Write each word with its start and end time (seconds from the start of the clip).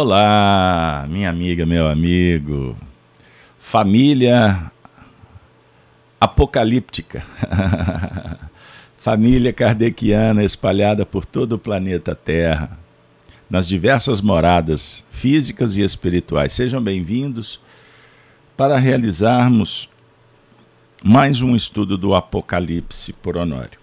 Olá, 0.00 1.06
minha 1.10 1.28
amiga, 1.28 1.66
meu 1.66 1.88
amigo. 1.88 2.76
Família 3.58 4.70
apocalíptica. 6.20 7.26
Família 8.96 9.52
kardeciana 9.52 10.44
espalhada 10.44 11.04
por 11.04 11.26
todo 11.26 11.54
o 11.54 11.58
planeta 11.58 12.14
Terra, 12.14 12.78
nas 13.50 13.66
diversas 13.66 14.20
moradas 14.20 15.04
físicas 15.10 15.76
e 15.76 15.82
espirituais. 15.82 16.52
Sejam 16.52 16.80
bem-vindos 16.80 17.60
para 18.56 18.76
realizarmos 18.76 19.90
mais 21.02 21.42
um 21.42 21.56
estudo 21.56 21.98
do 21.98 22.14
Apocalipse 22.14 23.12
por 23.14 23.36
Honório. 23.36 23.80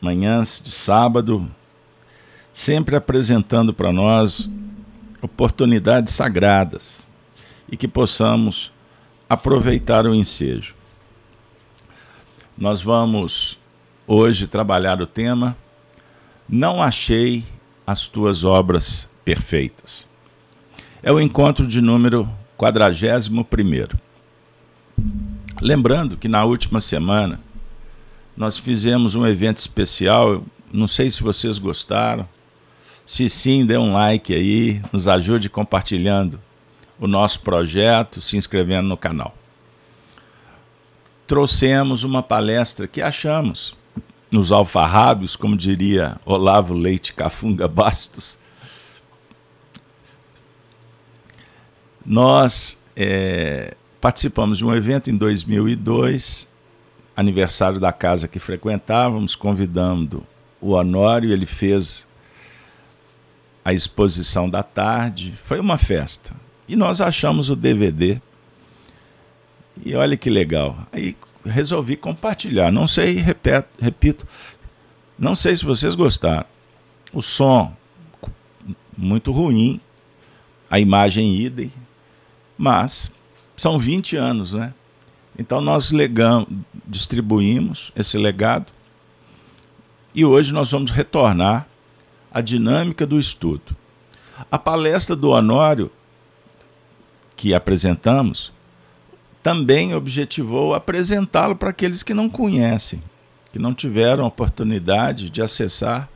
Manhãs 0.00 0.62
de 0.64 0.70
sábado, 0.70 1.50
sempre 2.56 2.96
apresentando 2.96 3.74
para 3.74 3.92
nós 3.92 4.48
oportunidades 5.20 6.14
sagradas 6.14 7.06
e 7.70 7.76
que 7.76 7.86
possamos 7.86 8.72
aproveitar 9.28 10.06
o 10.06 10.14
ensejo. 10.14 10.74
Nós 12.56 12.80
vamos 12.80 13.58
hoje 14.06 14.46
trabalhar 14.46 15.02
o 15.02 15.06
tema 15.06 15.54
Não 16.48 16.82
achei 16.82 17.44
as 17.86 18.06
tuas 18.06 18.42
obras 18.42 19.06
perfeitas. 19.22 20.08
É 21.02 21.12
o 21.12 21.20
encontro 21.20 21.66
de 21.66 21.82
número 21.82 22.26
41. 22.56 23.44
Lembrando 25.60 26.16
que 26.16 26.26
na 26.26 26.42
última 26.46 26.80
semana 26.80 27.38
nós 28.34 28.56
fizemos 28.56 29.14
um 29.14 29.26
evento 29.26 29.58
especial, 29.58 30.42
não 30.72 30.88
sei 30.88 31.10
se 31.10 31.22
vocês 31.22 31.58
gostaram, 31.58 32.26
se 33.06 33.28
sim, 33.28 33.64
dê 33.64 33.78
um 33.78 33.92
like 33.92 34.34
aí, 34.34 34.82
nos 34.92 35.06
ajude 35.06 35.48
compartilhando 35.48 36.40
o 36.98 37.06
nosso 37.06 37.40
projeto, 37.40 38.20
se 38.20 38.36
inscrevendo 38.36 38.88
no 38.88 38.96
canal. 38.96 39.32
Trouxemos 41.24 42.02
uma 42.02 42.20
palestra 42.20 42.88
que 42.88 43.00
achamos 43.00 43.76
nos 44.28 44.50
alfarrábios, 44.50 45.36
como 45.36 45.56
diria 45.56 46.16
Olavo 46.24 46.74
Leite 46.74 47.12
Cafunga 47.12 47.68
Bastos. 47.68 48.40
Nós 52.04 52.82
é, 52.96 53.76
participamos 54.00 54.58
de 54.58 54.64
um 54.64 54.74
evento 54.74 55.10
em 55.10 55.16
2002, 55.16 56.48
aniversário 57.16 57.78
da 57.78 57.92
casa 57.92 58.26
que 58.26 58.40
frequentávamos, 58.40 59.36
convidando 59.36 60.26
o 60.60 60.72
Honório, 60.72 61.32
ele 61.32 61.46
fez 61.46 62.06
a 63.66 63.72
exposição 63.72 64.48
da 64.48 64.62
tarde. 64.62 65.34
Foi 65.42 65.58
uma 65.58 65.76
festa. 65.76 66.32
E 66.68 66.76
nós 66.76 67.00
achamos 67.00 67.50
o 67.50 67.56
DVD. 67.56 68.20
E 69.84 69.92
olha 69.96 70.16
que 70.16 70.30
legal. 70.30 70.86
Aí 70.92 71.16
resolvi 71.44 71.96
compartilhar. 71.96 72.70
Não 72.70 72.86
sei, 72.86 73.14
repito, 73.14 73.66
repito 73.82 74.24
não 75.18 75.34
sei 75.34 75.56
se 75.56 75.64
vocês 75.64 75.96
gostaram. 75.96 76.46
O 77.12 77.20
som 77.20 77.74
muito 78.96 79.32
ruim, 79.32 79.80
a 80.70 80.78
imagem 80.78 81.34
idem, 81.34 81.72
mas 82.56 83.16
são 83.56 83.80
20 83.80 84.16
anos, 84.16 84.52
né? 84.52 84.72
Então 85.36 85.60
nós 85.60 85.90
legamos, 85.90 86.48
distribuímos 86.86 87.90
esse 87.96 88.16
legado 88.16 88.72
e 90.14 90.24
hoje 90.24 90.54
nós 90.54 90.70
vamos 90.70 90.92
retornar 90.92 91.66
a 92.36 92.42
dinâmica 92.42 93.06
do 93.06 93.18
estudo. 93.18 93.74
A 94.52 94.58
palestra 94.58 95.16
do 95.16 95.30
Honório, 95.30 95.90
que 97.34 97.54
apresentamos, 97.54 98.52
também 99.42 99.94
objetivou 99.94 100.74
apresentá-lo 100.74 101.56
para 101.56 101.70
aqueles 101.70 102.02
que 102.02 102.12
não 102.12 102.28
conhecem, 102.28 103.02
que 103.50 103.58
não 103.58 103.72
tiveram 103.72 104.26
oportunidade 104.26 105.30
de 105.30 105.40
acessar, 105.40 106.10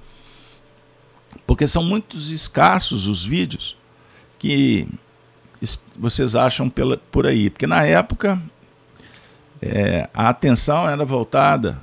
porque 1.46 1.66
são 1.66 1.82
muitos 1.82 2.30
escassos 2.30 3.06
os 3.06 3.24
vídeos 3.24 3.74
que 4.38 4.86
vocês 5.98 6.34
acham 6.34 6.68
pela, 6.68 6.98
por 6.98 7.26
aí, 7.26 7.48
porque 7.48 7.66
na 7.66 7.82
época 7.82 8.38
é, 9.62 10.06
a 10.12 10.28
atenção 10.28 10.86
era 10.86 11.02
voltada 11.02 11.80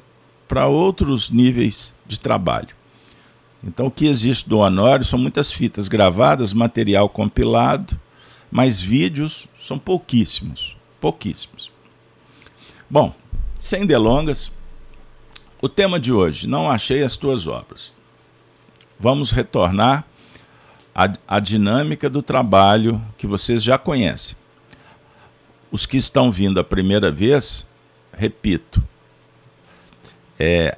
para 0.47 0.67
outros 0.67 1.31
níveis 1.31 1.91
de 2.06 2.19
trabalho. 2.19 2.76
Então, 3.67 3.88
o 3.88 3.91
que 3.91 4.07
existe 4.07 4.47
do 4.47 4.59
Honório 4.59 5.03
são 5.03 5.19
muitas 5.19 5.51
fitas 5.51 5.89
gravadas, 5.89 6.53
material 6.53 7.09
compilado, 7.09 8.00
mas 8.50 8.81
vídeos 8.81 9.45
são 9.59 9.78
pouquíssimos. 9.78 10.78
Pouquíssimos. 11.01 11.69
Bom, 12.89 13.13
sem 13.59 13.85
delongas, 13.85 14.53
o 15.61 15.67
tema 15.67 16.00
de 16.00 16.13
hoje: 16.13 16.47
Não 16.47 16.72
achei 16.72 17.03
as 17.03 17.17
tuas 17.17 17.45
obras. 17.45 17.91
Vamos 18.97 19.31
retornar 19.31 20.07
à, 20.95 21.11
à 21.28 21.39
dinâmica 21.41 22.09
do 22.09 22.22
trabalho 22.22 23.01
que 23.17 23.28
vocês 23.28 23.61
já 23.61 23.78
conhecem. 23.78 24.38
Os 25.69 25.85
que 25.85 25.97
estão 25.97 26.31
vindo 26.31 26.57
a 26.57 26.63
primeira 26.63 27.11
vez, 27.11 27.69
repito, 28.13 28.81
é, 30.39 30.78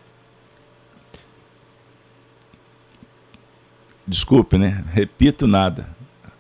Desculpe, 4.10 4.58
né? 4.58 4.84
Repito 4.92 5.46
nada. 5.46 5.88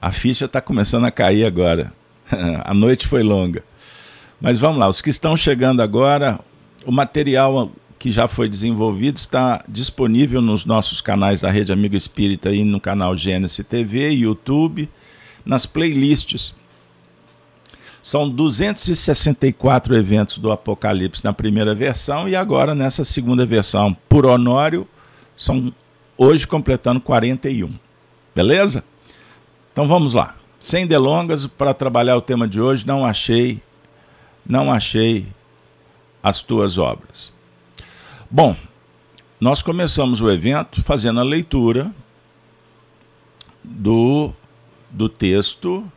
A 0.02 0.12
ficha 0.12 0.46
está 0.46 0.60
começando 0.60 1.06
a 1.06 1.12
cair 1.12 1.46
agora. 1.46 1.94
a 2.66 2.74
noite 2.74 3.08
foi 3.08 3.22
longa. 3.22 3.64
Mas 4.42 4.58
vamos 4.58 4.80
lá, 4.80 4.90
os 4.90 5.02
que 5.02 5.12
estão 5.12 5.38
chegando 5.38 5.80
agora, 5.80 6.40
o 6.84 6.92
material 6.92 7.72
que 8.00 8.10
já 8.10 8.28
foi 8.28 8.50
desenvolvido 8.50 9.18
está 9.18 9.64
disponível 9.68 10.42
nos 10.42 10.66
nossos 10.66 11.00
canais 11.00 11.42
da 11.42 11.52
Rede 11.52 11.72
Amigo 11.72 11.96
Espírita 11.96 12.52
e 12.52 12.64
no 12.64 12.80
canal 12.82 13.16
Gênesis 13.16 13.64
TV, 13.64 14.10
YouTube, 14.14 14.90
nas 15.46 15.68
playlists. 15.68 16.56
São 18.02 18.28
264 18.28 19.96
eventos 19.96 20.40
do 20.40 20.52
Apocalipse 20.52 21.24
na 21.24 21.34
primeira 21.34 21.76
versão 21.76 22.28
e 22.28 22.36
agora 22.36 22.74
nessa 22.74 23.06
segunda 23.06 23.46
versão, 23.46 23.96
por 24.08 24.26
Honório, 24.26 24.88
são 25.38 25.72
hoje 26.20 26.46
completando 26.46 27.00
41. 27.00 27.74
Beleza? 28.36 28.84
Então 29.72 29.88
vamos 29.88 30.14
lá. 30.14 30.36
Sem 30.60 30.86
delongas, 30.86 31.48
para 31.48 31.74
trabalhar 31.74 32.18
o 32.18 32.22
tema 32.22 32.46
de 32.46 32.60
hoje, 32.60 32.86
não 32.86 33.06
achei, 33.06 33.62
não 34.46 34.70
achei 34.70 35.26
as 36.22 36.44
tuas 36.44 36.78
obras. 36.78 37.34
Bom, 38.30 38.54
nós 39.40 39.62
começamos 39.62 40.20
o 40.20 40.30
evento 40.30 40.84
fazendo 40.84 41.22
a 41.22 41.24
leitura 41.24 41.90
do, 43.64 44.34
do 44.90 45.08
texto 45.08 45.90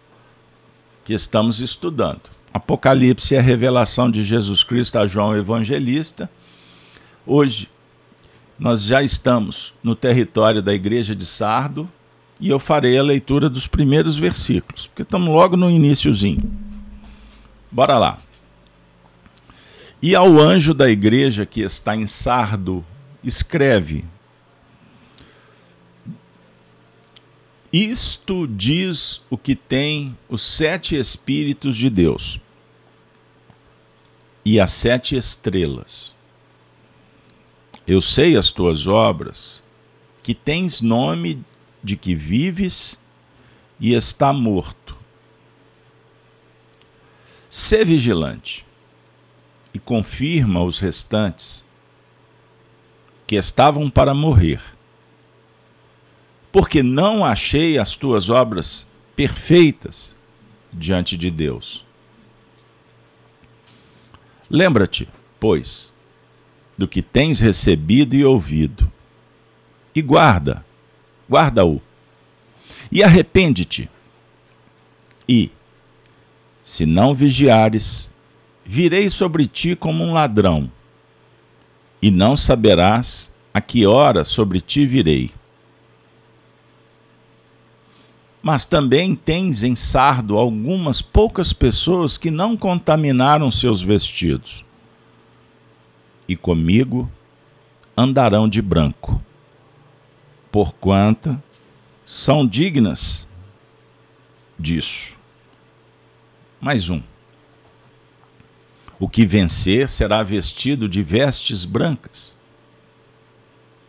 que 1.04 1.12
estamos 1.12 1.60
estudando. 1.60 2.30
Apocalipse 2.54 3.34
é 3.34 3.40
a 3.40 3.42
revelação 3.42 4.08
de 4.08 4.22
Jesus 4.22 4.62
Cristo 4.62 4.98
a 4.98 5.06
João 5.08 5.36
Evangelista. 5.36 6.30
Hoje 7.26 7.68
nós 8.62 8.84
já 8.84 9.02
estamos 9.02 9.74
no 9.82 9.96
território 9.96 10.62
da 10.62 10.72
igreja 10.72 11.16
de 11.16 11.26
Sardo 11.26 11.90
e 12.38 12.48
eu 12.48 12.60
farei 12.60 12.96
a 12.96 13.02
leitura 13.02 13.50
dos 13.50 13.66
primeiros 13.66 14.16
versículos, 14.16 14.86
porque 14.86 15.02
estamos 15.02 15.34
logo 15.34 15.56
no 15.56 15.68
iníciozinho. 15.68 16.48
Bora 17.72 17.98
lá. 17.98 18.20
E 20.00 20.14
ao 20.14 20.38
anjo 20.38 20.72
da 20.72 20.88
igreja 20.88 21.44
que 21.44 21.60
está 21.60 21.96
em 21.96 22.06
Sardo, 22.06 22.84
escreve: 23.24 24.04
Isto 27.72 28.46
diz 28.46 29.22
o 29.28 29.36
que 29.36 29.56
tem 29.56 30.16
os 30.28 30.40
sete 30.40 30.94
Espíritos 30.94 31.76
de 31.76 31.90
Deus 31.90 32.38
e 34.44 34.60
as 34.60 34.70
sete 34.70 35.16
estrelas. 35.16 36.14
Eu 37.86 38.00
sei 38.00 38.36
as 38.36 38.50
tuas 38.50 38.86
obras, 38.86 39.62
que 40.22 40.34
tens 40.34 40.80
nome 40.80 41.44
de 41.82 41.96
que 41.96 42.14
vives 42.14 43.00
e 43.80 43.92
está 43.92 44.32
morto. 44.32 44.96
Sê 47.50 47.84
vigilante 47.84 48.64
e 49.74 49.78
confirma 49.78 50.62
os 50.62 50.78
restantes 50.78 51.66
que 53.26 53.36
estavam 53.36 53.90
para 53.90 54.14
morrer, 54.14 54.62
porque 56.52 56.82
não 56.82 57.24
achei 57.24 57.78
as 57.78 57.96
tuas 57.96 58.30
obras 58.30 58.86
perfeitas 59.16 60.16
diante 60.72 61.16
de 61.16 61.30
Deus. 61.30 61.84
Lembra-te, 64.48 65.08
pois, 65.40 65.92
do 66.82 66.88
que 66.88 67.00
tens 67.00 67.38
recebido 67.38 68.16
e 68.16 68.24
ouvido. 68.24 68.90
E 69.94 70.02
guarda, 70.02 70.64
guarda-o. 71.30 71.80
E 72.90 73.04
arrepende-te. 73.04 73.88
E, 75.28 75.52
se 76.60 76.84
não 76.84 77.14
vigiares, 77.14 78.10
virei 78.66 79.08
sobre 79.08 79.46
ti 79.46 79.76
como 79.76 80.02
um 80.02 80.12
ladrão, 80.12 80.68
e 82.02 82.10
não 82.10 82.34
saberás 82.34 83.32
a 83.54 83.60
que 83.60 83.86
hora 83.86 84.24
sobre 84.24 84.60
ti 84.60 84.84
virei. 84.84 85.30
Mas 88.42 88.64
também 88.64 89.14
tens 89.14 89.62
em 89.62 89.76
Sardo 89.76 90.36
algumas 90.36 91.00
poucas 91.00 91.52
pessoas 91.52 92.18
que 92.18 92.28
não 92.28 92.56
contaminaram 92.56 93.52
seus 93.52 93.80
vestidos. 93.80 94.64
E 96.32 96.36
comigo 96.36 97.12
andarão 97.94 98.48
de 98.48 98.62
branco, 98.62 99.22
porquanto 100.50 101.38
são 102.06 102.46
dignas 102.46 103.28
disso. 104.58 105.14
Mais 106.58 106.88
um. 106.88 107.02
O 108.98 109.06
que 109.06 109.26
vencer 109.26 109.86
será 109.90 110.22
vestido 110.22 110.88
de 110.88 111.02
vestes 111.02 111.66
brancas. 111.66 112.38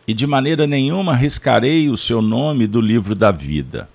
E 0.06 0.12
de 0.12 0.26
maneira 0.26 0.66
nenhuma 0.66 1.12
arriscarei 1.12 1.88
o 1.88 1.96
seu 1.96 2.20
nome 2.20 2.66
do 2.66 2.78
livro 2.78 3.14
da 3.14 3.32
vida. 3.32 3.88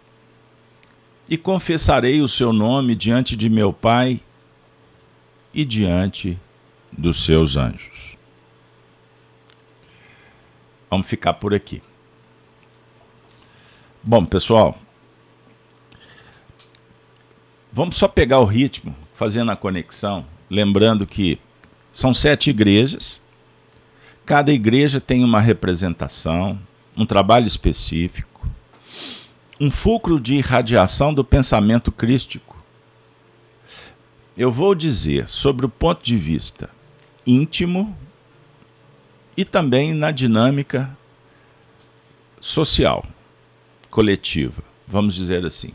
E 1.30 1.38
confessarei 1.38 2.19
o 2.19 2.28
seu 2.28 2.52
nome 2.52 2.95
diante 2.95 3.36
de 3.36 3.48
meu 3.48 3.72
Pai 3.72 4.19
e 5.54 5.63
diante 5.63 6.36
dos 6.92 7.24
seus 7.24 7.56
anjos. 7.56 8.18
Vamos 10.89 11.07
ficar 11.07 11.33
por 11.33 11.53
aqui. 11.53 11.81
Bom, 14.01 14.25
pessoal, 14.25 14.77
vamos 17.71 17.95
só 17.95 18.07
pegar 18.07 18.39
o 18.39 18.45
ritmo, 18.45 18.95
fazendo 19.13 19.51
a 19.51 19.56
conexão, 19.56 20.25
lembrando 20.50 21.06
que 21.06 21.38
são 21.91 22.13
sete 22.13 22.50
igrejas, 22.50 23.21
cada 24.25 24.51
igreja 24.51 25.01
tem 25.01 25.24
uma 25.24 25.41
representação, 25.41 26.57
um 26.95 27.06
trabalho 27.06 27.45
específico, 27.45 28.47
um 29.59 29.69
fulcro 29.69 30.19
de 30.19 30.35
irradiação 30.35 31.13
do 31.13 31.24
pensamento 31.24 31.92
crístico. 31.92 32.56
Eu 34.38 34.50
vou 34.50 34.74
dizer 34.74 35.27
sobre 35.27 35.65
o 35.65 35.69
ponto 35.69 36.03
de 36.03 36.15
vista 36.15 36.69
íntimo 37.27 37.95
e 39.39 39.45
também 39.45 39.94
na 39.94 40.12
dinâmica 40.12 40.97
social, 42.41 43.06
coletiva, 43.89 44.62
vamos 44.86 45.15
dizer 45.15 45.45
assim. 45.45 45.71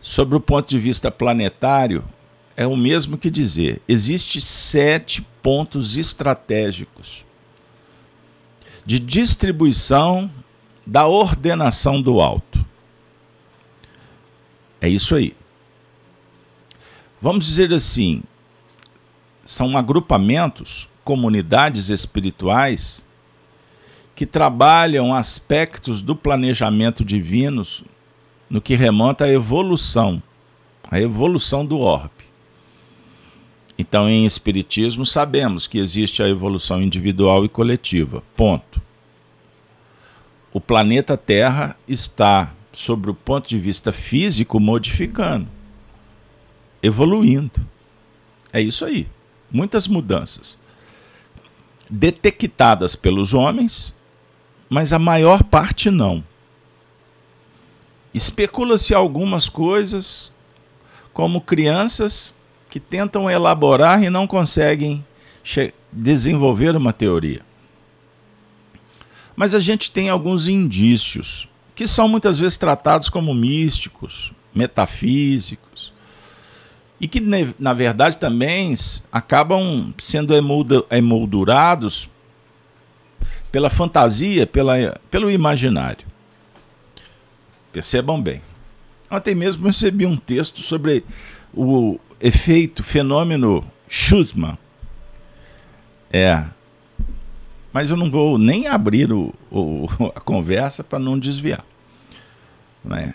Sobre 0.00 0.36
o 0.36 0.40
ponto 0.40 0.68
de 0.68 0.80
vista 0.80 1.08
planetário, 1.08 2.04
é 2.56 2.66
o 2.66 2.76
mesmo 2.76 3.16
que 3.16 3.30
dizer: 3.30 3.80
existe 3.86 4.40
sete 4.40 5.22
pontos 5.40 5.96
estratégicos 5.96 7.24
de 8.84 8.98
distribuição 8.98 10.28
da 10.84 11.06
ordenação 11.06 12.02
do 12.02 12.20
alto. 12.20 12.66
É 14.80 14.88
isso 14.88 15.14
aí. 15.14 15.36
Vamos 17.22 17.46
dizer 17.46 17.72
assim, 17.72 18.24
são 19.44 19.78
agrupamentos 19.78 20.88
comunidades 21.06 21.88
espirituais 21.88 23.06
que 24.16 24.26
trabalham 24.26 25.14
aspectos 25.14 26.02
do 26.02 26.16
planejamento 26.16 27.04
divino 27.04 27.62
no 28.50 28.60
que 28.60 28.74
remonta 28.74 29.24
à 29.24 29.28
evolução, 29.30 30.20
a 30.90 31.00
evolução 31.00 31.64
do 31.64 31.78
orbe. 31.78 32.10
Então, 33.78 34.08
em 34.08 34.26
Espiritismo, 34.26 35.06
sabemos 35.06 35.68
que 35.68 35.78
existe 35.78 36.24
a 36.24 36.28
evolução 36.28 36.82
individual 36.82 37.44
e 37.44 37.48
coletiva. 37.48 38.20
Ponto. 38.36 38.82
O 40.52 40.60
planeta 40.60 41.16
Terra 41.16 41.76
está, 41.86 42.52
sobre 42.72 43.12
o 43.12 43.14
ponto 43.14 43.48
de 43.48 43.60
vista 43.60 43.92
físico, 43.92 44.58
modificando, 44.58 45.46
evoluindo. 46.82 47.64
É 48.52 48.60
isso 48.60 48.84
aí. 48.84 49.06
Muitas 49.52 49.86
mudanças 49.86 50.58
detectadas 51.88 52.96
pelos 52.96 53.34
homens, 53.34 53.94
mas 54.68 54.92
a 54.92 54.98
maior 54.98 55.42
parte 55.42 55.90
não. 55.90 56.24
Especula-se 58.12 58.94
algumas 58.94 59.48
coisas, 59.48 60.32
como 61.12 61.40
crianças 61.40 62.38
que 62.68 62.80
tentam 62.80 63.30
elaborar 63.30 64.02
e 64.02 64.10
não 64.10 64.26
conseguem 64.26 65.04
desenvolver 65.92 66.76
uma 66.76 66.92
teoria. 66.92 67.42
Mas 69.34 69.54
a 69.54 69.60
gente 69.60 69.90
tem 69.90 70.08
alguns 70.08 70.48
indícios 70.48 71.48
que 71.74 71.86
são 71.86 72.08
muitas 72.08 72.38
vezes 72.38 72.56
tratados 72.56 73.08
como 73.10 73.34
místicos, 73.34 74.32
metafísicos, 74.54 75.65
e 77.00 77.06
que, 77.06 77.20
na 77.58 77.74
verdade, 77.74 78.16
também 78.16 78.74
acabam 79.12 79.92
sendo 79.98 80.32
emoldurados 80.90 82.10
pela 83.52 83.68
fantasia, 83.68 84.46
pela, 84.46 84.98
pelo 85.10 85.30
imaginário. 85.30 86.06
Percebam 87.70 88.20
bem. 88.20 88.40
Ontem 89.10 89.34
mesmo 89.34 89.66
recebi 89.66 90.06
um 90.06 90.16
texto 90.16 90.62
sobre 90.62 91.04
o 91.54 91.98
efeito, 92.20 92.82
fenômeno 92.82 93.64
Schumann. 93.88 94.58
É. 96.10 96.44
Mas 97.72 97.90
eu 97.90 97.96
não 97.96 98.10
vou 98.10 98.38
nem 98.38 98.66
abrir 98.66 99.12
o, 99.12 99.34
o 99.50 99.86
a 100.16 100.20
conversa 100.20 100.82
para 100.82 100.98
não 100.98 101.18
desviar. 101.18 101.64
Né? 102.82 103.14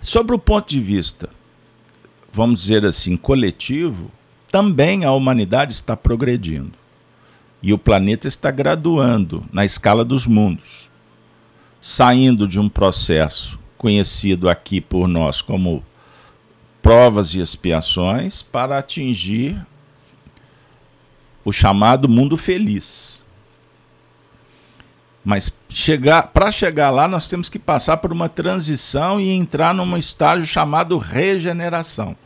Sobre 0.00 0.34
o 0.34 0.38
ponto 0.38 0.70
de 0.70 0.80
vista 0.80 1.28
vamos 2.32 2.62
dizer 2.62 2.84
assim, 2.86 3.16
coletivo, 3.16 4.10
também 4.50 5.04
a 5.04 5.12
humanidade 5.12 5.72
está 5.72 5.96
progredindo. 5.96 6.72
E 7.62 7.72
o 7.72 7.78
planeta 7.78 8.26
está 8.26 8.50
graduando 8.50 9.44
na 9.52 9.64
escala 9.64 10.04
dos 10.04 10.26
mundos, 10.26 10.90
saindo 11.80 12.48
de 12.48 12.58
um 12.58 12.68
processo 12.68 13.58
conhecido 13.78 14.48
aqui 14.48 14.80
por 14.80 15.06
nós 15.06 15.40
como 15.40 15.84
provas 16.80 17.34
e 17.34 17.40
expiações 17.40 18.42
para 18.42 18.78
atingir 18.78 19.64
o 21.44 21.52
chamado 21.52 22.08
mundo 22.08 22.36
feliz. 22.36 23.24
Mas 25.24 25.52
chegar, 25.68 26.24
para 26.28 26.50
chegar 26.50 26.90
lá, 26.90 27.06
nós 27.06 27.28
temos 27.28 27.48
que 27.48 27.58
passar 27.58 27.98
por 27.98 28.12
uma 28.12 28.28
transição 28.28 29.20
e 29.20 29.30
entrar 29.30 29.72
num 29.72 29.96
estágio 29.96 30.46
chamado 30.46 30.98
regeneração, 30.98 32.16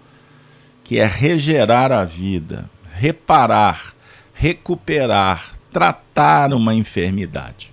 que 0.87 0.99
é 0.99 1.07
regerar 1.07 1.91
a 1.91 2.05
vida, 2.05 2.71
reparar, 2.95 3.95
recuperar, 4.33 5.55
tratar 5.73 6.55
uma 6.55 6.75
enfermidade. 6.75 7.73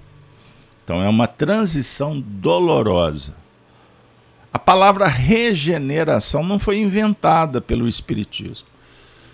Então 0.83 1.01
é 1.01 1.07
uma 1.07 1.27
transição 1.27 2.19
dolorosa. 2.19 3.35
A 4.51 4.57
palavra 4.57 5.07
regeneração 5.07 6.43
não 6.43 6.57
foi 6.57 6.79
inventada 6.79 7.61
pelo 7.61 7.87
Espiritismo. 7.87 8.67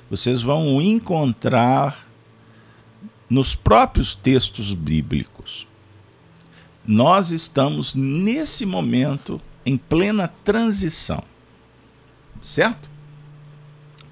Vocês 0.09 0.41
vão 0.41 0.81
encontrar 0.81 2.05
nos 3.29 3.55
próprios 3.55 4.13
textos 4.13 4.73
bíblicos 4.73 5.69
nós 6.89 7.29
estamos 7.29 7.93
nesse 7.93 8.65
momento 8.65 9.39
em 9.63 9.77
plena 9.77 10.27
transição. 10.43 11.23
Certo? 12.41 12.89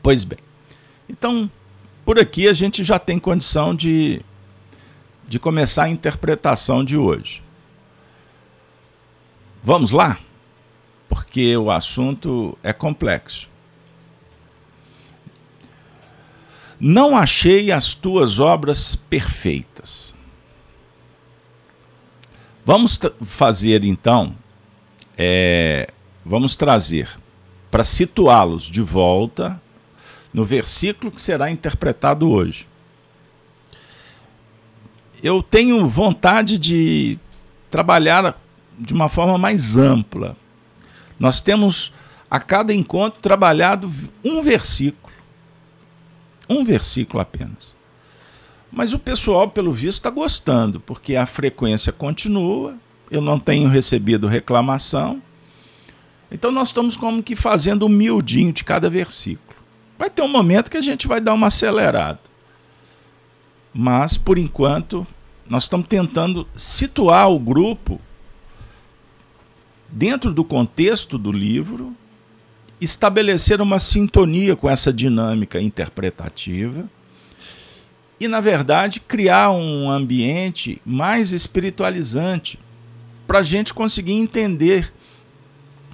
Pois 0.08 0.24
bem. 0.24 0.40
Então, 1.10 1.52
por 2.06 2.18
aqui 2.18 2.48
a 2.48 2.54
gente 2.54 2.82
já 2.82 2.98
tem 2.98 3.20
condição 3.20 3.76
de, 3.76 4.22
de 5.28 5.38
começar 5.38 5.84
a 5.84 5.90
interpretação 5.90 6.82
de 6.82 6.96
hoje. 6.96 7.44
Vamos 9.62 9.92
lá? 9.92 10.18
Porque 11.10 11.58
o 11.58 11.70
assunto 11.70 12.58
é 12.64 12.72
complexo. 12.72 13.50
Não 16.80 17.18
achei 17.18 17.70
as 17.70 17.94
tuas 17.94 18.40
obras 18.40 18.96
perfeitas. 18.96 20.16
Vamos 22.64 22.98
fazer 23.26 23.84
então, 23.84 24.34
é, 25.18 25.92
vamos 26.24 26.56
trazer 26.56 27.10
para 27.70 27.84
situá-los 27.84 28.64
de 28.64 28.82
volta 28.82 29.62
no 30.34 30.44
versículo 30.44 31.12
que 31.12 31.22
será 31.22 31.50
interpretado 31.50 32.30
hoje. 32.30 32.68
Eu 35.22 35.42
tenho 35.42 35.88
vontade 35.88 36.58
de 36.58 37.18
trabalhar 37.72 38.40
de 38.78 38.94
uma 38.94 39.10
forma 39.10 39.38
mais 39.38 39.78
ampla. 39.78 40.38
Nós 41.20 41.42
temos 41.42 41.94
a 42.30 42.40
cada 42.40 42.74
encontro 42.74 43.20
trabalhado 43.20 43.92
um 44.24 44.42
versículo. 44.42 45.14
Um 46.50 46.64
versículo 46.64 47.20
apenas. 47.20 47.76
Mas 48.72 48.94
o 48.94 49.00
pessoal, 49.00 49.50
pelo 49.50 49.72
visto, 49.72 49.98
está 49.98 50.10
gostando, 50.10 50.80
porque 50.80 51.16
a 51.16 51.26
frequência 51.26 51.92
continua, 51.92 52.76
eu 53.10 53.22
não 53.22 53.40
tenho 53.40 53.70
recebido 53.70 54.28
reclamação. 54.28 55.22
Então 56.30 56.52
nós 56.52 56.70
estamos 56.70 56.98
como 56.98 57.24
que 57.24 57.36
fazendo 57.36 57.86
um 57.86 57.90
miudinho 57.90 58.52
de 58.52 58.64
cada 58.64 58.90
versículo. 58.90 59.47
Vai 59.98 60.10
ter 60.10 60.22
um 60.22 60.27
momento 60.27 60.70
que 60.70 60.77
a 60.77 60.82
gente 60.82 61.08
vai 61.08 61.20
dar 61.20 61.34
uma 61.34 61.48
acelerada. 61.48 62.20
Mas, 63.74 64.18
por 64.18 64.38
enquanto, 64.38 65.06
nós 65.50 65.63
estamos 65.63 65.88
tentando 65.88 66.48
situar 66.56 67.32
o 67.32 67.39
grupo 67.39 68.00
dentro 69.89 70.34
do 70.34 70.44
contexto 70.44 71.18
do 71.18 71.32
livro, 71.32 71.96
estabelecer 72.80 73.62
uma 73.62 73.80
sintonia 73.80 74.56
com 74.56 74.70
essa 74.70 74.92
dinâmica 74.92 75.62
interpretativa 75.62 76.88
e, 78.20 78.27
na 78.27 78.39
verdade, 78.39 79.00
criar 79.00 79.51
um 79.51 79.89
ambiente 79.89 80.82
mais 80.86 81.32
espiritualizante 81.32 82.60
para 83.25 83.39
a 83.39 83.44
gente 83.44 83.74
conseguir 83.74 84.13
entender 84.13 84.94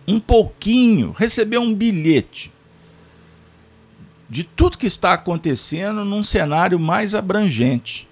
um 0.08 0.20
pouquinho, 0.20 1.12
receber 1.12 1.58
um 1.58 1.74
bilhete 1.74 2.53
de 4.34 4.44
tudo 4.44 4.80
que 4.80 4.88
está 4.88 5.14
acontecendo 5.14 6.04
num 6.04 6.24
cenário 6.24 6.80
mais 6.80 7.14
abrangente. 7.14 8.08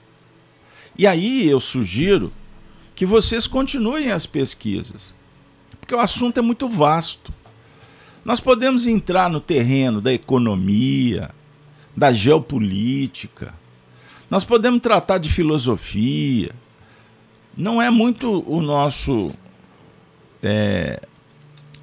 E 0.95 1.07
aí 1.07 1.49
eu 1.49 1.59
sugiro 1.59 2.31
que 2.93 3.07
vocês 3.07 3.47
continuem 3.47 4.11
as 4.11 4.27
pesquisas, 4.27 5.15
porque 5.79 5.95
o 5.95 5.99
assunto 5.99 6.37
é 6.37 6.41
muito 6.43 6.69
vasto. 6.69 7.33
Nós 8.23 8.39
podemos 8.39 8.85
entrar 8.85 9.31
no 9.31 9.41
terreno 9.41 9.99
da 9.99 10.13
economia, 10.13 11.31
da 11.97 12.13
geopolítica, 12.13 13.55
nós 14.29 14.45
podemos 14.45 14.79
tratar 14.79 15.17
de 15.17 15.27
filosofia. 15.27 16.51
Não 17.57 17.81
é 17.81 17.89
muito 17.89 18.47
o 18.47 18.61
nosso. 18.61 19.31
É, 20.43 21.01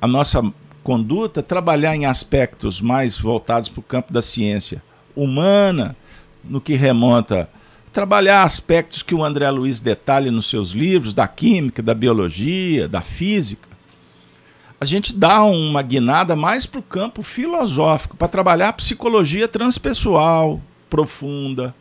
a 0.00 0.06
nossa 0.06 0.40
conduta 0.82 1.42
trabalhar 1.42 1.94
em 1.94 2.06
aspectos 2.06 2.80
mais 2.80 3.18
voltados 3.18 3.68
para 3.68 3.80
o 3.80 3.82
campo 3.82 4.12
da 4.12 4.22
ciência 4.22 4.82
humana, 5.14 5.96
no 6.44 6.60
que 6.60 6.74
remonta 6.74 7.48
trabalhar 7.92 8.44
aspectos 8.44 9.02
que 9.02 9.14
o 9.14 9.24
André 9.24 9.50
Luiz 9.50 9.80
detalha 9.80 10.30
nos 10.30 10.48
seus 10.48 10.70
livros, 10.70 11.12
da 11.12 11.26
química, 11.26 11.82
da 11.82 11.94
biologia, 11.94 12.88
da 12.88 13.00
física. 13.00 13.68
A 14.80 14.84
gente 14.84 15.14
dá 15.14 15.42
uma 15.42 15.82
guinada 15.82 16.36
mais 16.36 16.64
para 16.64 16.78
o 16.78 16.82
campo 16.82 17.22
filosófico, 17.22 18.16
para 18.16 18.28
trabalhar 18.28 18.72
psicologia 18.74 19.48
transpessoal 19.48 20.60
profunda, 20.88 21.74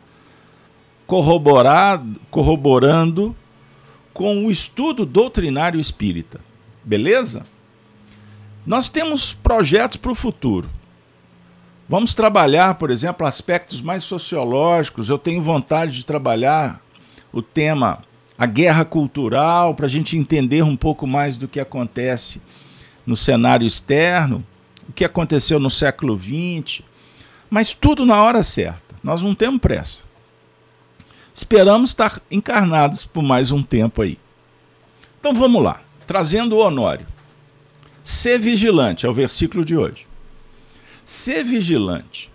corroborar, 1.06 2.02
corroborando 2.30 3.34
com 4.12 4.44
o 4.44 4.50
estudo 4.50 5.06
doutrinário 5.06 5.78
espírita. 5.78 6.40
Beleza? 6.84 7.46
Nós 8.66 8.88
temos 8.88 9.32
projetos 9.32 9.96
para 9.96 10.12
o 10.12 10.14
futuro. 10.14 10.68
Vamos 11.88 12.14
trabalhar, 12.14 12.74
por 12.74 12.90
exemplo, 12.90 13.26
aspectos 13.26 13.80
mais 13.80 14.04
sociológicos. 14.04 15.08
Eu 15.08 15.18
tenho 15.18 15.40
vontade 15.40 15.92
de 15.92 16.04
trabalhar 16.04 16.82
o 17.32 17.40
tema 17.40 18.02
a 18.38 18.46
guerra 18.46 18.84
cultural, 18.84 19.74
para 19.74 19.86
a 19.86 19.88
gente 19.88 20.16
entender 20.16 20.62
um 20.62 20.76
pouco 20.76 21.08
mais 21.08 21.36
do 21.36 21.48
que 21.48 21.58
acontece 21.58 22.40
no 23.04 23.16
cenário 23.16 23.66
externo, 23.66 24.46
o 24.88 24.92
que 24.92 25.04
aconteceu 25.04 25.58
no 25.58 25.68
século 25.68 26.16
XX, 26.16 26.82
mas 27.50 27.72
tudo 27.72 28.06
na 28.06 28.22
hora 28.22 28.44
certa. 28.44 28.94
Nós 29.02 29.22
não 29.22 29.34
temos 29.34 29.60
pressa. 29.60 30.04
Esperamos 31.34 31.90
estar 31.90 32.20
encarnados 32.30 33.04
por 33.04 33.22
mais 33.22 33.50
um 33.50 33.62
tempo 33.62 34.02
aí. 34.02 34.18
Então 35.18 35.34
vamos 35.34 35.62
lá, 35.62 35.80
trazendo 36.06 36.56
o 36.56 36.60
Honório. 36.60 37.06
Ser 38.08 38.38
vigilante 38.38 39.04
é 39.04 39.08
o 39.10 39.12
versículo 39.12 39.62
de 39.62 39.76
hoje. 39.76 40.06
Ser 41.04 41.44
vigilante. 41.44 42.32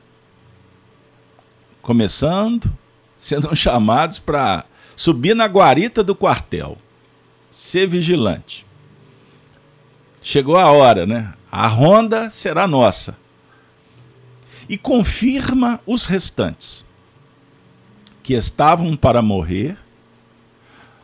Começando, 1.82 2.72
sendo 3.18 3.56
chamados 3.56 4.20
para 4.20 4.66
subir 4.96 5.36
na 5.36 5.48
guarita 5.48 6.04
do 6.04 6.14
quartel. 6.14 6.78
Ser 7.50 7.88
vigilante. 7.88 8.68
Chegou 10.22 10.58
a 10.58 10.70
hora, 10.70 11.08
né? 11.08 11.34
A 11.52 11.68
ronda 11.68 12.30
será 12.30 12.68
nossa. 12.68 13.18
E 14.70 14.78
confirma 14.78 15.82
os 15.88 16.06
restantes 16.06 16.86
que 18.22 18.36
estavam 18.36 18.96
para 18.96 19.24
morrer, 19.24 19.76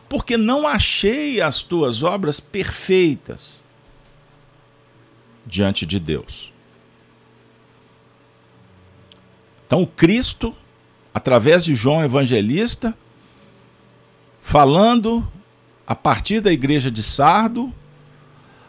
porque 0.08 0.36
não 0.36 0.64
achei 0.64 1.40
as 1.40 1.60
tuas 1.60 2.04
obras 2.04 2.38
perfeitas 2.38 3.59
diante 5.46 5.84
de 5.86 5.98
Deus. 5.98 6.52
Então, 9.66 9.86
Cristo, 9.86 10.54
através 11.14 11.64
de 11.64 11.74
João 11.74 12.02
Evangelista, 12.02 12.96
falando 14.42 15.26
a 15.86 15.94
partir 15.94 16.40
da 16.40 16.52
igreja 16.52 16.90
de 16.90 17.02
Sardo, 17.02 17.72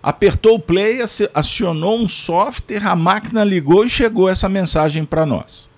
apertou 0.01 0.55
o 0.55 0.59
play, 0.59 0.99
acionou 1.33 1.99
um 1.99 2.07
software, 2.07 2.85
a 2.85 2.95
máquina 2.95 3.43
ligou 3.43 3.85
e 3.85 3.89
chegou 3.89 4.29
essa 4.29 4.49
mensagem 4.49 5.05
para 5.05 5.25
nós. 5.25 5.69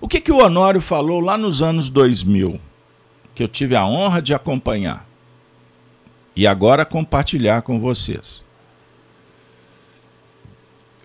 O 0.00 0.06
que, 0.06 0.20
que 0.20 0.32
o 0.32 0.38
Honório 0.38 0.80
falou 0.80 1.20
lá 1.20 1.36
nos 1.36 1.62
anos 1.62 1.88
2000, 1.88 2.60
que 3.34 3.42
eu 3.42 3.48
tive 3.48 3.74
a 3.74 3.86
honra 3.86 4.22
de 4.22 4.32
acompanhar 4.32 5.06
e 6.34 6.46
agora 6.46 6.84
compartilhar 6.84 7.62
com 7.62 7.80
vocês? 7.80 8.44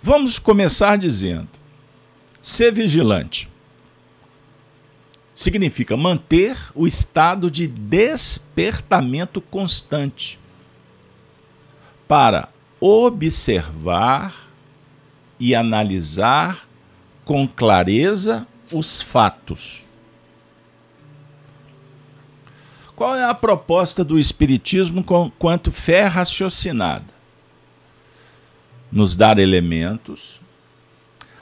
Vamos 0.05 0.37
começar 0.37 0.97
dizendo: 0.97 1.47
ser 2.41 2.73
vigilante 2.73 3.49
significa 5.33 5.95
manter 5.95 6.57
o 6.75 6.85
estado 6.85 7.49
de 7.49 7.67
despertamento 7.67 9.39
constante 9.39 10.37
para 12.05 12.49
observar 12.81 14.49
e 15.39 15.55
analisar 15.55 16.67
com 17.23 17.47
clareza 17.47 18.45
os 18.73 19.01
fatos. 19.01 19.83
Qual 22.93 23.15
é 23.15 23.23
a 23.23 23.33
proposta 23.33 24.03
do 24.03 24.19
Espiritismo 24.19 25.01
quanto 25.39 25.71
fé 25.71 26.07
raciocinada? 26.07 27.12
Nos 28.93 29.15
dar 29.15 29.39
elementos, 29.39 30.39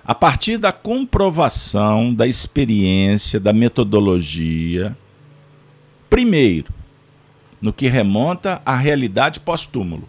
a 0.06 0.16
partir 0.16 0.58
da 0.58 0.72
comprovação, 0.72 2.14
da 2.14 2.26
experiência, 2.26 3.42
da 3.42 3.52
metodologia, 3.52 4.98
primeiro, 6.10 6.74
no 7.62 7.74
que 7.74 7.90
remonta 7.90 8.62
à 8.66 8.76
realidade 8.78 9.42
pós-túmulo, 9.42 10.08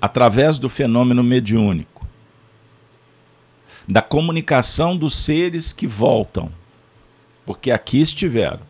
através 0.00 0.58
do 0.58 0.68
fenômeno 0.68 1.24
mediúnico, 1.24 2.06
da 3.88 4.02
comunicação 4.02 4.94
dos 4.94 5.14
seres 5.14 5.72
que 5.72 5.86
voltam, 5.86 6.52
porque 7.46 7.70
aqui 7.70 8.00
estiveram. 8.00 8.60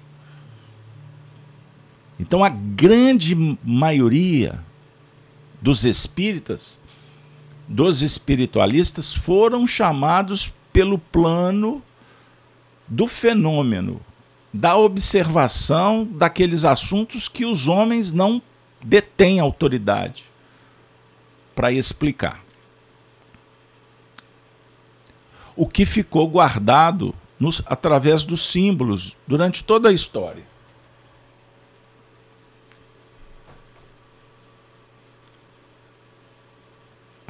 Então, 2.20 2.44
a 2.44 2.48
grande 2.48 3.34
maioria 3.64 4.60
dos 5.62 5.84
espíritas, 5.84 6.80
dos 7.68 8.02
espiritualistas, 8.02 9.14
foram 9.14 9.66
chamados 9.66 10.52
pelo 10.72 10.98
plano 10.98 11.80
do 12.88 13.06
fenômeno, 13.06 14.00
da 14.52 14.76
observação 14.76 16.04
daqueles 16.04 16.64
assuntos 16.64 17.28
que 17.28 17.46
os 17.46 17.68
homens 17.68 18.10
não 18.12 18.42
detêm 18.82 19.38
autoridade 19.38 20.24
para 21.54 21.72
explicar. 21.72 22.42
O 25.54 25.66
que 25.66 25.86
ficou 25.86 26.28
guardado 26.28 27.14
nos, 27.38 27.62
através 27.66 28.24
dos 28.24 28.46
símbolos 28.46 29.16
durante 29.26 29.62
toda 29.62 29.88
a 29.88 29.92
história. 29.92 30.51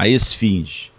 A 0.02 0.08
esfinge. 0.08 0.90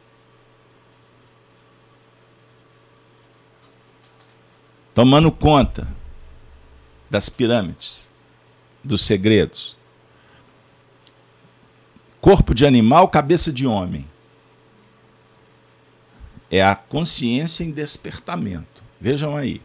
Tomando 4.96 5.30
conta 5.30 5.90
das 7.10 7.28
pirâmides, 7.28 8.10
dos 8.82 9.02
segredos, 9.02 9.76
corpo 12.22 12.56
de 12.56 12.66
animal, 12.66 13.10
cabeça 13.10 13.52
de 13.52 13.68
homem. 13.68 14.08
É 16.50 16.64
a 16.64 16.74
consciência 16.74 17.66
em 17.66 17.72
despertamento. 17.72 18.82
Vejam 19.02 19.36
aí. 19.36 19.62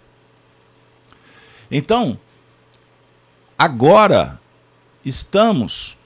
Então, 1.71 2.19
agora 3.57 4.41
estamos, 5.05 5.97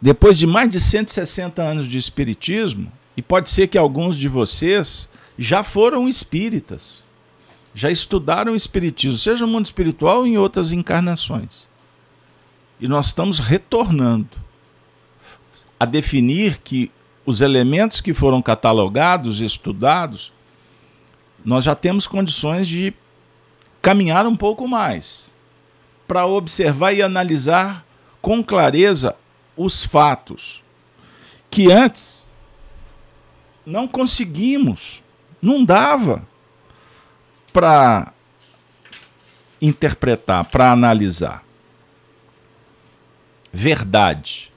depois 0.00 0.38
de 0.38 0.46
mais 0.46 0.70
de 0.70 0.80
160 0.80 1.62
anos 1.62 1.86
de 1.86 1.98
espiritismo, 1.98 2.90
e 3.16 3.22
pode 3.22 3.50
ser 3.50 3.66
que 3.68 3.76
alguns 3.76 4.16
de 4.16 4.28
vocês 4.28 5.10
já 5.38 5.62
foram 5.62 6.08
espíritas, 6.08 7.04
já 7.74 7.90
estudaram 7.90 8.56
espiritismo, 8.56 9.18
seja 9.18 9.44
no 9.44 9.52
mundo 9.52 9.66
espiritual 9.66 10.18
ou 10.18 10.26
em 10.26 10.38
outras 10.38 10.72
encarnações. 10.72 11.68
E 12.80 12.88
nós 12.88 13.06
estamos 13.06 13.38
retornando 13.38 14.38
a 15.78 15.84
definir 15.84 16.58
que 16.58 16.90
os 17.26 17.42
elementos 17.42 18.00
que 18.00 18.14
foram 18.14 18.40
catalogados, 18.40 19.40
estudados, 19.40 20.32
nós 21.44 21.64
já 21.64 21.74
temos 21.74 22.06
condições 22.06 22.66
de 22.66 22.94
caminhar 23.80 24.26
um 24.26 24.36
pouco 24.36 24.66
mais 24.66 25.32
para 26.08 26.26
observar 26.26 26.92
e 26.92 27.02
analisar 27.02 27.84
com 28.20 28.42
clareza 28.42 29.14
os 29.64 29.84
fatos 29.84 30.62
que 31.50 31.70
antes 31.70 32.26
não 33.66 33.86
conseguimos, 33.86 35.02
não 35.40 35.62
dava 35.62 36.26
para 37.52 38.12
interpretar, 39.60 40.46
para 40.46 40.72
analisar. 40.72 41.44
Verdade. 43.52 44.50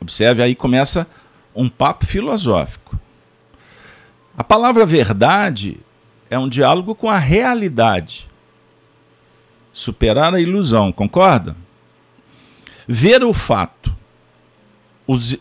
Observe 0.00 0.40
aí 0.42 0.54
começa 0.54 1.06
um 1.52 1.68
papo 1.68 2.06
filosófico. 2.06 2.98
A 4.36 4.44
palavra 4.44 4.86
verdade 4.86 5.80
é 6.30 6.38
um 6.38 6.48
diálogo 6.48 6.94
com 6.94 7.10
a 7.10 7.18
realidade. 7.18 8.30
Superar 9.72 10.32
a 10.32 10.40
ilusão, 10.40 10.92
concorda? 10.92 11.56
Ver 12.86 13.22
o 13.22 13.32
fato, 13.32 13.94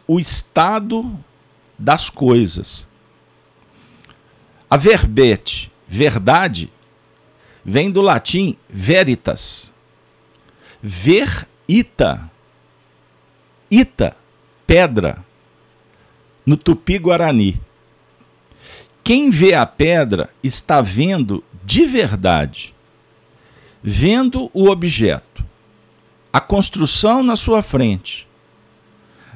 o 0.08 0.20
estado 0.20 1.18
das 1.78 2.10
coisas. 2.10 2.88
A 4.70 4.78
verbete, 4.78 5.72
verdade, 5.88 6.72
vem 7.64 7.92
do 7.92 8.02
latim 8.02 8.56
veritas. 8.70 9.74
Ver 10.82 11.48
ita. 11.68 12.30
Ita, 13.70 14.16
pedra. 14.66 15.24
No 16.46 16.58
tupi-guarani. 16.58 17.62
Quem 19.04 19.30
vê 19.30 19.54
a 19.54 19.66
pedra 19.66 20.30
está 20.44 20.80
vendo 20.82 21.44
de 21.64 21.86
verdade, 21.86 22.74
vendo 23.82 24.50
o 24.54 24.70
objeto, 24.70 25.44
a 26.32 26.40
construção 26.40 27.22
na 27.22 27.36
sua 27.36 27.62
frente. 27.62 28.28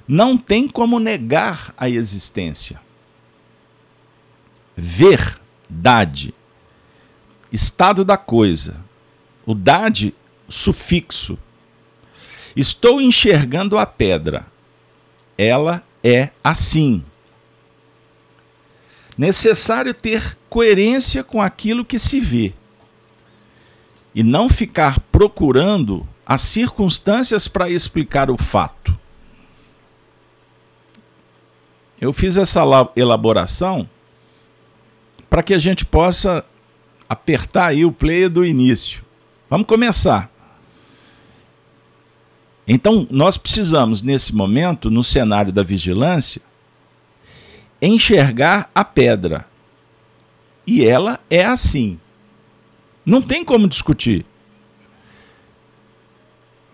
Não 0.07 0.37
tem 0.37 0.67
como 0.67 0.99
negar 0.99 1.73
a 1.77 1.89
existência. 1.89 2.79
Verdade, 4.77 6.33
estado 7.51 8.05
da 8.05 8.17
coisa. 8.17 8.79
O 9.45 9.53
dade, 9.53 10.13
sufixo. 10.47 11.37
Estou 12.55 13.01
enxergando 13.01 13.77
a 13.77 13.85
pedra. 13.85 14.45
Ela 15.37 15.83
é 16.03 16.29
assim 16.43 17.03
necessário 19.17 19.93
ter 19.93 20.37
coerência 20.49 21.23
com 21.23 21.41
aquilo 21.41 21.85
que 21.85 21.97
se 21.97 22.19
vê 22.19 22.53
e 24.13 24.23
não 24.23 24.49
ficar 24.49 24.99
procurando 24.99 26.07
as 26.25 26.41
circunstâncias 26.41 27.47
para 27.47 27.69
explicar 27.69 28.31
o 28.31 28.37
fato. 28.37 28.97
Eu 31.99 32.11
fiz 32.11 32.35
essa 32.37 32.61
elaboração 32.95 33.89
para 35.29 35.43
que 35.43 35.53
a 35.53 35.59
gente 35.59 35.85
possa 35.85 36.43
apertar 37.07 37.67
aí 37.67 37.85
o 37.85 37.91
play 37.91 38.27
do 38.27 38.43
início. 38.43 39.03
Vamos 39.49 39.67
começar. 39.67 40.31
Então, 42.67 43.07
nós 43.11 43.37
precisamos, 43.37 44.01
nesse 44.01 44.35
momento, 44.35 44.89
no 44.89 45.03
cenário 45.03 45.53
da 45.53 45.61
vigilância, 45.61 46.41
enxergar 47.81 48.69
a 48.73 48.83
pedra. 48.83 49.45
E 50.65 50.83
ela 50.83 51.19
é 51.29 51.45
assim. 51.45 51.99
Não 53.05 53.21
tem 53.21 53.45
como 53.45 53.67
discutir. 53.67 54.25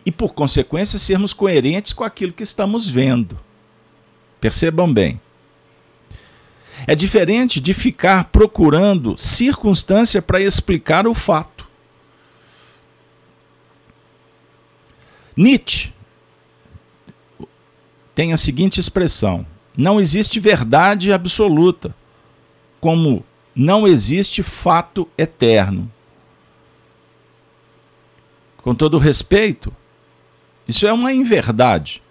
E, 0.06 0.12
por 0.12 0.34
consequência, 0.34 0.98
sermos 0.98 1.34
coerentes 1.34 1.94
com 1.94 2.04
aquilo 2.04 2.34
que 2.34 2.44
estamos 2.44 2.88
vendo. 2.88 3.38
Percebam 4.40 4.92
bem. 4.92 5.20
É 6.88 6.96
diferente 6.96 7.60
de 7.60 7.74
ficar 7.74 8.26
procurando 8.26 9.16
circunstância 9.18 10.22
para 10.22 10.42
explicar 10.42 11.06
o 11.06 11.14
fato. 11.14 11.68
Nietzsche 15.36 15.94
tem 18.16 18.34
a 18.34 18.38
seguinte 18.38 18.80
expressão: 18.80 19.46
não 19.78 20.00
existe 20.00 20.40
verdade 20.40 21.14
absoluta, 21.14 21.96
como 22.80 23.24
não 23.56 23.88
existe 23.88 24.42
fato 24.42 25.08
eterno. 25.18 25.92
Com 28.58 28.76
todo 28.76 28.98
respeito, 28.98 29.76
isso 30.72 30.88
é 30.88 30.94
uma 30.94 31.12
inverdade. 31.12 32.02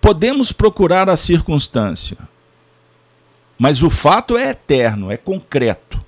Podemos 0.00 0.50
procurar 0.50 1.10
a 1.10 1.16
circunstância, 1.16 2.16
mas 3.58 3.82
o 3.82 3.90
fato 3.90 4.34
é 4.34 4.48
eterno, 4.48 5.10
é 5.10 5.18
concreto. 5.18 6.02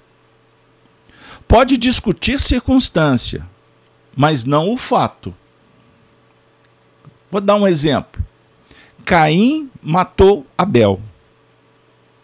Pode 1.46 1.76
discutir 1.76 2.40
circunstância, 2.40 3.46
mas 4.16 4.46
não 4.46 4.70
o 4.70 4.78
fato. 4.78 5.34
Vou 7.30 7.42
dar 7.42 7.56
um 7.56 7.68
exemplo. 7.68 8.24
Caim 9.04 9.70
matou 9.82 10.46
Abel. 10.56 11.02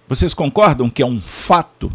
Vocês 0.08 0.32
concordam 0.32 0.88
que 0.88 1.02
é 1.02 1.06
um 1.06 1.20
fato? 1.20 1.92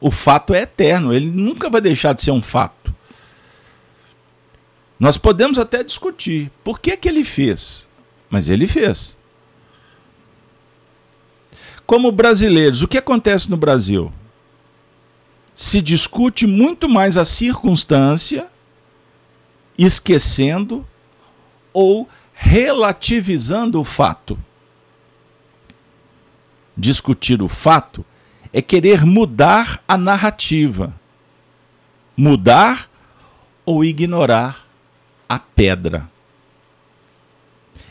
O 0.00 0.10
fato 0.10 0.54
é 0.54 0.62
eterno, 0.62 1.12
ele 1.12 1.26
nunca 1.26 1.68
vai 1.68 1.80
deixar 1.80 2.12
de 2.12 2.22
ser 2.22 2.30
um 2.30 2.42
fato. 2.42 2.94
Nós 4.98 5.16
podemos 5.16 5.58
até 5.58 5.82
discutir 5.82 6.50
por 6.62 6.80
que, 6.80 6.96
que 6.96 7.08
ele 7.08 7.24
fez, 7.24 7.88
mas 8.28 8.48
ele 8.48 8.66
fez. 8.66 9.16
Como 11.86 12.12
brasileiros, 12.12 12.82
o 12.82 12.88
que 12.88 12.98
acontece 12.98 13.50
no 13.50 13.56
Brasil? 13.56 14.12
Se 15.54 15.80
discute 15.80 16.46
muito 16.46 16.88
mais 16.88 17.16
a 17.16 17.24
circunstância 17.24 18.48
esquecendo 19.76 20.86
ou 21.72 22.08
relativizando 22.34 23.80
o 23.80 23.84
fato. 23.84 24.38
Discutir 26.76 27.42
o 27.42 27.48
fato 27.48 28.04
é 28.58 28.62
querer 28.62 29.06
mudar 29.06 29.80
a 29.86 29.96
narrativa, 29.96 30.92
mudar 32.16 32.90
ou 33.64 33.84
ignorar 33.84 34.66
a 35.28 35.38
pedra. 35.38 36.10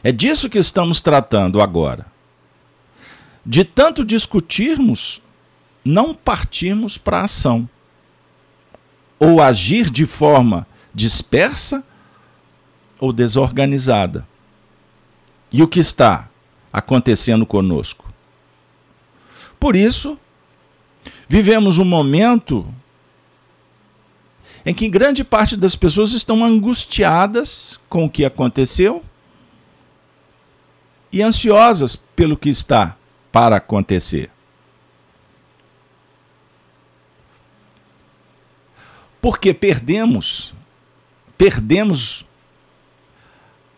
É 0.04 0.12
disso 0.12 0.50
que 0.50 0.58
estamos 0.58 1.00
tratando 1.00 1.62
agora. 1.62 2.06
De 3.46 3.64
tanto 3.64 4.04
discutirmos, 4.04 5.22
não 5.86 6.14
partirmos 6.14 6.98
para 6.98 7.20
a 7.20 7.24
ação. 7.24 7.70
Ou 9.18 9.42
agir 9.42 9.90
de 9.90 10.06
forma 10.06 10.68
dispersa 10.94 11.82
ou 13.00 13.14
desorganizada. 13.14 14.28
E 15.50 15.64
o 15.64 15.68
que 15.70 15.80
está 15.80 16.28
acontecendo 16.74 17.46
conosco? 17.46 18.12
Por 19.58 19.74
isso, 19.74 20.20
vivemos 21.28 21.78
um 21.78 21.86
momento 21.86 22.72
em 24.66 24.74
que 24.74 24.88
grande 24.88 25.24
parte 25.24 25.56
das 25.56 25.76
pessoas 25.76 26.14
estão 26.14 26.44
angustiadas 26.44 27.80
com 27.88 28.06
o 28.06 28.10
que 28.10 28.26
aconteceu 28.26 29.04
e 31.12 31.22
ansiosas 31.22 31.96
pelo 31.96 32.38
que 32.38 32.50
está 32.50 32.98
para 33.32 33.58
acontecer. 33.58 34.30
Porque 39.22 39.54
perdemos 39.54 40.54
perdemos 41.38 42.26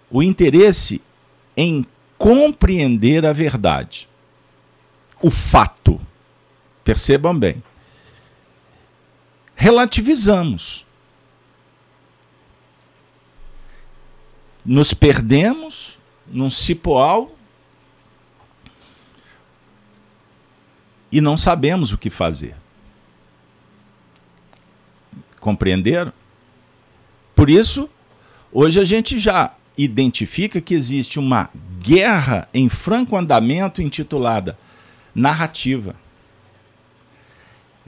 o 0.10 0.24
interesse 0.24 1.02
em 1.56 1.86
compreender 2.18 3.26
a 3.26 3.34
verdade, 3.34 4.08
o 5.22 5.30
fato. 5.30 6.00
Percebam 6.90 7.38
bem. 7.38 7.62
Relativizamos. 9.56 10.88
Nos 14.66 14.92
perdemos 14.92 16.00
num 16.26 16.50
cipoal 16.50 17.38
e 21.12 21.22
não 21.22 21.38
sabemos 21.38 21.94
o 21.94 21.98
que 22.00 22.10
fazer. 22.10 22.56
Compreenderam? 25.40 26.12
Por 27.36 27.52
isso, 27.52 27.88
hoje 28.52 28.80
a 28.80 28.84
gente 28.84 29.20
já 29.20 29.54
identifica 29.78 30.60
que 30.60 30.74
existe 30.74 31.20
uma 31.20 31.52
guerra 31.80 32.50
em 32.52 32.68
franco 32.68 33.16
andamento 33.16 33.80
intitulada 33.80 34.58
narrativa. 35.14 35.96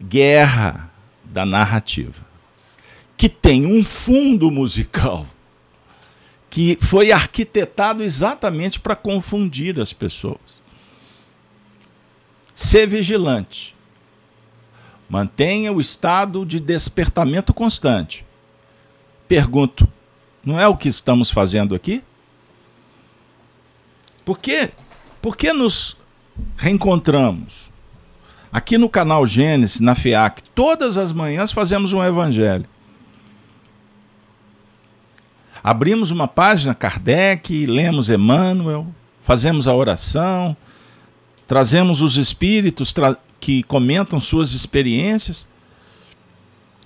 Guerra 0.01 0.91
da 1.23 1.45
narrativa. 1.45 2.25
Que 3.15 3.29
tem 3.29 3.65
um 3.65 3.85
fundo 3.85 4.49
musical 4.49 5.27
que 6.51 6.77
foi 6.81 7.13
arquitetado 7.13 8.03
exatamente 8.03 8.77
para 8.77 8.95
confundir 8.95 9.79
as 9.79 9.93
pessoas. 9.93 10.61
Ser 12.53 12.85
vigilante. 12.87 13.73
Mantenha 15.09 15.71
o 15.71 15.79
estado 15.79 16.45
de 16.45 16.59
despertamento 16.59 17.53
constante. 17.53 18.25
Pergunto: 19.29 19.87
não 20.43 20.59
é 20.59 20.67
o 20.67 20.75
que 20.75 20.89
estamos 20.89 21.31
fazendo 21.31 21.73
aqui? 21.73 22.03
Por 24.25 24.37
quê? 24.39 24.71
Por 25.21 25.37
que 25.37 25.53
nos 25.53 25.97
reencontramos? 26.57 27.70
Aqui 28.51 28.77
no 28.77 28.89
canal 28.89 29.25
Gênesis, 29.25 29.79
na 29.79 29.95
FEAC, 29.95 30.43
todas 30.53 30.97
as 30.97 31.13
manhãs 31.13 31.51
fazemos 31.51 31.93
um 31.93 32.03
evangelho. 32.03 32.65
Abrimos 35.63 36.11
uma 36.11 36.27
página 36.27 36.75
Kardec, 36.75 37.65
lemos 37.65 38.09
Emmanuel, 38.09 38.87
fazemos 39.23 39.67
a 39.67 39.75
oração, 39.75 40.57
trazemos 41.47 42.01
os 42.01 42.17
espíritos 42.17 42.93
que 43.39 43.63
comentam 43.63 44.19
suas 44.19 44.53
experiências. 44.53 45.47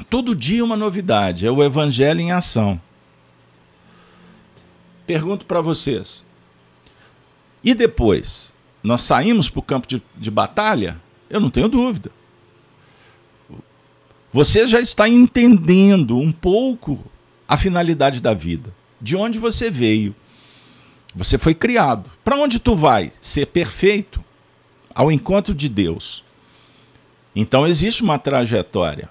Todo 0.10 0.36
dia 0.36 0.63
uma 0.63 0.75
novidade, 0.75 1.47
é 1.47 1.51
o 1.51 1.63
evangelho 1.63 2.19
em 2.19 2.32
ação. 2.32 2.80
Pergunto 5.08 5.45
para 5.45 5.62
vocês. 5.62 6.25
E 7.63 7.73
depois? 7.73 8.54
Nós 8.84 9.01
saímos 9.01 9.49
para 9.49 9.60
o 9.60 9.63
campo 9.63 9.88
de, 9.88 10.01
de 10.15 10.30
batalha? 10.30 10.99
Eu 11.29 11.39
não 11.39 11.49
tenho 11.49 11.67
dúvida. 11.67 12.11
Você 14.31 14.67
já 14.67 14.79
está 14.81 15.07
entendendo 15.07 16.17
um 16.17 16.31
pouco 16.31 17.03
a 17.47 17.57
finalidade 17.57 18.21
da 18.21 18.33
vida. 18.33 18.73
De 18.99 19.15
onde 19.15 19.39
você 19.39 19.69
veio. 19.69 20.15
Você 21.15 21.38
foi 21.38 21.55
criado. 21.55 22.09
Para 22.23 22.35
onde 22.35 22.59
tu 22.59 22.75
vai? 22.75 23.11
Ser 23.21 23.47
perfeito 23.47 24.23
ao 24.93 25.11
encontro 25.11 25.53
de 25.53 25.69
Deus. 25.69 26.23
Então 27.35 27.65
existe 27.67 28.03
uma 28.03 28.17
trajetória 28.17 29.09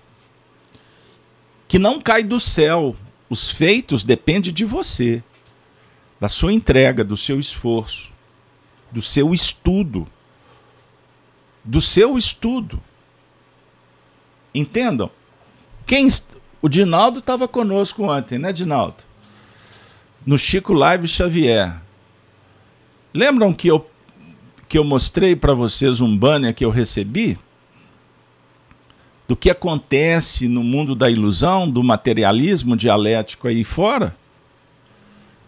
que 1.66 1.78
não 1.78 2.00
cai 2.00 2.22
do 2.22 2.38
céu. 2.38 2.96
Os 3.28 3.50
feitos 3.50 4.04
dependem 4.04 4.52
de 4.52 4.64
você 4.64 5.22
da 6.20 6.28
sua 6.28 6.52
entrega, 6.52 7.02
do 7.04 7.16
seu 7.16 7.38
esforço, 7.38 8.12
do 8.90 9.02
seu 9.02 9.34
estudo. 9.34 10.06
Do 11.64 11.80
seu 11.80 12.18
estudo. 12.18 12.80
Entendam? 14.54 15.10
Quem 15.86 16.08
o 16.60 16.68
Dinaldo 16.68 17.18
estava 17.18 17.48
conosco 17.48 18.04
ontem, 18.04 18.38
né, 18.38 18.52
Dinaldo? 18.52 19.04
No 20.26 20.38
Chico 20.38 20.72
Live 20.72 21.06
Xavier. 21.08 21.76
Lembram 23.12 23.52
que 23.52 23.68
eu 23.68 23.86
que 24.68 24.78
eu 24.78 24.84
mostrei 24.84 25.36
para 25.36 25.54
vocês 25.54 26.00
um 26.00 26.16
banner 26.16 26.54
que 26.54 26.64
eu 26.64 26.70
recebi? 26.70 27.38
Do 29.28 29.36
que 29.36 29.48
acontece 29.48 30.48
no 30.48 30.64
mundo 30.64 30.94
da 30.94 31.08
ilusão, 31.08 31.70
do 31.70 31.82
materialismo 31.82 32.76
dialético 32.76 33.46
aí 33.46 33.62
fora? 33.62 34.16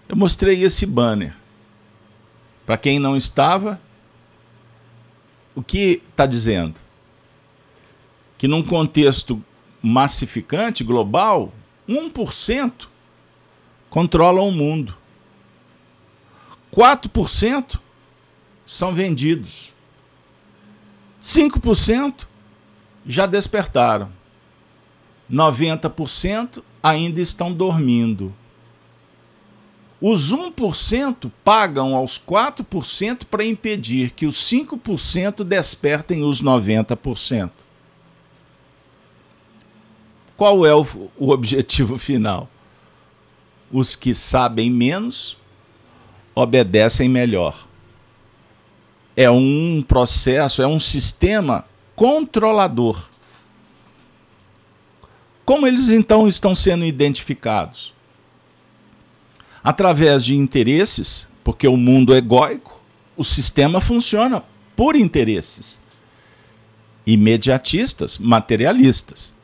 Eu 0.09 0.17
mostrei 0.17 0.63
esse 0.63 0.87
banner. 0.87 1.35
Para 2.65 2.77
quem 2.77 2.99
não 2.99 3.17
estava, 3.17 3.81
o 5.57 5.63
que 5.63 6.03
está 6.09 6.27
dizendo? 6.27 6.79
Que 8.39 8.47
num 8.47 8.63
contexto 8.63 9.43
massificante, 9.83 10.85
global, 10.85 11.53
1% 11.89 12.87
controla 13.89 14.43
o 14.43 14.53
mundo. 14.53 14.95
4% 16.73 17.81
são 18.67 18.93
vendidos. 18.93 19.73
5% 21.23 22.27
já 23.07 23.25
despertaram. 23.25 24.13
90% 25.33 26.63
ainda 26.83 27.21
estão 27.21 27.51
dormindo. 27.53 28.35
Os 30.01 30.35
1% 30.35 31.31
pagam 31.43 31.95
aos 31.95 32.19
4% 32.19 33.25
para 33.25 33.45
impedir 33.45 34.11
que 34.11 34.27
os 34.27 34.37
5% 34.37 35.43
despertem 35.43 36.23
os 36.23 36.43
90%. 36.43 37.51
Qual 40.37 40.67
é 40.67 40.75
o, 40.75 40.87
o 41.17 41.31
objetivo 41.31 41.97
final? 41.99 42.49
Os 43.73 43.97
que 43.97 44.15
sabem 44.15 44.71
menos 44.71 45.37
obedecem 46.35 47.09
melhor. 47.09 47.67
É 49.17 49.31
um 49.31 49.83
processo, 49.87 50.61
é 50.61 50.67
um 50.67 50.79
sistema 50.79 51.65
controlador. 51.95 53.09
Como 55.43 55.67
eles 55.67 55.89
então 55.89 56.29
estão 56.29 56.55
sendo 56.55 56.85
identificados? 56.85 57.96
Através 59.67 60.25
de 60.25 60.37
interesses, 60.37 61.27
porque 61.43 61.67
o 61.67 61.77
mundo 61.77 62.15
é 62.15 62.19
egóico, 62.19 62.81
o 63.17 63.25
sistema 63.25 63.81
funciona 63.81 64.45
por 64.77 64.95
interesses 64.95 65.81
imediatistas, 67.05 68.17
materialistas. 68.17 69.35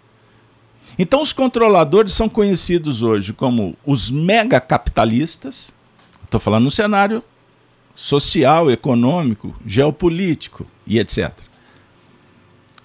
Então, 0.97 1.21
os 1.21 1.33
controladores 1.33 2.13
são 2.13 2.29
conhecidos 2.29 3.03
hoje 3.03 3.33
como 3.33 3.77
os 3.85 4.11
megacapitalistas, 4.11 5.75
estou 6.23 6.39
falando 6.39 6.65
no 6.65 6.71
cenário 6.71 7.21
social, 7.93 8.71
econômico, 8.71 9.53
geopolítico 9.67 10.65
e 10.87 11.01
etc. 11.01 11.33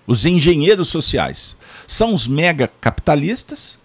Os 0.08 0.26
engenheiros 0.26 0.90
sociais 0.90 1.56
são 1.86 2.16
os 2.16 2.26
megacapitalistas 2.26 3.80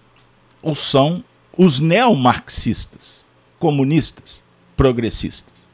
ou 0.63 0.75
são 0.75 1.23
os 1.55 1.79
neomarxistas? 1.79 3.23
Comunistas, 3.63 4.43
progressistas. 4.77 5.69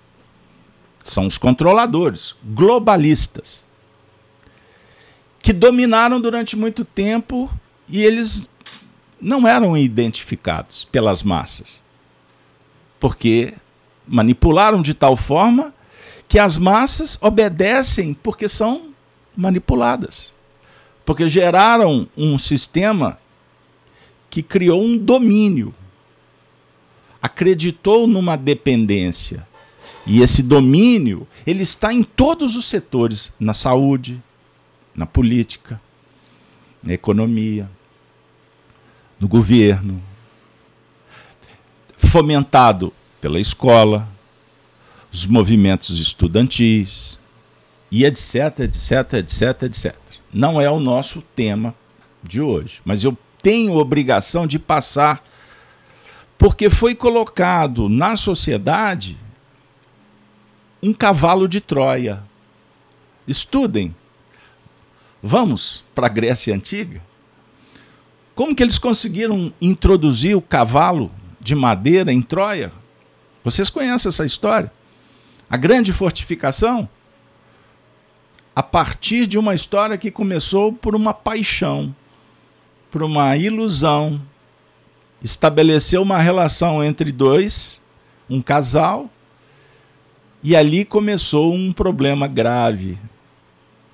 São 1.02 1.26
os 1.26 1.38
controladores, 1.38 2.36
globalistas, 2.44 3.66
que 5.40 5.54
dominaram 5.54 6.20
durante 6.20 6.54
muito 6.54 6.84
tempo 6.84 7.50
e 7.88 8.04
eles 8.04 8.50
não 9.18 9.48
eram 9.48 9.74
identificados 9.74 10.84
pelas 10.84 11.22
massas. 11.22 11.82
Porque 13.00 13.54
manipularam 14.06 14.82
de 14.82 14.92
tal 14.92 15.16
forma 15.16 15.72
que 16.28 16.38
as 16.38 16.58
massas 16.58 17.16
obedecem 17.22 18.12
porque 18.12 18.50
são 18.50 18.90
manipuladas. 19.34 20.34
Porque 21.06 21.26
geraram 21.26 22.06
um 22.14 22.36
sistema 22.36 23.18
que 24.28 24.42
criou 24.42 24.84
um 24.84 24.98
domínio 24.98 25.74
acreditou 27.20 28.06
numa 28.06 28.36
dependência. 28.36 29.46
E 30.06 30.22
esse 30.22 30.42
domínio, 30.42 31.26
ele 31.46 31.62
está 31.62 31.92
em 31.92 32.02
todos 32.02 32.56
os 32.56 32.64
setores, 32.64 33.32
na 33.38 33.52
saúde, 33.52 34.22
na 34.94 35.04
política, 35.04 35.80
na 36.82 36.94
economia, 36.94 37.68
no 39.20 39.28
governo, 39.28 40.02
fomentado 41.96 42.92
pela 43.20 43.38
escola, 43.38 44.08
os 45.12 45.26
movimentos 45.26 45.98
estudantis 45.98 47.18
e 47.90 48.04
etc, 48.04 48.60
etc, 48.60 49.14
etc, 49.14 49.62
etc. 49.64 49.96
Não 50.32 50.60
é 50.60 50.70
o 50.70 50.80
nosso 50.80 51.22
tema 51.34 51.74
de 52.22 52.40
hoje, 52.40 52.80
mas 52.84 53.04
eu 53.04 53.16
tenho 53.42 53.76
obrigação 53.76 54.46
de 54.46 54.58
passar 54.58 55.24
Porque 56.38 56.70
foi 56.70 56.94
colocado 56.94 57.88
na 57.88 58.14
sociedade 58.14 59.18
um 60.80 60.94
cavalo 60.94 61.48
de 61.48 61.60
Troia. 61.60 62.22
Estudem. 63.26 63.94
Vamos 65.20 65.84
para 65.94 66.06
a 66.06 66.10
Grécia 66.10 66.54
Antiga. 66.54 67.02
Como 68.34 68.54
que 68.54 68.62
eles 68.62 68.78
conseguiram 68.78 69.52
introduzir 69.60 70.36
o 70.36 70.40
cavalo 70.40 71.10
de 71.40 71.56
madeira 71.56 72.12
em 72.12 72.22
Troia? 72.22 72.72
Vocês 73.42 73.68
conhecem 73.68 74.08
essa 74.08 74.24
história? 74.24 74.72
A 75.50 75.56
grande 75.56 75.92
fortificação? 75.92 76.88
A 78.54 78.62
partir 78.62 79.26
de 79.26 79.38
uma 79.38 79.54
história 79.54 79.98
que 79.98 80.10
começou 80.10 80.72
por 80.72 80.94
uma 80.94 81.12
paixão, 81.12 81.94
por 82.90 83.02
uma 83.02 83.36
ilusão. 83.36 84.20
Estabeleceu 85.22 86.02
uma 86.02 86.18
relação 86.18 86.82
entre 86.82 87.10
dois, 87.10 87.82
um 88.30 88.40
casal, 88.40 89.10
e 90.42 90.54
ali 90.54 90.84
começou 90.84 91.52
um 91.52 91.72
problema 91.72 92.28
grave. 92.28 92.98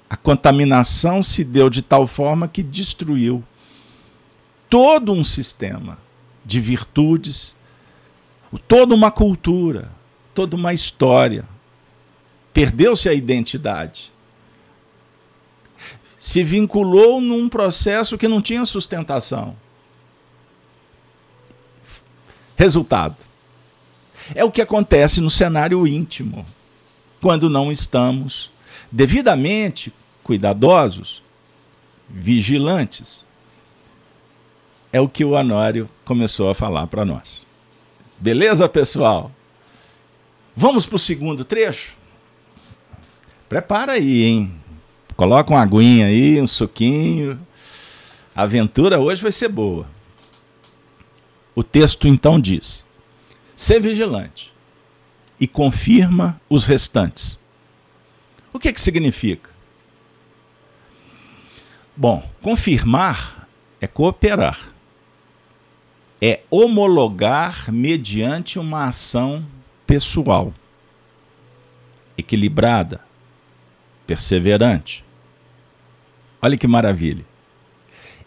A 0.08 0.16
contaminação 0.16 1.22
se 1.22 1.42
deu 1.42 1.70
de 1.70 1.80
tal 1.80 2.06
forma 2.06 2.46
que 2.46 2.62
destruiu 2.62 3.42
todo 4.68 5.12
um 5.12 5.24
sistema 5.24 5.98
de 6.44 6.60
virtudes, 6.60 7.56
toda 8.68 8.94
uma 8.94 9.10
cultura, 9.10 9.90
toda 10.34 10.54
uma 10.54 10.74
história. 10.74 11.44
Perdeu-se 12.52 13.08
a 13.08 13.14
identidade. 13.14 14.12
Se 16.18 16.42
vinculou 16.42 17.20
num 17.20 17.48
processo 17.48 18.16
que 18.16 18.28
não 18.28 18.40
tinha 18.40 18.64
sustentação. 18.64 19.56
Resultado: 22.56 23.16
é 24.34 24.44
o 24.44 24.50
que 24.50 24.62
acontece 24.62 25.20
no 25.20 25.28
cenário 25.28 25.86
íntimo, 25.86 26.46
quando 27.20 27.50
não 27.50 27.72
estamos 27.72 28.50
devidamente 28.90 29.92
cuidadosos, 30.22 31.22
vigilantes. 32.08 33.26
É 34.92 35.00
o 35.00 35.08
que 35.08 35.24
o 35.24 35.36
Anório 35.36 35.88
começou 36.04 36.48
a 36.48 36.54
falar 36.54 36.86
para 36.86 37.04
nós. 37.04 37.46
Beleza, 38.18 38.68
pessoal? 38.68 39.32
Vamos 40.56 40.86
para 40.86 40.96
o 40.96 41.00
segundo 41.00 41.44
trecho? 41.44 41.96
Prepara 43.48 43.92
aí, 43.92 44.22
hein? 44.22 44.54
Coloca 45.16 45.50
uma 45.50 45.60
aguinha 45.60 46.06
aí, 46.06 46.40
um 46.40 46.46
suquinho. 46.46 47.38
A 48.34 48.42
aventura 48.42 49.00
hoje 49.00 49.20
vai 49.20 49.32
ser 49.32 49.48
boa. 49.48 49.86
O 51.54 51.62
texto 51.62 52.08
então 52.08 52.40
diz: 52.40 52.86
Ser 53.54 53.80
vigilante 53.80 54.52
e 55.38 55.46
confirma 55.46 56.40
os 56.48 56.64
restantes. 56.64 57.42
O 58.52 58.58
que, 58.58 58.72
que 58.72 58.80
significa? 58.80 59.50
Bom, 61.96 62.28
confirmar 62.42 63.48
é 63.80 63.86
cooperar, 63.86 64.72
é 66.20 66.40
homologar 66.50 67.70
mediante 67.70 68.58
uma 68.58 68.84
ação 68.84 69.46
pessoal, 69.86 70.52
equilibrada, 72.16 73.00
perseverante. 74.06 75.04
Olha 76.40 76.56
que 76.56 76.66
maravilha. 76.66 77.24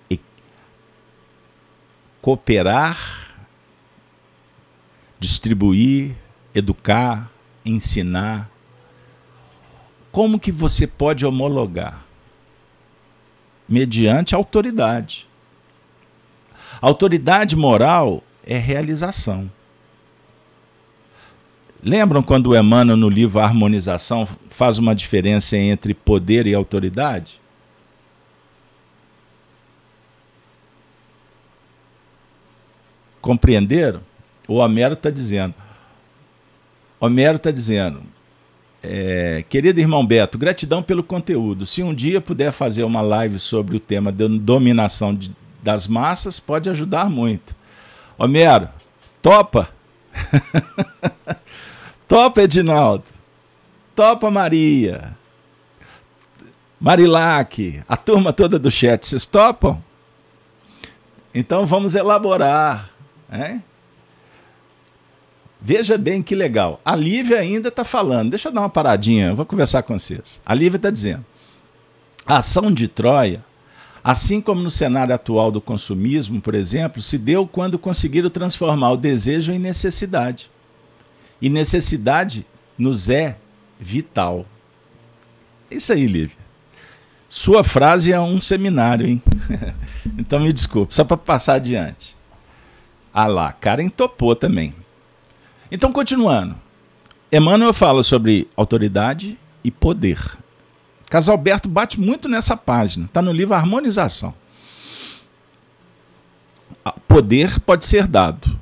E 0.10 0.20
cooperar 2.28 3.38
distribuir, 5.18 6.14
educar, 6.54 7.32
ensinar. 7.64 8.52
Como 10.12 10.38
que 10.38 10.52
você 10.52 10.86
pode 10.86 11.26
homologar? 11.26 12.06
Mediante 13.68 14.36
autoridade. 14.36 15.26
Autoridade 16.82 17.56
moral 17.56 18.22
é 18.46 18.58
realização. 18.58 19.50
Lembram 21.82 22.22
quando 22.22 22.48
o 22.48 22.58
Emmanuel, 22.58 22.98
no 22.98 23.08
livro 23.08 23.40
Harmonização, 23.40 24.28
faz 24.50 24.78
uma 24.80 24.94
diferença 24.94 25.56
entre 25.56 25.94
poder 25.94 26.46
e 26.46 26.54
autoridade? 26.54 27.40
Compreenderam? 33.28 34.00
O 34.48 34.54
Homero 34.54 34.94
está 34.94 35.10
dizendo. 35.10 35.54
Homero 36.98 37.36
está 37.36 37.52
dizendo. 37.52 38.02
É, 38.82 39.44
querido 39.50 39.82
irmão 39.82 40.08
Beto, 40.08 40.38
gratidão 40.38 40.82
pelo 40.82 41.04
conteúdo. 41.04 41.66
Se 41.66 41.84
um 41.84 41.94
dia 41.94 42.22
puder 42.22 42.54
fazer 42.54 42.86
uma 42.86 43.02
live 43.02 43.38
sobre 43.38 43.76
o 43.76 43.82
tema 43.82 44.14
da 44.14 44.28
dominação 44.30 45.14
de, 45.14 45.36
das 45.62 45.90
massas, 45.90 46.40
pode 46.40 46.70
ajudar 46.70 47.10
muito. 47.10 47.54
Homero, 48.18 48.70
topa? 49.22 49.68
topa, 52.08 52.44
Edinaldo. 52.44 53.04
Topa, 53.94 54.32
Maria. 54.32 55.14
Marilac, 56.80 57.84
a 57.90 57.98
turma 57.98 58.32
toda 58.32 58.58
do 58.58 58.72
chat, 58.72 59.06
vocês 59.06 59.26
topam? 59.26 59.84
Então 61.36 61.66
vamos 61.66 61.94
elaborar. 61.94 62.96
Veja 65.60 65.98
bem 65.98 66.22
que 66.22 66.36
legal. 66.36 66.80
A 66.86 66.96
Lívia 66.96 67.40
ainda 67.40 67.70
está 67.70 67.84
falando. 67.84 68.30
Deixa 68.30 68.50
eu 68.50 68.54
dar 68.54 68.62
uma 68.62 68.70
paradinha, 68.70 69.34
vou 69.34 69.46
conversar 69.46 69.84
com 69.84 69.98
vocês. 69.98 70.40
A 70.46 70.54
Lívia 70.54 70.78
está 70.78 70.90
dizendo: 70.90 71.26
a 72.26 72.38
ação 72.38 72.72
de 72.72 72.88
Troia, 72.88 73.44
assim 74.04 74.42
como 74.42 74.62
no 74.62 74.70
cenário 74.70 75.16
atual 75.16 75.52
do 75.52 75.62
consumismo, 75.62 76.42
por 76.42 76.54
exemplo, 76.54 77.02
se 77.02 77.18
deu 77.18 77.48
quando 77.48 77.80
conseguiram 77.80 78.30
transformar 78.30 78.92
o 78.92 78.98
desejo 78.98 79.52
em 79.52 79.60
necessidade. 79.60 80.52
E 81.42 81.50
necessidade 81.50 82.46
nos 82.78 83.10
é 83.10 83.38
vital. 83.80 84.46
É 85.70 85.76
isso 85.76 85.94
aí, 85.94 86.06
Lívia. 86.06 86.38
Sua 87.30 87.64
frase 87.64 88.12
é 88.12 88.20
um 88.20 88.42
seminário, 88.42 89.08
hein? 89.08 89.22
então 90.18 90.40
me 90.40 90.52
desculpe, 90.52 90.96
só 90.96 91.04
para 91.04 91.18
passar 91.18 91.56
adiante. 91.56 92.17
Ah 93.20 93.26
lá, 93.26 93.52
Karen 93.52 93.90
topou 93.90 94.36
também. 94.36 94.76
Então, 95.72 95.92
continuando. 95.92 96.56
Emmanuel 97.32 97.74
fala 97.74 98.04
sobre 98.04 98.48
autoridade 98.56 99.40
e 99.64 99.72
poder. 99.72 100.38
Casalberto 101.10 101.68
bate 101.68 102.00
muito 102.00 102.30
nessa 102.30 102.56
página. 102.56 103.06
Está 103.06 103.20
no 103.20 103.32
livro 103.32 103.56
Harmonização. 103.56 104.36
Poder 107.08 107.60
pode 107.62 107.86
ser 107.86 108.06
dado. 108.06 108.56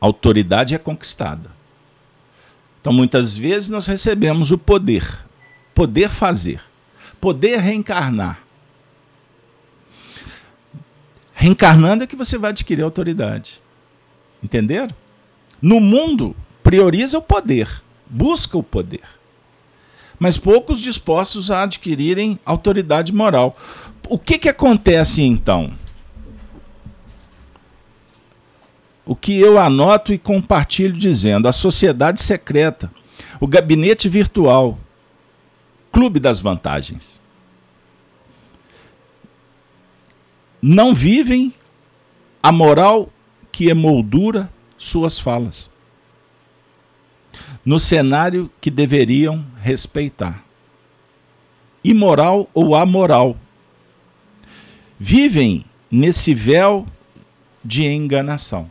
Autoridade 0.00 0.76
é 0.76 0.78
conquistada. 0.78 1.50
Então, 2.80 2.92
muitas 2.92 3.36
vezes, 3.36 3.68
nós 3.68 3.88
recebemos 3.88 4.52
o 4.52 4.56
poder. 4.56 5.26
Poder 5.74 6.10
fazer. 6.10 6.62
Poder 7.20 7.58
reencarnar. 7.58 8.38
Reencarnando 11.40 12.04
é 12.04 12.06
que 12.06 12.16
você 12.16 12.36
vai 12.36 12.50
adquirir 12.50 12.82
autoridade. 12.82 13.62
Entenderam? 14.42 14.94
No 15.62 15.80
mundo, 15.80 16.36
prioriza 16.62 17.16
o 17.16 17.22
poder, 17.22 17.82
busca 18.06 18.58
o 18.58 18.62
poder. 18.62 19.04
Mas 20.18 20.36
poucos 20.36 20.82
dispostos 20.82 21.50
a 21.50 21.62
adquirirem 21.62 22.38
autoridade 22.44 23.10
moral. 23.10 23.56
O 24.06 24.18
que, 24.18 24.36
que 24.38 24.50
acontece 24.50 25.22
então? 25.22 25.72
O 29.06 29.16
que 29.16 29.40
eu 29.40 29.58
anoto 29.58 30.12
e 30.12 30.18
compartilho 30.18 30.92
dizendo: 30.92 31.48
a 31.48 31.52
sociedade 31.52 32.20
secreta, 32.20 32.92
o 33.40 33.46
gabinete 33.46 34.10
virtual, 34.10 34.78
clube 35.90 36.20
das 36.20 36.38
vantagens. 36.38 37.18
Não 40.62 40.94
vivem 40.94 41.54
a 42.42 42.52
moral 42.52 43.10
que 43.50 43.68
emoldura 43.68 44.50
suas 44.76 45.18
falas. 45.18 45.72
No 47.64 47.78
cenário 47.78 48.50
que 48.60 48.70
deveriam 48.70 49.44
respeitar. 49.60 50.44
Imoral 51.82 52.48
ou 52.52 52.74
amoral. 52.74 53.36
Vivem 54.98 55.64
nesse 55.90 56.34
véu 56.34 56.86
de 57.64 57.84
enganação. 57.84 58.70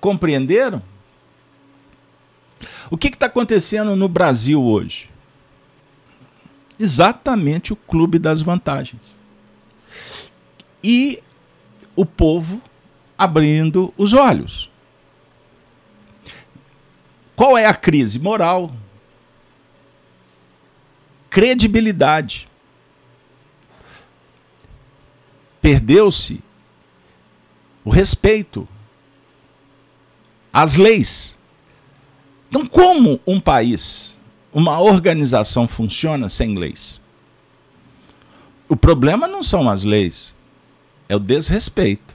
Compreenderam? 0.00 0.82
O 2.90 2.96
que 2.96 3.08
está 3.08 3.26
acontecendo 3.26 3.96
no 3.96 4.08
Brasil 4.08 4.62
hoje? 4.62 5.10
Exatamente 6.78 7.72
o 7.72 7.76
clube 7.76 8.18
das 8.18 8.42
vantagens. 8.42 9.21
E 10.82 11.22
o 11.94 12.04
povo 12.04 12.60
abrindo 13.16 13.92
os 13.96 14.12
olhos. 14.12 14.70
Qual 17.36 17.56
é 17.56 17.66
a 17.66 17.74
crise? 17.74 18.18
Moral. 18.18 18.72
Credibilidade. 21.30 22.48
Perdeu-se 25.60 26.42
o 27.84 27.90
respeito 27.90 28.68
às 30.52 30.76
leis. 30.76 31.38
Então, 32.48 32.66
como 32.66 33.18
um 33.26 33.40
país, 33.40 34.18
uma 34.52 34.80
organização 34.80 35.66
funciona 35.66 36.28
sem 36.28 36.58
leis? 36.58 37.00
O 38.68 38.76
problema 38.76 39.26
não 39.26 39.42
são 39.42 39.68
as 39.70 39.84
leis, 39.84 40.36
é 41.08 41.16
o 41.16 41.18
desrespeito. 41.18 42.14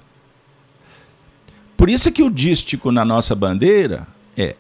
Por 1.76 1.90
isso 1.90 2.10
é 2.10 2.12
que 2.12 2.24
o 2.24 2.32
dístico 2.32 2.92
na 2.92 3.06
nossa 3.06 3.36
bandeira 3.36 4.08
é 4.36 4.56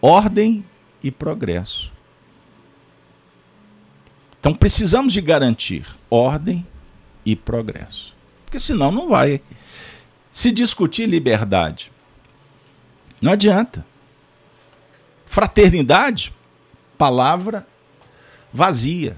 ordem 0.00 0.64
e 1.02 1.10
progresso. 1.10 1.92
Então 4.38 4.54
precisamos 4.54 5.12
de 5.12 5.20
garantir 5.20 5.86
ordem 6.08 6.66
e 7.24 7.34
progresso. 7.34 8.14
Porque 8.44 8.58
senão 8.58 8.92
não 8.92 9.08
vai 9.08 9.42
se 10.30 10.52
discutir 10.52 11.06
liberdade. 11.06 11.90
Não 13.20 13.32
adianta. 13.32 13.84
Fraternidade, 15.26 16.32
palavra 16.96 17.66
vazia, 18.52 19.16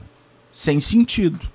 sem 0.52 0.80
sentido. 0.80 1.48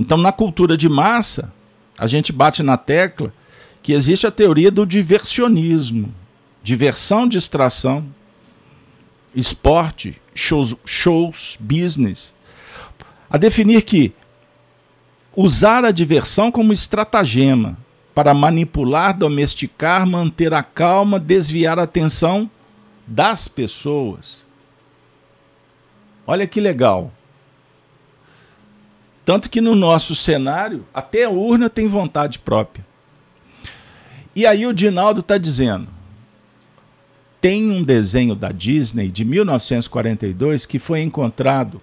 Então, 0.00 0.16
na 0.16 0.32
cultura 0.32 0.78
de 0.78 0.88
massa, 0.88 1.52
a 1.98 2.06
gente 2.06 2.32
bate 2.32 2.62
na 2.62 2.78
tecla 2.78 3.34
que 3.82 3.92
existe 3.92 4.26
a 4.26 4.30
teoria 4.30 4.70
do 4.70 4.86
diversionismo, 4.86 6.14
diversão, 6.62 7.28
distração, 7.28 8.06
esporte, 9.34 10.18
shows, 10.34 10.74
shows, 10.86 11.58
business, 11.60 12.34
a 13.28 13.36
definir 13.36 13.82
que 13.82 14.14
usar 15.36 15.84
a 15.84 15.90
diversão 15.90 16.50
como 16.50 16.72
estratagema 16.72 17.76
para 18.14 18.32
manipular, 18.32 19.14
domesticar, 19.14 20.06
manter 20.06 20.54
a 20.54 20.62
calma, 20.62 21.20
desviar 21.20 21.78
a 21.78 21.82
atenção 21.82 22.50
das 23.06 23.48
pessoas. 23.48 24.46
Olha 26.26 26.46
que 26.46 26.58
legal. 26.58 27.12
Tanto 29.30 29.48
que 29.48 29.60
no 29.60 29.76
nosso 29.76 30.12
cenário, 30.12 30.84
até 30.92 31.22
a 31.22 31.30
urna 31.30 31.70
tem 31.70 31.86
vontade 31.86 32.36
própria. 32.40 32.84
E 34.34 34.44
aí 34.44 34.66
o 34.66 34.72
Dinaldo 34.72 35.20
está 35.20 35.38
dizendo: 35.38 35.86
tem 37.40 37.70
um 37.70 37.84
desenho 37.84 38.34
da 38.34 38.50
Disney 38.50 39.08
de 39.08 39.24
1942 39.24 40.66
que 40.66 40.80
foi 40.80 41.02
encontrado 41.02 41.80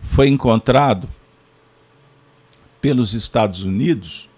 foi 0.00 0.28
encontrado 0.28 1.10
pelos 2.80 3.12
Estados 3.12 3.62
Unidos 3.62 4.30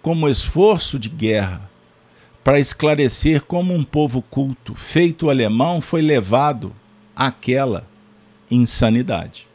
como 0.00 0.26
esforço 0.26 0.98
de 0.98 1.10
guerra 1.10 1.70
para 2.42 2.58
esclarecer 2.58 3.42
como 3.42 3.74
um 3.74 3.84
povo 3.84 4.22
culto, 4.22 4.74
feito 4.74 5.28
alemão, 5.28 5.82
foi 5.82 6.00
levado 6.00 6.74
àquela 7.14 7.86
insanidade. 8.50 9.52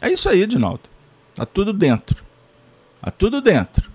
É 0.00 0.10
isso 0.10 0.28
aí, 0.28 0.42
Edinaldo. 0.42 0.82
Está 1.30 1.44
tudo 1.44 1.72
dentro. 1.72 2.24
Está 2.96 3.10
tudo 3.10 3.40
dentro. 3.40 3.90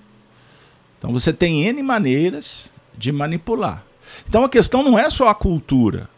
Então 0.98 1.12
você 1.12 1.34
tem 1.34 1.66
N 1.66 1.84
maneiras 1.84 2.72
de 2.98 3.12
manipular. 3.12 3.84
Então 4.28 4.44
a 4.44 4.50
questão 4.50 4.84
não 4.84 4.98
é 4.98 5.10
só 5.10 5.28
a 5.28 5.36
cultura. 5.36 6.10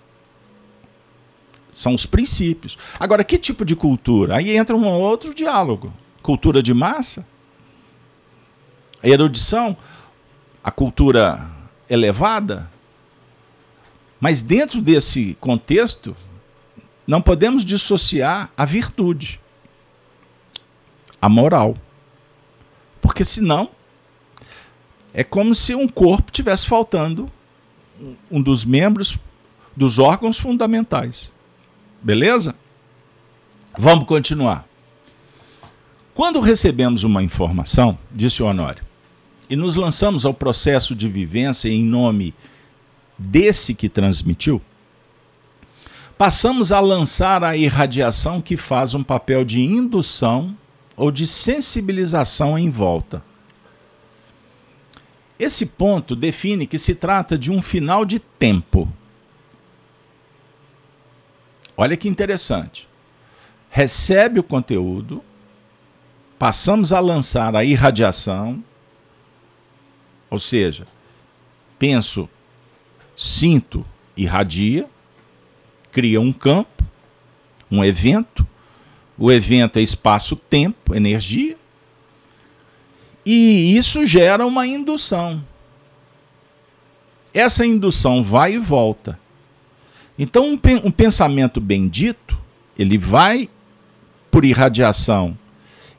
São 1.72 1.94
os 1.94 2.06
princípios. 2.06 2.78
Agora, 3.00 3.24
que 3.24 3.38
tipo 3.38 3.66
de 3.66 3.76
cultura? 3.76 4.38
Aí 4.38 4.56
entra 4.56 4.76
um 4.76 4.86
outro 4.88 5.34
diálogo. 5.34 5.94
Cultura 6.22 6.64
de 6.64 6.74
massa? 6.74 7.28
Erudição? 9.04 9.76
A 10.64 10.72
cultura 10.72 11.50
elevada? 11.90 12.72
Mas 14.20 14.42
dentro 14.42 14.82
desse 14.82 15.36
contexto, 15.40 16.16
não 17.06 17.22
podemos 17.22 17.66
dissociar 17.66 18.50
a 18.56 18.66
virtude, 18.66 19.40
a 21.26 21.30
moral. 21.30 21.76
Porque 23.02 23.26
senão 23.26 23.72
é 25.12 25.24
como 25.24 25.56
se 25.56 25.74
um 25.74 25.88
corpo 25.88 26.32
tivesse 26.32 26.68
faltando 26.68 27.32
um 28.30 28.40
dos 28.40 28.64
membros 28.64 29.18
dos 29.76 29.98
órgãos 29.98 30.38
fundamentais. 30.38 31.34
Beleza? 32.00 32.56
Vamos 33.76 34.06
continuar. 34.06 34.68
Quando 36.14 36.40
recebemos 36.40 37.04
uma 37.04 37.24
informação, 37.24 37.98
disse 38.12 38.44
o 38.44 38.46
Honório, 38.46 38.84
e 39.50 39.56
nos 39.56 39.76
lançamos 39.76 40.26
ao 40.26 40.34
processo 40.34 40.96
de 40.96 41.10
vivência 41.10 41.70
em 41.70 41.84
nome 41.84 42.36
desse 43.18 43.74
que 43.74 43.90
transmitiu, 43.90 44.62
passamos 46.20 46.72
a 46.72 46.80
lançar 46.80 47.44
a 47.44 47.58
irradiação 47.58 48.42
que 48.42 48.56
faz 48.56 48.94
um 48.94 49.04
papel 49.04 49.44
de 49.44 49.62
indução 49.62 50.56
ou 50.96 51.12
de 51.12 51.28
sensibilização 51.28 52.58
em 52.58 52.70
volta. 52.70 53.24
Esse 55.38 55.66
ponto 55.66 56.16
define 56.16 56.66
que 56.66 56.78
se 56.78 56.96
trata 56.96 57.38
de 57.38 57.52
um 57.52 57.62
final 57.62 58.06
de 58.06 58.20
tempo. 58.20 58.88
Olha 61.76 61.98
que 61.98 62.08
interessante. 62.08 62.88
Recebe 63.70 64.40
o 64.40 64.44
conteúdo, 64.44 65.22
passamos 66.40 66.94
a 66.94 67.02
lançar 67.02 67.54
a 67.54 67.66
irradiação, 67.66 68.64
ou 70.30 70.40
seja, 70.40 70.88
penso, 71.78 72.30
sinto, 73.18 73.86
irradia, 74.16 74.90
cria 75.92 76.22
um 76.22 76.32
campo, 76.32 76.86
um 77.70 77.84
evento, 77.84 78.48
o 79.18 79.32
evento 79.32 79.80
é 79.80 79.82
espaço-tempo, 79.82 80.94
energia, 80.94 81.58
e 83.26 83.76
isso 83.76 84.06
gera 84.06 84.46
uma 84.46 84.68
indução. 84.68 85.44
Essa 87.34 87.66
indução 87.66 88.24
vai 88.24 88.54
e 88.54 88.58
volta. 88.58 89.20
Então, 90.18 90.52
um, 90.52 90.92
pensamento 90.92 91.60
bendito, 91.60 92.38
ele 92.78 92.98
vai 92.98 93.50
por 94.30 94.46
irradiação, 94.46 95.38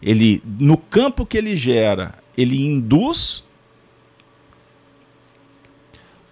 ele 0.00 0.42
no 0.44 0.76
campo 0.76 1.26
que 1.26 1.36
ele 1.36 1.56
gera, 1.56 2.14
ele 2.36 2.64
induz 2.64 3.42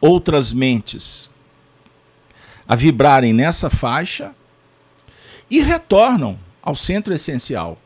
outras 0.00 0.52
mentes 0.52 1.30
a 2.68 2.76
vibrarem 2.76 3.32
nessa 3.32 3.68
faixa 3.68 4.34
e 5.50 5.60
retornam 5.60 6.38
ao 6.64 6.74
centro 6.74 7.12
essencial, 7.12 7.78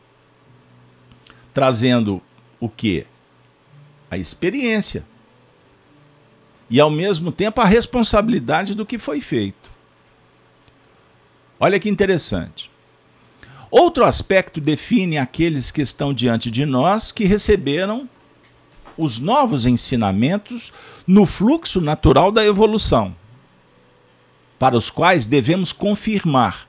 trazendo 1.53 2.21
o 2.61 2.69
que? 2.69 3.05
A 4.09 4.17
experiência. 4.17 5.05
E 6.69 6.79
ao 6.79 6.89
mesmo 6.89 7.29
tempo 7.29 7.59
a 7.59 7.65
responsabilidade 7.65 8.73
do 8.73 8.85
que 8.85 8.97
foi 8.97 9.19
feito. 9.19 9.69
Olha 11.59 11.77
que 11.77 11.89
interessante. 11.89 12.71
Outro 13.69 14.05
aspecto 14.05 14.61
define 14.61 15.17
aqueles 15.17 15.71
que 15.71 15.81
estão 15.81 16.13
diante 16.13 16.49
de 16.49 16.65
nós 16.65 17.11
que 17.11 17.25
receberam 17.25 18.09
os 18.97 19.19
novos 19.19 19.65
ensinamentos 19.65 20.71
no 21.05 21.25
fluxo 21.25 21.81
natural 21.81 22.31
da 22.31 22.45
evolução, 22.45 23.13
para 24.57 24.77
os 24.77 24.89
quais 24.89 25.25
devemos 25.25 25.73
confirmar, 25.73 26.68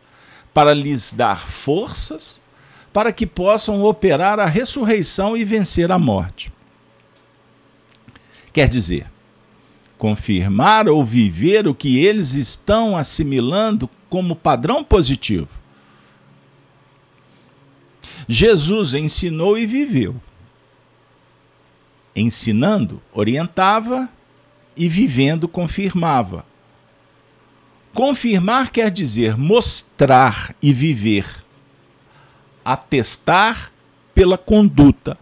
para 0.52 0.74
lhes 0.74 1.12
dar 1.12 1.46
forças 1.46 2.42
para 2.92 3.12
que 3.12 3.26
possam 3.26 3.82
operar 3.82 4.40
a 4.40 4.46
ressurreição 4.46 5.36
e 5.36 5.44
vencer 5.44 5.92
a 5.92 5.98
morte. 5.98 6.52
Quer 8.52 8.68
dizer, 8.68 9.06
confirmar 9.96 10.88
ou 10.88 11.04
viver 11.04 11.68
o 11.68 11.74
que 11.74 12.04
eles 12.04 12.32
estão 12.32 12.96
assimilando 12.96 13.88
como 14.08 14.34
padrão 14.34 14.82
positivo. 14.82 15.60
Jesus 18.28 18.94
ensinou 18.94 19.56
e 19.56 19.66
viveu. 19.66 20.16
Ensinando, 22.14 23.00
orientava 23.12 24.08
e 24.76 24.88
vivendo, 24.88 25.46
confirmava. 25.46 26.44
Confirmar 27.92 28.70
quer 28.70 28.90
dizer 28.90 29.36
mostrar 29.36 30.54
e 30.62 30.72
viver 30.72 31.26
atestar 32.64 33.72
pela 34.14 34.38
conduta. 34.38 35.18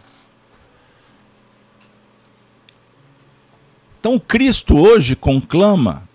Então, 4.00 4.18
Cristo 4.18 4.76
hoje 4.76 5.16
conclama 5.16 6.08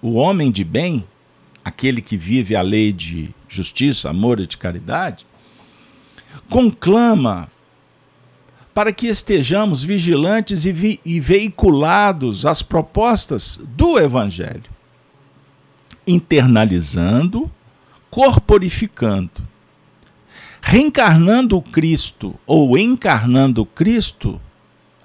o 0.00 0.14
homem 0.14 0.50
de 0.50 0.64
bem, 0.64 1.04
aquele 1.64 2.00
que 2.00 2.16
vive 2.16 2.54
a 2.54 2.62
lei 2.62 2.92
de 2.92 3.30
justiça, 3.48 4.10
amor 4.10 4.40
e 4.40 4.46
de 4.46 4.56
caridade, 4.56 5.26
conclama 6.48 7.50
para 8.72 8.92
que 8.92 9.06
estejamos 9.06 9.82
vigilantes 9.82 10.66
e, 10.66 10.72
vi 10.72 11.00
e 11.04 11.18
veiculados 11.18 12.44
às 12.44 12.62
propostas 12.62 13.60
do 13.76 13.98
Evangelho, 13.98 14.70
internalizando, 16.06 17.50
corporificando, 18.10 19.46
reencarnando 20.60 21.56
o 21.56 21.62
Cristo 21.62 22.34
ou 22.46 22.78
encarnando 22.78 23.62
o 23.62 23.66
Cristo 23.66 24.40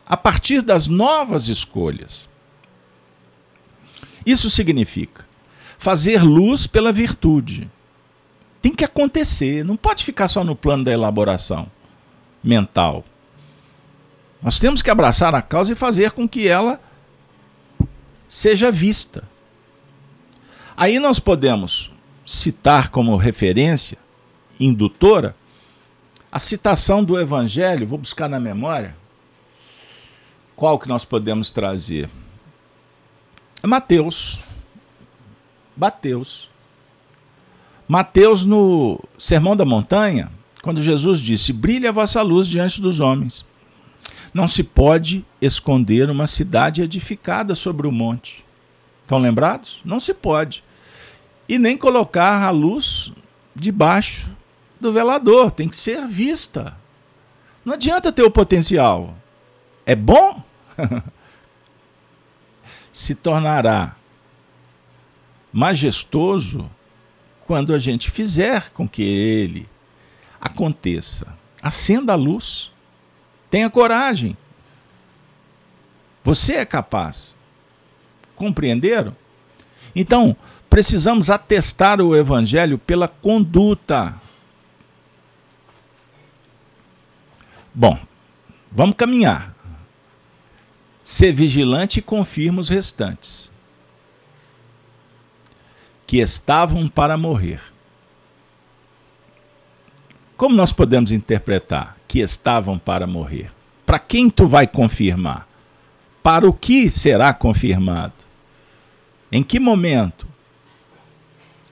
a 0.05 0.15
partir 0.15 0.61
das 0.61 0.87
novas 0.87 1.47
escolhas. 1.47 2.29
Isso 4.25 4.49
significa 4.49 5.25
fazer 5.77 6.21
luz 6.21 6.67
pela 6.67 6.91
virtude. 6.91 7.69
Tem 8.61 8.73
que 8.73 8.85
acontecer, 8.85 9.65
não 9.65 9.75
pode 9.75 10.03
ficar 10.03 10.27
só 10.27 10.43
no 10.43 10.55
plano 10.55 10.83
da 10.83 10.91
elaboração 10.91 11.71
mental. 12.43 13.03
Nós 14.41 14.59
temos 14.59 14.81
que 14.81 14.89
abraçar 14.89 15.33
a 15.33 15.41
causa 15.41 15.73
e 15.73 15.75
fazer 15.75 16.11
com 16.11 16.27
que 16.27 16.47
ela 16.47 16.79
seja 18.27 18.71
vista. 18.71 19.23
Aí 20.81 20.97
nós 20.97 21.19
podemos 21.19 21.91
citar 22.25 22.89
como 22.89 23.15
referência 23.15 23.99
indutora 24.59 25.35
a 26.31 26.39
citação 26.39 27.03
do 27.03 27.19
Evangelho, 27.19 27.85
vou 27.85 27.99
buscar 27.99 28.27
na 28.27 28.39
memória, 28.39 28.97
qual 30.55 30.79
que 30.79 30.89
nós 30.89 31.05
podemos 31.05 31.51
trazer? 31.51 32.09
Mateus. 33.61 34.43
Mateus. 35.77 36.49
Mateus 37.87 38.43
no 38.43 38.99
Sermão 39.19 39.55
da 39.55 39.63
Montanha, 39.63 40.31
quando 40.63 40.81
Jesus 40.81 41.19
disse: 41.19 41.53
Brilhe 41.53 41.85
a 41.85 41.91
vossa 41.91 42.23
luz 42.23 42.47
diante 42.47 42.81
dos 42.81 42.99
homens. 42.99 43.45
Não 44.33 44.47
se 44.47 44.63
pode 44.63 45.23
esconder 45.39 46.09
uma 46.09 46.25
cidade 46.25 46.81
edificada 46.81 47.53
sobre 47.53 47.85
o 47.85 47.91
monte. 47.91 48.43
Estão 49.03 49.19
lembrados? 49.19 49.79
Não 49.85 49.99
se 49.99 50.11
pode. 50.11 50.63
E 51.51 51.59
nem 51.59 51.75
colocar 51.75 52.41
a 52.43 52.49
luz 52.49 53.11
debaixo 53.53 54.33
do 54.79 54.93
velador, 54.93 55.51
tem 55.51 55.67
que 55.67 55.75
ser 55.75 56.07
vista. 56.07 56.77
Não 57.65 57.73
adianta 57.73 58.09
ter 58.09 58.23
o 58.23 58.31
potencial. 58.31 59.13
É 59.85 59.93
bom? 59.93 60.41
se 62.93 63.15
tornará 63.15 63.97
majestoso 65.51 66.71
quando 67.45 67.73
a 67.73 67.79
gente 67.79 68.09
fizer 68.09 68.69
com 68.69 68.87
que 68.87 69.03
ele 69.03 69.67
aconteça. 70.39 71.37
Acenda 71.61 72.13
a 72.13 72.15
luz. 72.15 72.71
Tenha 73.49 73.69
coragem. 73.69 74.37
Você 76.23 76.53
é 76.53 76.65
capaz. 76.65 77.35
Compreenderam? 78.37 79.13
Então, 79.93 80.37
precisamos 80.71 81.29
atestar 81.29 81.99
o 81.99 82.15
evangelho 82.15 82.77
pela 82.77 83.05
conduta. 83.05 84.15
Bom, 87.75 87.99
vamos 88.71 88.95
caminhar. 88.95 89.53
Ser 91.03 91.33
vigilante 91.33 91.99
e 91.99 92.01
confirma 92.01 92.61
os 92.61 92.69
restantes, 92.69 93.53
que 96.07 96.19
estavam 96.19 96.87
para 96.87 97.17
morrer. 97.17 97.61
Como 100.37 100.55
nós 100.55 100.71
podemos 100.71 101.11
interpretar 101.11 101.97
que 102.07 102.19
estavam 102.19 102.79
para 102.79 103.05
morrer? 103.05 103.51
Para 103.85 103.99
quem 103.99 104.29
tu 104.29 104.47
vai 104.47 104.65
confirmar? 104.65 105.49
Para 106.23 106.47
o 106.47 106.53
que 106.53 106.89
será 106.89 107.33
confirmado? 107.33 108.13
Em 109.29 109.43
que 109.43 109.59
momento? 109.59 110.30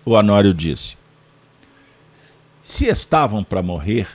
O 0.09 0.15
Anório 0.17 0.55
disse: 0.55 0.97
Se 2.63 2.87
estavam 2.87 3.43
para 3.43 3.61
morrer, 3.61 4.09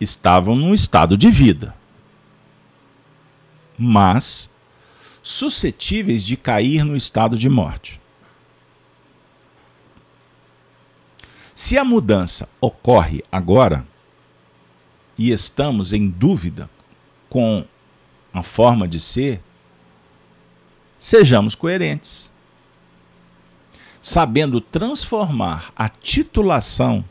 estavam 0.00 0.56
num 0.56 0.72
estado 0.72 1.14
de 1.14 1.30
vida, 1.30 1.76
mas 3.76 4.50
suscetíveis 5.22 6.24
de 6.24 6.38
cair 6.38 6.84
no 6.84 6.96
estado 6.96 7.36
de 7.36 7.50
morte. 7.50 8.00
Se 11.54 11.76
a 11.76 11.84
mudança 11.84 12.48
ocorre 12.58 13.22
agora 13.30 13.86
e 15.18 15.32
estamos 15.32 15.92
em 15.92 16.08
dúvida 16.08 16.70
com 17.28 17.62
a 18.32 18.42
forma 18.42 18.88
de 18.88 19.00
ser, 19.00 19.42
sejamos 20.98 21.54
coerentes, 21.54 22.34
sabendo 24.06 24.60
transformar 24.60 25.72
a 25.74 25.88
titulação 25.88 27.04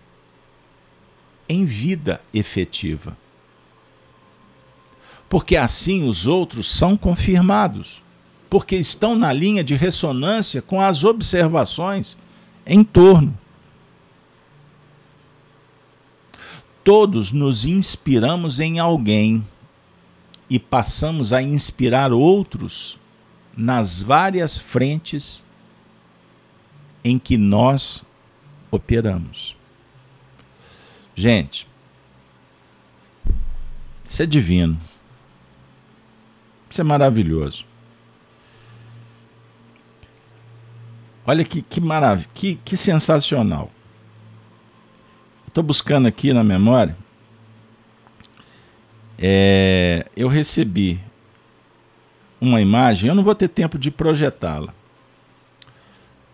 em 1.49 1.65
vida 1.65 2.21
efetiva. 2.33 3.17
Porque 5.27 5.57
assim 5.57 6.07
os 6.07 6.25
outros 6.25 6.71
são 6.71 6.95
confirmados, 6.95 8.01
porque 8.49 8.77
estão 8.77 9.13
na 9.13 9.33
linha 9.33 9.61
de 9.61 9.75
ressonância 9.75 10.61
com 10.61 10.79
as 10.79 11.03
observações 11.03 12.17
em 12.65 12.81
torno. 12.81 13.37
Todos 16.81 17.29
nos 17.29 17.65
inspiramos 17.65 18.61
em 18.61 18.79
alguém 18.79 19.45
e 20.49 20.57
passamos 20.57 21.33
a 21.33 21.41
inspirar 21.41 22.13
outros 22.13 22.97
nas 23.53 24.01
várias 24.01 24.57
frentes 24.57 25.44
em 27.05 27.19
que 27.19 27.37
nós 27.37 28.03
operamos. 28.71 29.55
Gente, 31.13 31.67
isso 34.03 34.23
é 34.23 34.25
divino. 34.25 34.79
Isso 36.67 36.81
é 36.81 36.83
maravilhoso. 36.83 37.63
Olha 41.27 41.43
que, 41.43 41.61
que 41.61 41.79
maravilha, 41.79 42.29
que, 42.33 42.55
que 42.55 42.75
sensacional. 42.75 43.71
Estou 45.47 45.63
buscando 45.63 46.07
aqui 46.07 46.33
na 46.33 46.43
memória. 46.43 46.97
É, 49.17 50.07
eu 50.17 50.27
recebi 50.27 50.99
uma 52.41 52.59
imagem, 52.59 53.09
eu 53.09 53.15
não 53.15 53.23
vou 53.23 53.35
ter 53.35 53.47
tempo 53.47 53.77
de 53.77 53.91
projetá-la. 53.91 54.73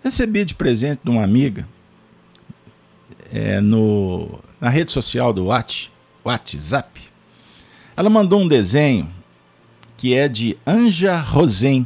Recebi 0.04 0.46
de 0.46 0.56
presente 0.56 1.02
de 1.04 1.10
uma 1.10 1.24
amiga 1.24 1.68
é, 3.32 3.62
no, 3.62 4.40
na 4.60 4.70
rede 4.70 4.92
social 4.92 5.32
do 5.32 5.46
WhatsApp. 6.24 7.02
Ela 7.96 8.10
mandou 8.10 8.42
um 8.42 8.48
desenho 8.48 9.10
que 9.96 10.16
é 10.16 10.28
de 10.28 10.58
Anja 10.66 11.20
Rosen, 11.20 11.86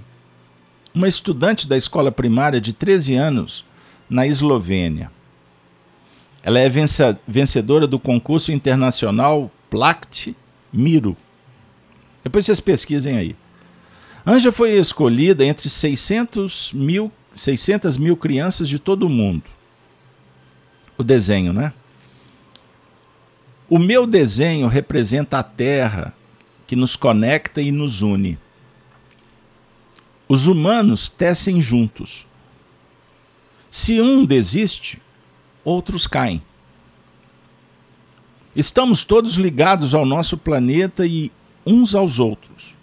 uma 0.94 1.08
estudante 1.08 1.68
da 1.68 1.76
escola 1.76 2.12
primária 2.12 2.62
de 2.62 2.72
13 2.72 3.16
anos 3.16 3.66
na 4.10 4.26
Eslovênia. 4.26 5.12
Ela 6.42 6.60
é 6.60 6.70
vencedora 7.28 7.86
do 7.86 8.00
concurso 8.00 8.52
internacional 8.52 9.52
Plact 9.70 10.36
Miro. 10.72 11.18
Depois 12.24 12.46
vocês 12.46 12.60
pesquisem 12.60 13.18
aí. 13.18 13.36
Anja 14.26 14.52
foi 14.52 14.78
escolhida 14.78 15.44
entre 15.44 15.70
600 15.70 16.72
mil, 16.74 17.12
600 17.36 17.98
mil 17.98 18.16
crianças 18.16 18.70
de 18.70 18.80
todo 18.80 19.06
o 19.06 19.10
mundo. 19.10 19.44
O 20.98 21.04
desenho, 21.04 21.52
né? 21.52 21.74
O 23.70 23.78
meu 23.78 24.08
desenho 24.08 24.68
representa 24.68 25.40
a 25.40 25.44
Terra 25.44 26.14
que 26.66 26.76
nos 26.76 26.96
conecta 26.96 27.62
e 27.62 27.72
nos 27.72 28.02
une. 28.02 28.40
Os 30.28 30.48
humanos 30.48 31.10
tecem 31.10 31.62
juntos. 31.62 32.26
Se 33.70 34.00
um 34.00 34.24
desiste, 34.26 35.02
outros 35.64 36.08
caem. 36.08 36.42
Estamos 38.56 39.04
todos 39.04 39.36
ligados 39.36 39.94
ao 39.94 40.06
nosso 40.06 40.38
planeta 40.38 41.06
e 41.06 41.32
uns 41.66 41.94
aos 41.94 42.20
outros. 42.20 42.76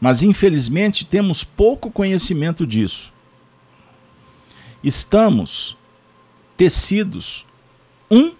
Mas 0.00 0.22
infelizmente 0.22 1.06
temos 1.06 1.44
pouco 1.44 1.90
conhecimento 1.90 2.66
disso. 2.66 3.13
Estamos 4.84 5.78
tecidos 6.58 7.46
um 8.10 8.34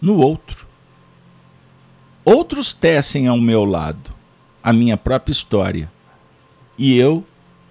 no 0.00 0.18
outro. 0.18 0.68
Outros 2.24 2.72
tecem 2.72 3.26
ao 3.26 3.36
meu 3.36 3.64
lado 3.64 4.14
a 4.62 4.72
minha 4.72 4.96
própria 4.96 5.32
história. 5.32 5.92
e 6.76 6.96
eu 6.96 7.24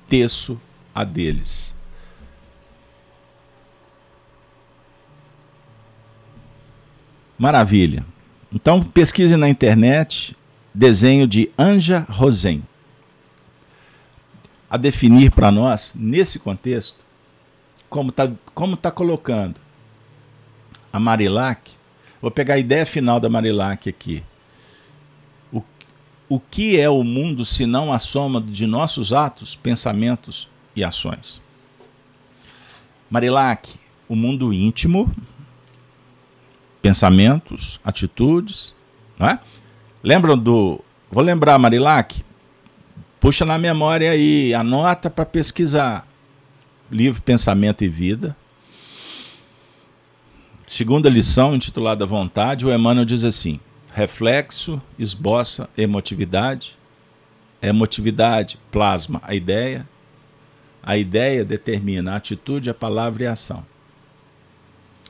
teço 0.08 0.60
a 0.95 1.04
deles. 1.04 1.76
Maravilha. 7.38 8.06
Então 8.54 8.82
pesquise 8.82 9.36
na 9.36 9.49
internet 9.49 10.38
desenho 10.74 11.28
de 11.28 11.51
Anja 11.58 12.06
Rosen. 12.10 12.64
A 14.70 14.78
definir 14.78 15.32
para 15.32 15.51
nós, 15.51 15.93
nesse 15.93 16.39
contexto, 16.39 17.03
como 17.94 18.10
está 18.10 18.32
como 18.56 18.76
tá 18.76 18.89
colocando 18.89 19.62
a 20.91 21.00
Marilac. 21.00 21.72
Vou 22.20 22.32
pegar 22.32 22.56
a 22.56 22.58
ideia 22.58 22.88
final 22.88 23.20
da 23.20 23.30
Marilac 23.30 23.88
aqui. 23.88 24.24
O, 25.52 25.62
o 26.28 26.39
que 26.39 26.80
é 26.80 26.89
o 26.89 27.04
mundo 27.04 27.46
se 27.46 27.68
não 27.68 27.94
a 27.94 28.00
soma 28.00 28.41
de 28.41 28.66
nossos 28.66 29.14
atos, 29.14 29.56
pensamentos 29.56 30.50
e 30.76 30.84
ações? 30.84 31.39
Marilac, 33.12 33.76
o 34.10 34.16
mundo 34.16 34.52
íntimo, 34.52 35.14
pensamentos, 36.82 37.80
atitudes, 37.86 38.74
não 39.20 39.30
é? 39.30 39.39
Lembram 40.02 40.36
do. 40.36 40.84
Vou 41.12 41.24
lembrar, 41.24 41.60
Marilac? 41.60 42.26
Puxa 43.20 43.46
na 43.46 43.60
memória 43.60 44.10
aí, 44.10 44.52
anota 44.52 45.12
para 45.12 45.28
pesquisar. 45.28 46.08
Livro 46.94 47.24
Pensamento 47.24 47.84
e 47.84 47.88
Vida. 47.88 48.38
Segunda 50.68 51.10
lição, 51.10 51.56
intitulada 51.56 52.06
Vontade, 52.06 52.68
o 52.68 52.72
Emmanuel 52.72 53.04
diz 53.04 53.24
assim: 53.24 53.60
reflexo 53.91 54.80
esboça 54.98 55.68
emotividade, 55.76 56.78
emotividade 57.60 58.60
plasma 58.72 59.20
a 59.24 59.34
ideia, 59.34 59.89
a 60.84 60.96
ideia 60.96 61.44
determina 61.44 62.14
a 62.14 62.18
atitude, 62.18 62.70
a 62.70 62.76
palavra 62.76 63.24
e 63.24 63.28
a 63.28 63.32
ação. 63.32 63.66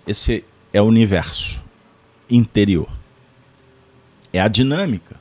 Esse 0.07 0.45
é 0.71 0.81
o 0.81 0.85
universo 0.85 1.61
interior. 2.29 2.89
É 4.31 4.39
a 4.39 4.47
dinâmica 4.47 5.19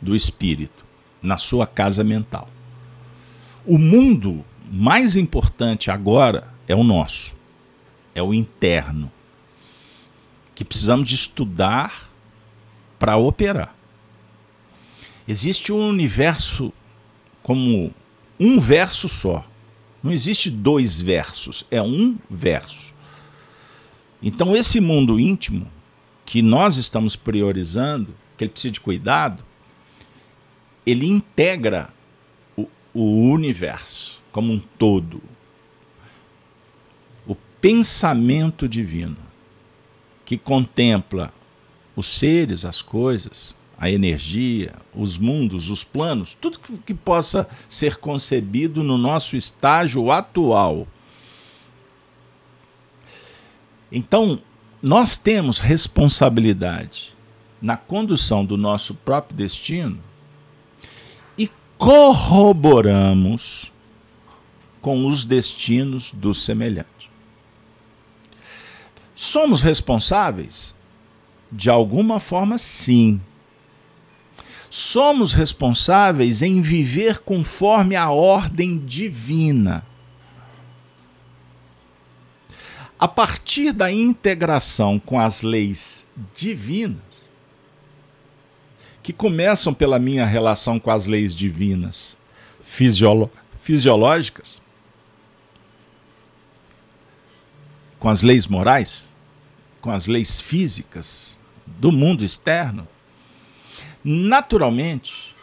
do 0.00 0.14
espírito 0.14 0.84
na 1.22 1.38
sua 1.38 1.66
casa 1.66 2.04
mental. 2.04 2.48
O 3.64 3.78
mundo 3.78 4.44
mais 4.70 5.16
importante 5.16 5.90
agora 5.90 6.52
é 6.66 6.74
o 6.74 6.84
nosso, 6.84 7.34
é 8.14 8.22
o 8.22 8.34
interno, 8.34 9.10
que 10.54 10.64
precisamos 10.64 11.08
de 11.08 11.14
estudar 11.14 12.10
para 12.98 13.16
operar. 13.16 13.74
Existe 15.26 15.72
um 15.72 15.88
universo 15.88 16.72
como 17.42 17.94
um 18.38 18.58
verso 18.58 19.08
só. 19.08 19.46
Não 20.02 20.12
existe 20.12 20.50
dois 20.50 21.00
versos, 21.00 21.64
é 21.70 21.82
um 21.82 22.16
verso. 22.28 22.94
Então, 24.22 24.56
esse 24.56 24.80
mundo 24.80 25.18
íntimo 25.18 25.70
que 26.26 26.42
nós 26.42 26.76
estamos 26.76 27.16
priorizando, 27.16 28.14
que 28.36 28.44
ele 28.44 28.50
precisa 28.50 28.72
de 28.72 28.80
cuidado, 28.80 29.44
ele 30.84 31.06
integra 31.06 31.90
o, 32.56 32.66
o 32.92 33.30
universo 33.30 34.17
como 34.32 34.52
um 34.52 34.60
todo. 34.78 35.22
O 37.26 37.34
pensamento 37.60 38.68
divino, 38.68 39.16
que 40.24 40.36
contempla 40.36 41.32
os 41.96 42.06
seres, 42.06 42.64
as 42.64 42.80
coisas, 42.80 43.56
a 43.78 43.90
energia, 43.90 44.74
os 44.94 45.16
mundos, 45.18 45.70
os 45.70 45.84
planos, 45.84 46.34
tudo 46.34 46.58
que, 46.58 46.92
possa 46.92 47.48
ser 47.68 47.96
concebido 47.96 48.82
no 48.82 48.98
nosso 48.98 49.36
estágio 49.36 50.10
atual. 50.10 50.88
Então, 53.90 54.40
nós 54.82 55.16
temos 55.16 55.58
responsabilidade 55.58 57.16
na 57.62 57.76
condução 57.76 58.44
do 58.44 58.56
nosso 58.56 58.94
próprio 58.94 59.36
destino 59.36 59.98
e 61.36 61.50
corroboramos 61.76 63.72
com 64.80 65.06
os 65.06 65.24
destinos 65.24 66.12
dos 66.12 66.42
semelhantes. 66.42 67.08
Somos 69.14 69.62
responsáveis? 69.62 70.76
De 71.50 71.70
alguma 71.70 72.20
forma, 72.20 72.58
sim. 72.58 73.20
Somos 74.70 75.32
responsáveis 75.32 76.42
em 76.42 76.60
viver 76.60 77.18
conforme 77.18 77.96
a 77.96 78.10
ordem 78.10 78.78
divina 78.78 79.84
a 82.98 83.06
partir 83.06 83.72
da 83.72 83.92
integração 83.92 84.98
com 84.98 85.20
as 85.20 85.42
leis 85.42 86.04
divinas, 86.34 87.30
que 89.02 89.12
começam 89.12 89.72
pela 89.72 90.00
minha 90.00 90.26
relação 90.26 90.80
com 90.80 90.90
as 90.90 91.06
leis 91.06 91.34
divinas 91.34 92.18
fisiológicas, 92.64 94.60
com 97.98 98.08
as 98.08 98.22
leis 98.22 98.46
morais, 98.46 99.12
com 99.80 99.90
as 99.90 100.06
leis 100.06 100.40
físicas 100.40 101.38
do 101.66 101.92
mundo 101.92 102.24
externo, 102.24 102.86
naturalmente 104.04 105.34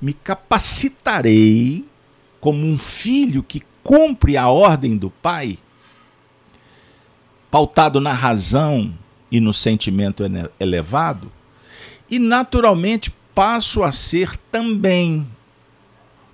me 0.00 0.12
capacitarei 0.12 1.84
como 2.40 2.64
um 2.64 2.78
filho 2.78 3.42
que 3.42 3.62
cumpre 3.82 4.36
a 4.36 4.48
ordem 4.48 4.96
do 4.96 5.10
pai 5.10 5.58
pautado 7.50 8.00
na 8.00 8.12
razão 8.12 8.94
e 9.30 9.40
no 9.40 9.52
sentimento 9.52 10.24
elevado, 10.58 11.30
e 12.08 12.18
naturalmente 12.18 13.12
passo 13.34 13.82
a 13.82 13.92
ser 13.92 14.36
também 14.36 15.26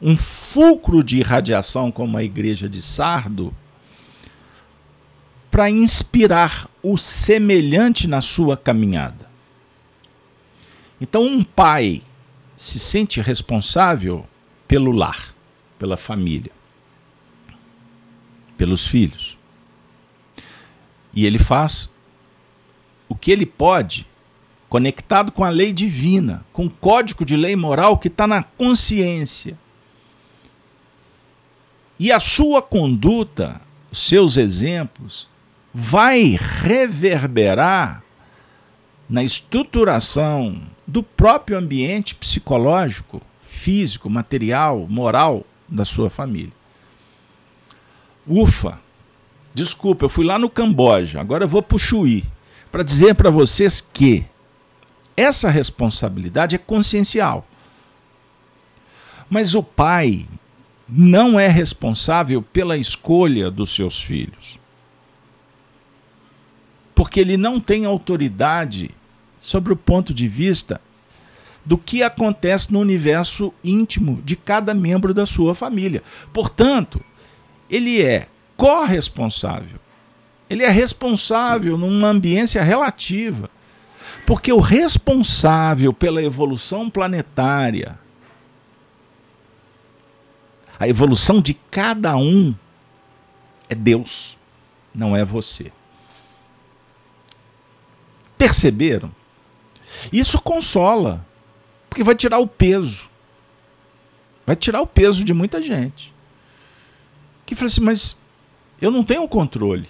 um 0.00 0.16
fulcro 0.16 1.02
de 1.02 1.18
irradiação 1.18 1.90
como 1.90 2.16
a 2.16 2.22
igreja 2.22 2.68
de 2.68 2.82
Sardo, 2.82 3.54
para 5.56 5.70
inspirar 5.70 6.68
o 6.82 6.98
semelhante 6.98 8.06
na 8.06 8.20
sua 8.20 8.58
caminhada. 8.58 9.26
Então, 11.00 11.24
um 11.24 11.42
pai 11.42 12.02
se 12.54 12.78
sente 12.78 13.22
responsável 13.22 14.26
pelo 14.68 14.92
lar, 14.92 15.34
pela 15.78 15.96
família, 15.96 16.52
pelos 18.58 18.86
filhos. 18.86 19.38
E 21.14 21.24
ele 21.24 21.38
faz 21.38 21.90
o 23.08 23.14
que 23.14 23.32
ele 23.32 23.46
pode, 23.46 24.06
conectado 24.68 25.32
com 25.32 25.42
a 25.42 25.48
lei 25.48 25.72
divina, 25.72 26.44
com 26.52 26.66
o 26.66 26.70
código 26.70 27.24
de 27.24 27.34
lei 27.34 27.56
moral 27.56 27.96
que 27.96 28.08
está 28.08 28.26
na 28.26 28.42
consciência. 28.42 29.58
E 31.98 32.12
a 32.12 32.20
sua 32.20 32.60
conduta, 32.60 33.58
os 33.90 34.00
seus 34.00 34.36
exemplos, 34.36 35.34
vai 35.78 36.38
reverberar 36.40 38.02
na 39.06 39.22
estruturação 39.22 40.62
do 40.86 41.02
próprio 41.02 41.58
ambiente 41.58 42.14
psicológico, 42.14 43.20
físico, 43.42 44.08
material, 44.08 44.86
moral 44.88 45.44
da 45.68 45.84
sua 45.84 46.08
família. 46.08 46.52
Ufa! 48.26 48.80
Desculpa, 49.52 50.06
eu 50.06 50.08
fui 50.08 50.24
lá 50.24 50.38
no 50.38 50.48
Camboja, 50.48 51.20
agora 51.20 51.44
eu 51.44 51.48
vou 51.48 51.62
para 51.62 51.76
o 51.76 51.78
Chuí, 51.78 52.24
para 52.72 52.82
dizer 52.82 53.14
para 53.14 53.28
vocês 53.28 53.78
que 53.78 54.24
essa 55.14 55.50
responsabilidade 55.50 56.56
é 56.56 56.58
consciencial. 56.58 57.46
Mas 59.28 59.54
o 59.54 59.62
pai 59.62 60.26
não 60.88 61.38
é 61.38 61.48
responsável 61.48 62.40
pela 62.40 62.78
escolha 62.78 63.50
dos 63.50 63.74
seus 63.74 64.02
filhos. 64.02 64.58
Porque 66.96 67.20
ele 67.20 67.36
não 67.36 67.60
tem 67.60 67.84
autoridade 67.84 68.90
sobre 69.38 69.72
o 69.72 69.76
ponto 69.76 70.12
de 70.12 70.26
vista 70.26 70.80
do 71.64 71.76
que 71.76 72.02
acontece 72.02 72.72
no 72.72 72.80
universo 72.80 73.52
íntimo 73.62 74.22
de 74.24 74.34
cada 74.34 74.72
membro 74.72 75.12
da 75.12 75.26
sua 75.26 75.54
família. 75.54 76.02
Portanto, 76.32 77.00
ele 77.68 78.02
é 78.02 78.28
corresponsável. 78.56 79.78
Ele 80.48 80.62
é 80.62 80.70
responsável 80.70 81.76
numa 81.76 82.08
ambiência 82.08 82.62
relativa. 82.62 83.50
Porque 84.24 84.52
o 84.52 84.58
responsável 84.58 85.92
pela 85.92 86.22
evolução 86.22 86.88
planetária, 86.88 87.98
a 90.78 90.88
evolução 90.88 91.42
de 91.42 91.54
cada 91.70 92.16
um, 92.16 92.54
é 93.68 93.74
Deus, 93.74 94.38
não 94.94 95.14
é 95.14 95.24
você. 95.24 95.72
Perceberam? 98.36 99.12
Isso 100.12 100.40
consola, 100.40 101.24
porque 101.88 102.04
vai 102.04 102.14
tirar 102.14 102.38
o 102.38 102.46
peso. 102.46 103.08
Vai 104.46 104.54
tirar 104.54 104.80
o 104.80 104.86
peso 104.86 105.24
de 105.24 105.32
muita 105.32 105.60
gente. 105.60 106.14
Que 107.44 107.54
fala 107.54 107.66
assim, 107.66 107.80
mas 107.80 108.20
eu 108.80 108.90
não 108.90 109.02
tenho 109.02 109.26
controle. 109.28 109.88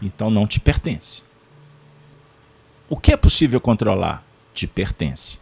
Então 0.00 0.30
não 0.30 0.46
te 0.46 0.60
pertence. 0.60 1.22
O 2.88 2.96
que 2.96 3.12
é 3.12 3.16
possível 3.16 3.60
controlar? 3.60 4.24
Te 4.52 4.66
pertence. 4.66 5.38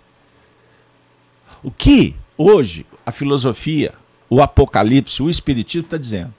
O 1.63 1.71
que 1.71 2.17
hoje 2.37 2.87
a 3.05 3.11
filosofia, 3.11 3.95
o 4.31 4.41
Apocalipse, 4.41 5.23
o 5.23 5.29
Espiritismo 5.29 5.85
está 5.85 5.97
dizendo? 5.97 6.35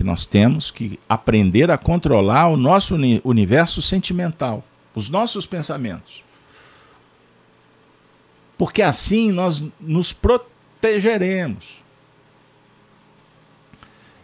Que 0.00 0.04
nós 0.04 0.24
temos 0.24 0.70
que 0.70 0.98
aprender 1.06 1.70
a 1.70 1.76
controlar 1.76 2.48
o 2.48 2.56
nosso 2.56 2.96
universo 3.22 3.82
sentimental, 3.82 4.64
os 4.94 5.10
nossos 5.10 5.44
pensamentos. 5.44 6.24
Porque 8.56 8.80
assim 8.80 9.30
nós 9.30 9.62
nos 9.78 10.10
protegeremos. 10.10 11.84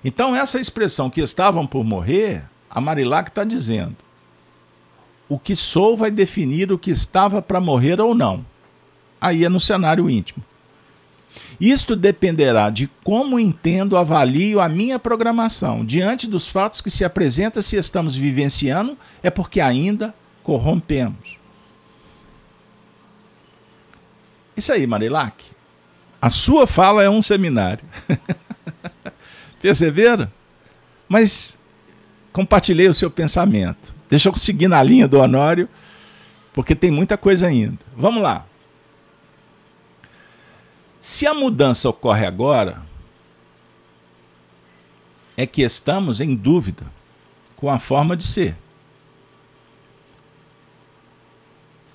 Então, 0.02 0.34
essa 0.34 0.58
expressão 0.58 1.10
que 1.10 1.20
estavam 1.20 1.66
por 1.66 1.84
morrer, 1.84 2.44
a 2.70 2.80
Marilac 2.80 3.28
está 3.28 3.44
dizendo: 3.44 3.96
o 5.28 5.38
que 5.38 5.54
sou 5.54 5.94
vai 5.94 6.10
definir 6.10 6.72
o 6.72 6.78
que 6.78 6.90
estava 6.90 7.42
para 7.42 7.60
morrer 7.60 8.00
ou 8.00 8.14
não. 8.14 8.46
Aí 9.20 9.44
é 9.44 9.48
no 9.50 9.60
cenário 9.60 10.08
íntimo. 10.08 10.42
Isto 11.60 11.96
dependerá 11.96 12.68
de 12.70 12.88
como 13.02 13.38
entendo, 13.38 13.96
avalio 13.96 14.60
a 14.60 14.68
minha 14.68 14.98
programação. 14.98 15.84
Diante 15.84 16.26
dos 16.26 16.48
fatos 16.48 16.80
que 16.80 16.90
se 16.90 17.04
apresenta 17.04 17.62
se 17.62 17.76
estamos 17.76 18.14
vivenciando, 18.14 18.96
é 19.22 19.30
porque 19.30 19.60
ainda 19.60 20.14
corrompemos. 20.42 21.38
Isso 24.56 24.72
aí, 24.72 24.86
Marilac. 24.86 25.44
A 26.20 26.30
sua 26.30 26.66
fala 26.66 27.02
é 27.02 27.10
um 27.10 27.20
seminário. 27.20 27.84
Perceberam? 29.60 30.30
Mas 31.08 31.58
compartilhei 32.32 32.88
o 32.88 32.94
seu 32.94 33.10
pensamento. 33.10 33.94
Deixa 34.08 34.28
eu 34.28 34.36
seguir 34.36 34.68
na 34.68 34.82
linha 34.82 35.08
do 35.08 35.18
Honório, 35.18 35.68
porque 36.52 36.74
tem 36.74 36.90
muita 36.90 37.16
coisa 37.16 37.46
ainda. 37.46 37.78
Vamos 37.96 38.22
lá. 38.22 38.46
Se 41.06 41.24
a 41.24 41.32
mudança 41.32 41.88
ocorre 41.88 42.26
agora, 42.26 42.82
é 45.36 45.46
que 45.46 45.62
estamos 45.62 46.20
em 46.20 46.34
dúvida 46.34 46.84
com 47.54 47.70
a 47.70 47.78
forma 47.78 48.16
de 48.16 48.24
ser. 48.24 48.56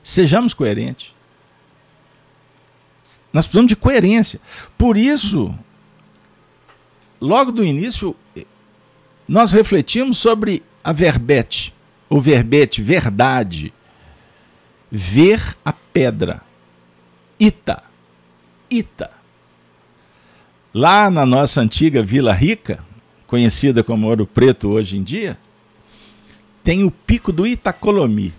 Sejamos 0.01 0.53
coerentes. 0.53 1.14
Nós 3.34 3.45
precisamos 3.45 3.68
de 3.68 3.76
coerência. 3.76 4.39
Por 4.78 4.95
isso, 4.95 5.53
logo 7.20 7.51
do 7.51 7.66
início, 7.66 8.16
nós 9.28 9.51
refletimos 9.51 10.20
sobre 10.20 10.64
a 10.82 10.93
verbete, 10.93 11.76
o 12.09 12.18
verbete 12.18 12.82
verdade. 12.82 13.74
Ver 14.89 15.57
a 15.66 15.74
pedra. 15.74 16.41
Ita. 17.38 17.90
Ita. 18.72 19.11
Lá 20.74 21.11
na 21.11 21.26
nossa 21.26 21.59
antiga 21.59 22.01
Vila 22.01 22.32
Rica, 22.32 22.80
conhecida 23.28 23.84
como 23.84 24.07
Ouro 24.07 24.26
Preto 24.26 24.69
hoje 24.69 24.97
em 24.97 25.03
dia, 25.03 25.38
tem 26.63 26.86
o 26.86 26.89
pico 26.89 27.34
do 27.34 27.45
Itacolomi. 27.45 28.34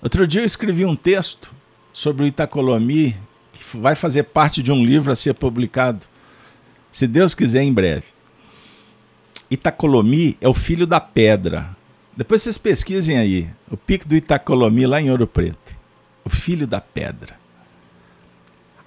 Outro 0.00 0.26
dia 0.26 0.40
eu 0.40 0.46
escrevi 0.46 0.86
um 0.86 0.96
texto 0.96 1.52
sobre 1.92 2.24
o 2.24 2.26
Itacolomi, 2.26 3.14
que 3.52 3.76
vai 3.76 3.94
fazer 3.94 4.22
parte 4.22 4.62
de 4.62 4.72
um 4.72 4.82
livro 4.82 5.12
a 5.12 5.16
ser 5.16 5.34
publicado, 5.34 6.06
se 6.90 7.06
Deus 7.06 7.34
quiser, 7.34 7.62
em 7.62 7.72
breve. 7.72 8.04
Itacolomi 9.50 10.38
é 10.40 10.48
o 10.48 10.54
filho 10.54 10.86
da 10.86 11.00
pedra. 11.00 11.76
Depois 12.16 12.42
vocês 12.42 12.56
pesquisem 12.56 13.18
aí, 13.18 13.50
o 13.70 13.76
pico 13.76 14.08
do 14.08 14.16
Itacolomi 14.16 14.86
lá 14.86 15.00
em 15.00 15.10
Ouro 15.10 15.26
Preto. 15.26 15.74
O 16.24 16.30
filho 16.30 16.66
da 16.66 16.80
pedra. 16.80 17.39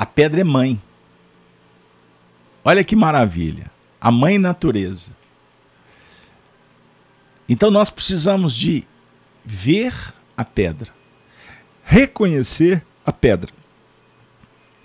A 0.04 0.06
pedra 0.06 0.42
é 0.42 0.44
mãe. 0.44 0.82
Olha 2.62 2.84
que 2.84 2.94
maravilha. 2.94 3.72
A 4.02 4.12
mãe 4.12 4.38
natureza. 4.38 5.16
Então 7.48 7.72
nós 7.72 7.90
precisamos 7.90 8.54
de 8.54 8.86
ver 9.46 9.94
a 10.36 10.44
pedra, 10.44 10.92
reconhecer 11.86 12.86
a 13.06 13.14
pedra. 13.14 13.50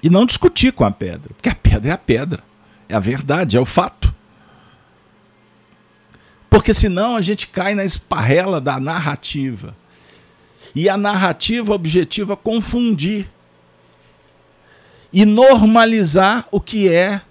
E 0.01 0.09
não 0.09 0.25
discutir 0.25 0.73
com 0.73 0.85
a 0.85 0.91
pedra, 0.93 1.35
porque 1.35 1.49
a 1.49 1.55
pedra 1.57 1.91
é 1.91 1.95
a 1.95 1.99
pedra, 1.99 2.45
é 2.89 2.95
a 2.95 3.01
verdade, 3.01 3.57
é 3.57 3.61
o 3.61 3.65
fato. 3.65 4.15
Porque 6.49 6.73
senão 6.73 7.17
a 7.17 7.21
gente 7.21 7.49
cai 7.49 7.75
na 7.75 7.85
esparrela 7.85 8.61
da 8.61 8.79
narrativa. 8.79 9.77
E 10.77 10.89
a 10.89 10.97
narrativa 10.97 11.75
objetiva 11.75 12.37
confundir 12.37 13.29
e 15.13 15.25
normalizar 15.25 16.47
o 16.51 16.61
que 16.61 16.89
é 16.89 17.23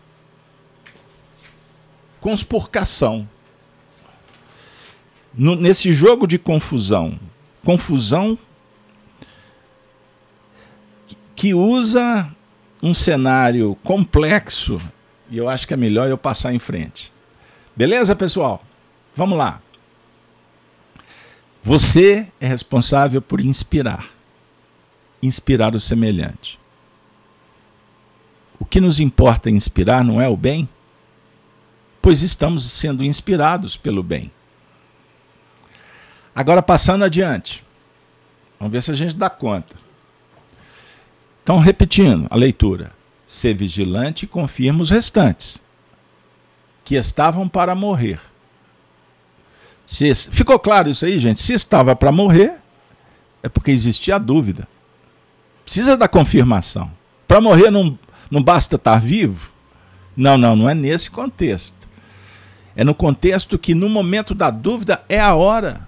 conspurcação. 2.20 3.28
No, 5.34 5.56
nesse 5.56 5.92
jogo 5.92 6.26
de 6.26 6.40
confusão, 6.40 7.20
confusão 7.64 8.38
que 11.36 11.54
usa 11.54 12.30
um 12.82 12.94
cenário 12.94 13.78
complexo 13.84 14.82
e 15.30 15.38
eu 15.38 15.50
acho 15.50 15.68
que 15.68 15.74
é 15.74 15.78
melhor 15.78 16.10
eu 16.10 16.18
passar 16.18 16.54
em 16.54 16.60
frente. 16.60 17.12
Beleza, 17.76 18.16
pessoal? 18.16 18.64
Vamos 19.16 19.38
lá. 19.38 19.62
Você 21.64 22.28
é 22.40 22.48
responsável 22.48 23.22
por 23.22 23.42
inspirar. 23.42 24.10
Inspirar 25.22 25.76
o 25.76 25.80
semelhante. 25.80 26.60
O 28.60 28.66
que 28.66 28.82
nos 28.82 29.00
importa 29.00 29.50
inspirar 29.50 30.04
não 30.04 30.20
é 30.22 30.28
o 30.28 30.38
bem? 30.38 30.68
Pois 32.02 32.22
estamos 32.22 32.64
sendo 32.64 33.04
inspirados 33.04 33.78
pelo 33.78 34.02
bem. 34.02 34.32
Agora, 36.34 36.62
passando 36.62 37.04
adiante. 37.04 37.66
Vamos 38.60 38.72
ver 38.72 38.82
se 38.82 38.92
a 38.92 38.96
gente 38.96 39.16
dá 39.16 39.30
conta. 39.30 39.76
Então, 41.44 41.60
repetindo 41.60 42.28
a 42.30 42.36
leitura: 42.36 42.92
ser 43.26 43.54
vigilante 43.54 44.26
e 44.26 44.28
confirma 44.28 44.82
os 44.82 44.90
restantes, 44.90 45.64
que 46.84 46.96
estavam 46.96 47.48
para 47.48 47.76
morrer. 47.76 48.20
Se, 49.86 50.14
ficou 50.14 50.60
claro 50.60 50.90
isso 50.90 51.06
aí, 51.06 51.18
gente? 51.18 51.42
Se 51.42 51.54
estava 51.54 51.96
para 51.96 52.12
morrer, 52.12 52.56
é 53.42 53.50
porque 53.50 53.72
existia 53.72 54.16
a 54.16 54.20
dúvida. 54.20 54.68
Precisa 55.64 55.96
da 55.96 56.08
confirmação. 56.08 56.92
Para 57.28 57.42
morrer 57.42 57.72
não, 57.72 57.98
não 58.30 58.42
basta 58.42 58.76
estar 58.76 59.00
vivo? 59.00 59.52
Não, 60.16 60.38
não, 60.38 60.56
não 60.56 60.70
é 60.70 60.74
nesse 60.74 61.12
contexto. 61.12 61.88
É 62.76 62.84
no 62.84 62.94
contexto 62.94 63.58
que 63.58 63.74
no 63.74 63.90
momento 63.90 64.34
da 64.34 64.50
dúvida 64.50 65.04
é 65.10 65.20
a 65.20 65.36
hora 65.36 65.88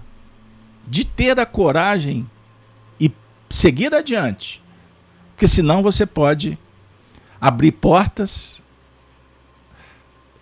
de 0.86 1.06
ter 1.06 1.38
a 1.38 1.46
coragem 1.46 2.28
e 2.98 3.10
seguir 3.48 3.94
adiante 3.94 4.60
porque 5.40 5.48
senão 5.48 5.82
você 5.82 6.04
pode 6.04 6.58
abrir 7.40 7.72
portas 7.72 8.62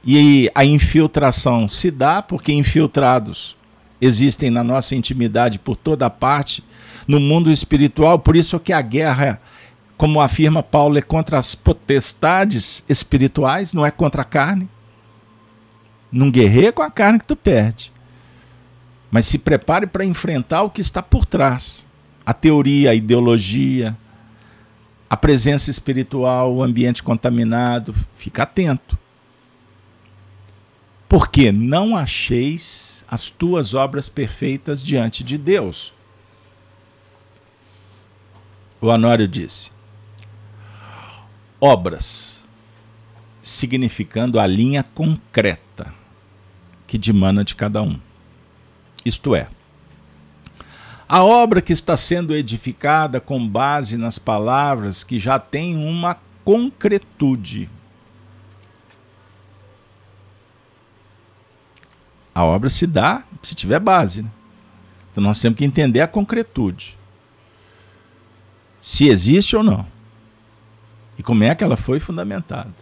e 0.05 0.51
a 0.53 0.65
infiltração 0.65 1.69
se 1.69 1.89
dá 1.89 2.21
porque 2.21 2.53
infiltrados 2.53 3.57
existem 4.01 4.51
na 4.51 4.65
nossa 4.65 4.97
intimidade 4.97 5.61
por 5.61 5.77
toda 5.77 6.11
parte, 6.11 6.65
no 7.07 7.21
mundo 7.21 7.49
espiritual, 7.49 8.19
por 8.19 8.35
isso 8.35 8.59
que 8.59 8.73
a 8.73 8.81
guerra, 8.83 9.41
como 9.99 10.21
afirma 10.21 10.63
Paulo, 10.63 10.97
é 10.97 11.03
contra 11.03 11.39
as 11.39 11.57
potestades 11.57 12.85
espirituais, 12.89 13.75
não 13.75 13.85
é 13.85 13.91
contra 13.91 14.23
a 14.23 14.25
carne. 14.25 14.69
Não 16.11 16.31
guerreia 16.31 16.73
com 16.73 16.83
a 16.83 16.91
carne 16.91 17.19
que 17.19 17.27
tu 17.27 17.35
perde. 17.35 17.93
Mas 19.11 19.27
se 19.27 19.41
prepare 19.41 19.89
para 19.89 20.05
enfrentar 20.05 20.63
o 20.63 20.71
que 20.71 20.81
está 20.81 21.03
por 21.03 21.27
trás. 21.27 21.85
A 22.25 22.33
teoria, 22.33 22.93
a 22.93 22.95
ideologia, 22.95 23.97
a 25.11 25.17
presença 25.17 25.69
espiritual, 25.69 26.55
o 26.55 26.63
ambiente 26.63 27.03
contaminado, 27.03 27.93
fica 28.15 28.45
atento. 28.45 28.97
Porque 31.09 31.51
não 31.51 31.97
acheis 31.97 33.05
as 33.11 33.31
tuas 33.31 33.75
obras 33.75 34.09
perfeitas 34.09 34.81
diante 34.81 35.25
de 35.25 35.37
Deus. 35.37 35.93
O 38.81 38.93
Anório 38.93 39.27
disse: 39.27 39.77
obras, 41.61 42.49
significando 43.43 44.39
a 44.39 44.47
linha 44.47 44.83
concreta 44.83 45.95
que 46.87 46.99
dimana 46.99 47.45
de 47.45 47.55
cada 47.55 47.83
um. 47.83 47.99
Isto 49.05 49.35
é, 49.35 49.49
a 51.09 51.25
obra 51.25 51.63
que 51.63 51.73
está 51.73 51.97
sendo 51.97 52.35
edificada 52.35 53.19
com 53.19 53.49
base 53.49 53.97
nas 53.97 54.19
palavras 54.19 55.03
que 55.03 55.19
já 55.19 55.39
tem 55.39 55.75
uma 55.75 56.19
concretude. 56.45 57.71
A 62.35 62.45
obra 62.45 62.69
se 62.69 62.87
dá 62.87 63.25
se 63.43 63.55
tiver 63.55 63.81
base. 63.81 64.23
Né? 64.23 64.31
Então 65.11 65.25
nós 65.25 65.41
temos 65.41 65.59
que 65.59 65.65
entender 65.65 66.03
a 66.03 66.07
concretude. 66.07 66.99
Se 68.79 69.09
existe 69.09 69.57
ou 69.57 69.63
não. 69.63 69.87
E 71.19 71.23
como 71.23 71.43
é 71.43 71.55
que 71.55 71.65
ela 71.65 71.77
foi 71.77 71.99
fundamentada. 71.99 72.73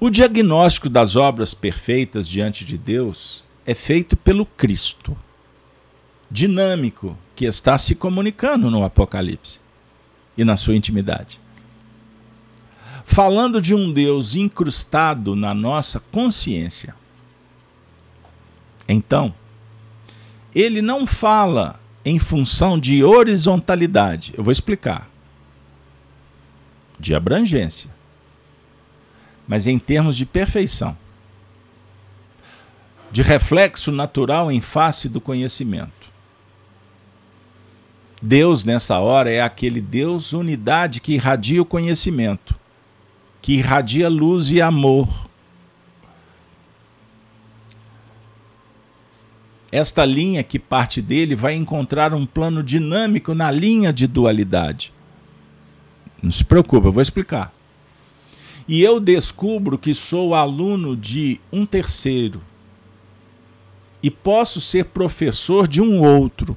O 0.00 0.08
diagnóstico 0.08 0.88
das 0.88 1.16
obras 1.16 1.52
perfeitas 1.52 2.28
diante 2.28 2.64
de 2.64 2.78
Deus 2.78 3.42
é 3.66 3.74
feito 3.74 4.16
pelo 4.16 4.46
Cristo, 4.46 5.16
dinâmico, 6.30 7.18
que 7.34 7.44
está 7.44 7.76
se 7.76 7.96
comunicando 7.96 8.70
no 8.70 8.84
Apocalipse 8.84 9.60
e 10.36 10.44
na 10.44 10.56
sua 10.56 10.76
intimidade. 10.76 11.40
Falando 13.04 13.60
de 13.60 13.74
um 13.74 13.92
Deus 13.92 14.36
incrustado 14.36 15.34
na 15.34 15.52
nossa 15.52 15.98
consciência. 16.12 16.94
Então, 18.88 19.34
ele 20.54 20.80
não 20.80 21.06
fala 21.06 21.80
em 22.04 22.18
função 22.18 22.78
de 22.78 23.02
horizontalidade. 23.02 24.32
Eu 24.36 24.44
vou 24.44 24.52
explicar. 24.52 25.10
De 26.98 27.14
abrangência. 27.14 27.90
Mas 29.46 29.66
em 29.66 29.78
termos 29.78 30.16
de 30.16 30.26
perfeição. 30.26 30.96
De 33.10 33.22
reflexo 33.22 33.90
natural 33.90 34.50
em 34.50 34.60
face 34.60 35.08
do 35.08 35.20
conhecimento. 35.20 35.92
Deus, 38.20 38.64
nessa 38.64 38.98
hora, 38.98 39.30
é 39.30 39.40
aquele 39.40 39.80
Deus 39.80 40.32
unidade 40.32 41.00
que 41.00 41.14
irradia 41.14 41.62
o 41.62 41.64
conhecimento, 41.64 42.54
que 43.40 43.54
irradia 43.54 44.08
luz 44.08 44.50
e 44.50 44.60
amor 44.60 45.28
Esta 49.70 50.04
linha 50.06 50.42
que 50.42 50.58
parte 50.58 51.02
dele 51.02 51.34
vai 51.34 51.54
encontrar 51.54 52.14
um 52.14 52.24
plano 52.24 52.62
dinâmico 52.62 53.34
na 53.34 53.50
linha 53.50 53.92
de 53.92 54.06
dualidade. 54.06 54.92
Não 56.22 56.30
se 56.32 56.44
preocupe, 56.44 56.86
eu 56.86 56.92
vou 56.92 57.02
explicar. 57.02 57.52
E 58.66 58.82
eu 58.82 59.00
descubro 59.00 59.78
que 59.78 59.94
sou 59.94 60.34
aluno 60.34 60.96
de 60.96 61.40
um 61.52 61.64
terceiro 61.64 62.42
e 64.02 64.10
posso 64.10 64.60
ser 64.60 64.86
professor 64.86 65.66
de 65.66 65.80
um 65.80 66.00
outro. 66.00 66.56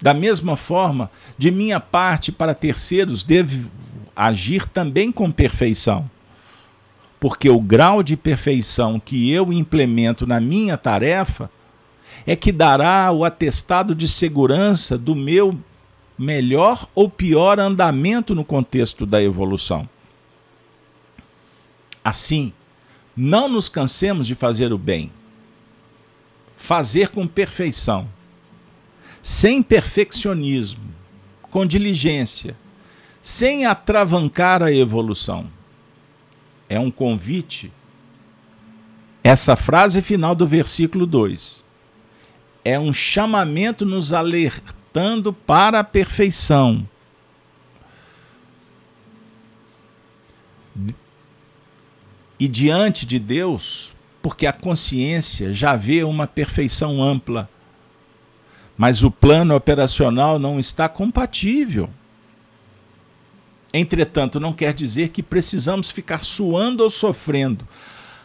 Da 0.00 0.14
mesma 0.14 0.56
forma, 0.56 1.10
de 1.36 1.50
minha 1.50 1.80
parte 1.80 2.30
para 2.30 2.54
terceiros, 2.54 3.22
devo 3.22 3.70
agir 4.14 4.66
também 4.66 5.12
com 5.12 5.30
perfeição. 5.30 6.10
Porque 7.20 7.48
o 7.48 7.60
grau 7.60 8.02
de 8.02 8.16
perfeição 8.16 9.00
que 9.00 9.30
eu 9.30 9.52
implemento 9.52 10.26
na 10.26 10.40
minha 10.40 10.76
tarefa 10.76 11.50
é 12.26 12.36
que 12.36 12.52
dará 12.52 13.10
o 13.12 13.24
atestado 13.24 13.94
de 13.94 14.06
segurança 14.06 14.96
do 14.96 15.14
meu 15.14 15.58
melhor 16.18 16.88
ou 16.94 17.08
pior 17.08 17.60
andamento 17.60 18.34
no 18.34 18.44
contexto 18.44 19.06
da 19.06 19.22
evolução. 19.22 19.88
Assim, 22.04 22.52
não 23.16 23.48
nos 23.48 23.68
cansemos 23.68 24.26
de 24.26 24.34
fazer 24.34 24.72
o 24.72 24.78
bem. 24.78 25.12
Fazer 26.56 27.10
com 27.10 27.26
perfeição, 27.26 28.08
sem 29.22 29.62
perfeccionismo, 29.62 30.82
com 31.42 31.64
diligência, 31.64 32.56
sem 33.22 33.64
atravancar 33.64 34.60
a 34.62 34.72
evolução. 34.72 35.48
É 36.68 36.80
um 36.80 36.90
convite. 36.90 37.72
Essa 39.22 39.54
frase 39.54 40.02
final 40.02 40.34
do 40.34 40.46
versículo 40.46 41.06
2 41.06 41.64
é 42.64 42.78
um 42.78 42.92
chamamento 42.92 43.86
nos 43.86 44.12
alertando 44.98 45.32
para 45.32 45.80
a 45.80 45.84
perfeição. 45.84 46.86
E 52.38 52.46
diante 52.46 53.06
de 53.06 53.18
Deus, 53.18 53.94
porque 54.22 54.46
a 54.46 54.52
consciência 54.52 55.52
já 55.52 55.74
vê 55.74 56.02
uma 56.02 56.26
perfeição 56.26 57.02
ampla, 57.02 57.48
mas 58.76 59.02
o 59.02 59.10
plano 59.10 59.54
operacional 59.54 60.38
não 60.38 60.58
está 60.58 60.88
compatível. 60.88 61.90
Entretanto, 63.74 64.38
não 64.38 64.52
quer 64.52 64.72
dizer 64.72 65.08
que 65.08 65.22
precisamos 65.22 65.90
ficar 65.90 66.22
suando 66.22 66.84
ou 66.84 66.90
sofrendo, 66.90 67.66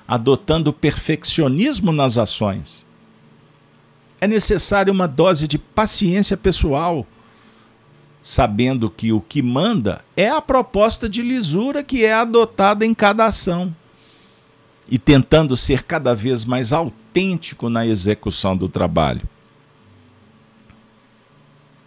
adotando 0.07 0.71
perfeccionismo 0.71 1.91
nas 1.91 2.17
ações 2.17 2.85
é 4.23 4.27
necessária 4.27 4.91
uma 4.91 5.05
dose 5.05 5.49
de 5.49 5.57
paciência 5.57 6.37
pessoal, 6.37 7.05
sabendo 8.21 8.89
que 8.89 9.11
o 9.11 9.19
que 9.19 9.41
manda 9.41 10.01
é 10.15 10.29
a 10.29 10.41
proposta 10.41 11.09
de 11.09 11.21
lisura 11.21 11.83
que 11.83 12.05
é 12.05 12.13
adotada 12.13 12.85
em 12.85 12.93
cada 12.93 13.25
ação 13.25 13.75
e 14.87 14.97
tentando 14.97 15.57
ser 15.57 15.83
cada 15.83 16.15
vez 16.15 16.45
mais 16.45 16.71
autêntico 16.71 17.67
na 17.67 17.85
execução 17.85 18.55
do 18.55 18.69
trabalho. 18.69 19.27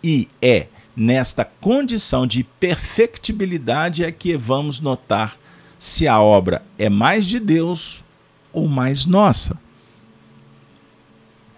E 0.05 0.28
é 0.43 0.66
nesta 0.95 1.43
condição 1.43 2.26
de 2.26 2.45
perfectibilidade 2.45 4.05
é 4.05 4.12
que 4.12 4.37
vamos 4.37 4.78
notar 4.78 5.39
se 5.78 6.07
a 6.07 6.20
obra 6.20 6.61
é 6.78 6.91
mais 6.91 7.24
de 7.24 7.41
Deus 7.41 8.05
ou 8.53 8.68
mais 8.68 9.07
nossa. 9.07 9.59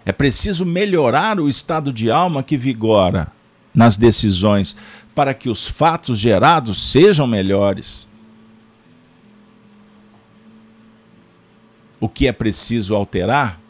É 0.09 0.11
preciso 0.11 0.65
melhorar 0.65 1.39
o 1.39 1.47
estado 1.47 1.93
de 1.93 2.09
alma 2.09 2.41
que 2.41 2.57
vigora 2.57 3.31
nas 3.71 3.95
decisões 3.95 4.75
para 5.13 5.35
que 5.35 5.47
os 5.47 5.67
fatos 5.67 6.17
gerados 6.17 6.91
sejam 6.91 7.27
melhores. 7.27 8.09
O 11.99 12.09
que 12.09 12.25
é 12.25 12.31
preciso 12.31 12.95
alterar 12.95 13.61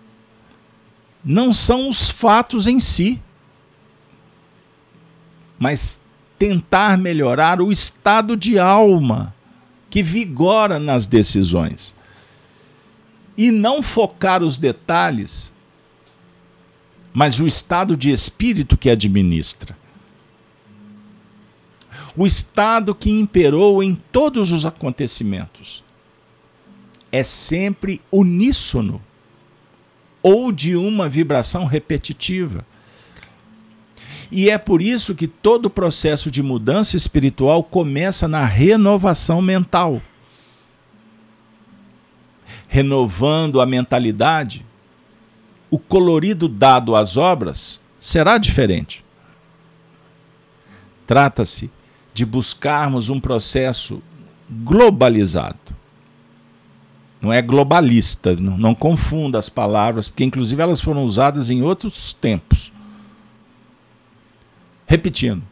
não 1.26 1.52
são 1.52 1.90
os 1.90 2.10
fatos 2.10 2.68
em 2.68 2.80
si, 2.80 3.22
mas 5.60 6.02
tentar 6.38 6.98
melhorar 6.98 7.62
o 7.62 7.70
estado 7.70 8.38
de 8.38 8.58
alma 8.58 9.36
que 9.90 10.02
vigora 10.02 10.80
nas 10.80 11.06
decisões. 11.06 11.94
E 13.38 13.52
não 13.52 13.82
focar 13.82 14.42
os 14.42 14.58
detalhes 14.58 15.59
mas 17.14 17.40
o 17.40 17.48
estado 17.48 17.96
de 17.96 18.12
espírito 18.12 18.78
que 18.78 18.90
administra. 18.90 19.78
O 22.16 22.26
estado 22.26 22.94
que 22.94 23.10
imperou 23.10 23.82
em 23.82 23.96
todos 24.12 24.52
os 24.52 24.66
acontecimentos 24.66 25.84
é 27.12 27.24
sempre 27.24 28.02
uníssono 28.12 29.02
ou 30.22 30.52
de 30.52 30.76
uma 30.76 31.08
vibração 31.08 31.66
repetitiva. 31.66 32.66
E 34.32 34.50
é 34.50 34.58
por 34.58 34.82
isso 34.82 35.16
que 35.16 35.28
todo 35.28 35.68
o 35.68 35.70
processo 35.70 36.30
de 36.30 36.44
mudança 36.44 36.96
espiritual 36.96 37.64
começa 37.64 38.28
na 38.28 38.46
renovação 38.46 39.42
mental. 39.42 40.02
Renovando 42.68 43.60
a 43.60 43.66
mentalidade, 43.66 44.66
o 45.70 45.78
colorido 45.78 46.48
dado 46.48 46.96
às 46.96 47.18
obras 47.18 47.82
será 48.00 48.38
diferente. 48.38 49.04
Trata-se 51.06 51.72
de 52.14 52.26
buscarmos 52.26 53.10
um 53.10 53.20
processo 53.20 54.02
globalizado. 54.50 55.58
Não 57.22 57.34
é 57.34 57.42
globalista, 57.42 58.36
não, 58.36 58.58
não 58.58 58.74
confunda 58.74 59.38
as 59.38 59.50
palavras, 59.50 60.08
porque 60.08 60.24
inclusive 60.24 60.62
elas 60.62 60.82
foram 60.82 61.04
usadas 61.04 61.50
em 61.50 61.62
outros 61.62 62.14
tempos. 62.14 62.72
Repetindo, 64.88 65.44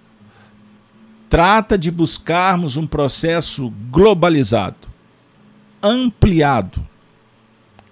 trata 1.29 1.77
de 1.77 1.91
buscarmos 1.91 2.77
um 2.77 2.87
processo 2.87 3.71
globalizado, 3.91 4.87
ampliado, 5.83 6.85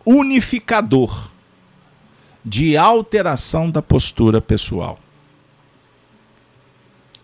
unificador 0.05 1.34
de 2.45 2.77
alteração 2.77 3.71
da 3.71 3.81
postura 3.81 4.39
pessoal. 4.39 4.99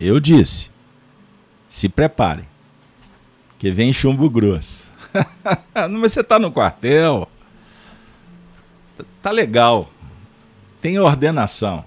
Eu 0.00 0.18
disse, 0.18 0.70
se 1.68 1.88
prepare, 1.88 2.44
que 3.56 3.70
vem 3.70 3.92
chumbo 3.92 4.28
grosso. 4.28 4.90
Mas 5.72 6.12
você 6.12 6.20
está 6.22 6.40
no 6.40 6.50
quartel, 6.50 7.28
tá 9.22 9.30
legal, 9.30 9.88
tem 10.80 10.98
ordenação, 10.98 11.84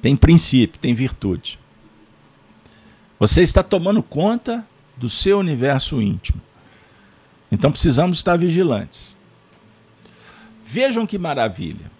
tem 0.00 0.16
princípio, 0.16 0.80
tem 0.80 0.94
virtude. 0.94 1.58
Você 3.18 3.42
está 3.42 3.62
tomando 3.62 4.02
conta 4.02 4.66
do 4.96 5.10
seu 5.10 5.38
universo 5.38 6.00
íntimo. 6.00 6.40
Então 7.52 7.70
precisamos 7.70 8.16
estar 8.16 8.38
vigilantes. 8.38 9.19
Vejam 10.72 11.04
que 11.04 11.18
maravilha. 11.18 11.90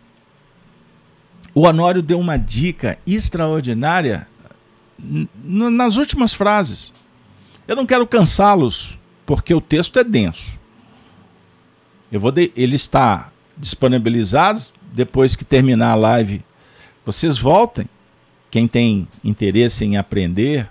O 1.53 1.63
Honório 1.67 2.01
deu 2.01 2.21
uma 2.21 2.37
dica 2.37 2.97
extraordinária 3.05 4.29
nas 5.43 5.97
últimas 5.97 6.33
frases. 6.33 6.95
Eu 7.67 7.75
não 7.75 7.85
quero 7.85 8.07
cansá-los, 8.07 8.97
porque 9.27 9.53
o 9.53 9.61
texto 9.61 9.99
é 9.99 10.05
denso. 10.05 10.57
Eu 12.13 12.21
vou 12.21 12.31
de... 12.31 12.53
Ele 12.55 12.77
está 12.77 13.33
disponibilizado 13.57 14.61
depois 14.93 15.35
que 15.35 15.45
terminar 15.45 15.91
a 15.91 15.97
live. 15.97 16.45
Vocês 17.05 17.37
voltem. 17.37 17.89
Quem 18.53 18.69
tem 18.69 19.09
interesse 19.25 19.85
em 19.85 19.97
aprender 19.97 20.71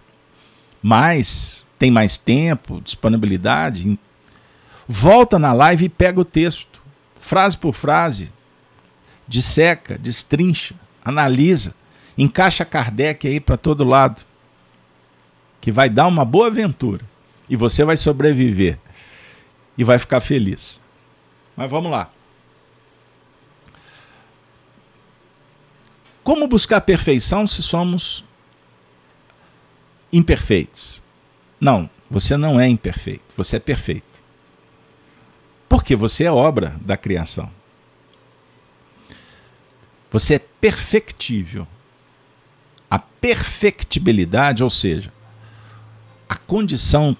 mais, 0.81 1.67
tem 1.77 1.91
mais 1.91 2.17
tempo, 2.17 2.79
disponibilidade, 2.79 3.99
volta 4.87 5.37
na 5.37 5.51
live 5.51 5.85
e 5.85 5.89
pega 5.89 6.21
o 6.21 6.25
texto, 6.25 6.68
frase 7.29 7.55
por 7.55 7.73
frase, 7.73 8.33
disseca, 9.27 9.99
destrincha, 9.99 10.73
analisa, 11.05 11.75
encaixa 12.17 12.65
Kardec 12.65 13.27
aí 13.27 13.39
para 13.39 13.55
todo 13.55 13.83
lado, 13.83 14.25
que 15.61 15.71
vai 15.71 15.91
dar 15.91 16.07
uma 16.07 16.25
boa 16.25 16.47
aventura 16.47 17.05
e 17.47 17.55
você 17.55 17.85
vai 17.85 17.95
sobreviver 17.95 18.79
e 19.77 19.83
vai 19.83 19.99
ficar 19.99 20.21
feliz. 20.21 20.81
Mas 21.55 21.69
vamos 21.69 21.91
lá. 21.91 22.09
Como 26.23 26.47
buscar 26.47 26.81
perfeição 26.81 27.45
se 27.45 27.61
somos 27.61 28.25
imperfeitos? 30.11 31.03
Não, 31.61 31.87
você 32.09 32.35
não 32.35 32.59
é 32.59 32.67
imperfeito, 32.67 33.35
você 33.37 33.57
é 33.57 33.59
perfeito. 33.59 34.08
Porque 35.69 35.95
você 35.95 36.23
é 36.23 36.31
obra 36.31 36.75
da 36.81 36.97
criação. 36.97 37.49
Você 40.11 40.33
é 40.33 40.39
perfectível. 40.39 41.67
A 42.89 42.97
perfectibilidade, 42.97 44.63
ou 44.63 44.69
seja, 44.69 45.13
a 46.27 46.35
condição 46.35 47.15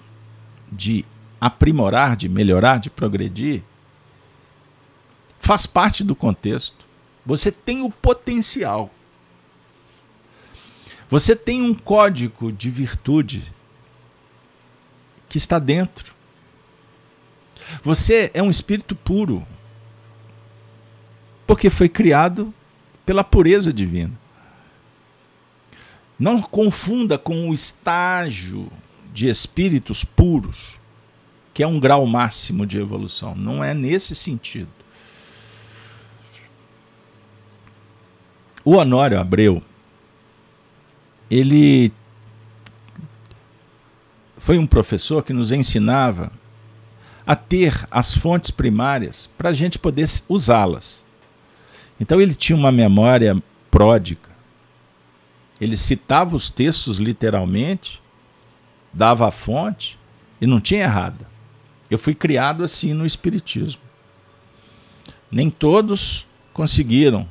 de 0.70 1.04
aprimorar, 1.40 2.16
de 2.16 2.28
melhorar, 2.28 2.78
de 2.78 2.90
progredir, 2.90 3.62
faz 5.38 5.64
parte 5.64 6.02
do 6.02 6.16
contexto. 6.16 6.84
Você 7.24 7.52
tem 7.52 7.82
o 7.82 7.90
potencial. 7.90 8.90
Você 11.08 11.34
tem 11.34 11.62
um 11.62 11.74
código 11.74 12.52
de 12.52 12.68
virtude 12.68 13.42
que 15.28 15.38
está 15.38 15.58
dentro. 15.58 16.14
Você 17.82 18.30
é 18.34 18.42
um 18.42 18.50
espírito 18.50 18.94
puro. 18.94 19.46
Porque 21.46 21.68
foi 21.68 21.88
criado 21.88 22.52
pela 23.04 23.24
pureza 23.24 23.72
divina. 23.72 24.12
Não 26.18 26.40
confunda 26.40 27.18
com 27.18 27.48
o 27.48 27.54
estágio 27.54 28.70
de 29.12 29.28
espíritos 29.28 30.04
puros, 30.04 30.78
que 31.52 31.62
é 31.62 31.66
um 31.66 31.80
grau 31.80 32.06
máximo 32.06 32.66
de 32.66 32.78
evolução. 32.78 33.34
Não 33.34 33.64
é 33.64 33.74
nesse 33.74 34.14
sentido. 34.14 34.70
O 38.64 38.76
Honório 38.76 39.18
Abreu, 39.18 39.62
ele 41.30 41.90
foi 44.36 44.58
um 44.58 44.66
professor 44.66 45.24
que 45.24 45.32
nos 45.32 45.50
ensinava 45.50 46.30
a 47.30 47.36
ter 47.36 47.86
as 47.92 48.12
fontes 48.12 48.50
primárias 48.50 49.28
para 49.38 49.50
a 49.50 49.52
gente 49.52 49.78
poder 49.78 50.08
usá-las. 50.28 51.06
Então 52.00 52.20
ele 52.20 52.34
tinha 52.34 52.56
uma 52.56 52.72
memória 52.72 53.40
pródica. 53.70 54.30
Ele 55.60 55.76
citava 55.76 56.34
os 56.34 56.50
textos 56.50 56.98
literalmente, 56.98 58.02
dava 58.92 59.28
a 59.28 59.30
fonte 59.30 59.96
e 60.40 60.46
não 60.46 60.60
tinha 60.60 60.82
errada. 60.82 61.24
Eu 61.88 62.00
fui 62.00 62.14
criado 62.14 62.64
assim 62.64 62.92
no 62.92 63.06
Espiritismo. 63.06 63.80
Nem 65.30 65.50
todos 65.50 66.26
conseguiram 66.52 67.28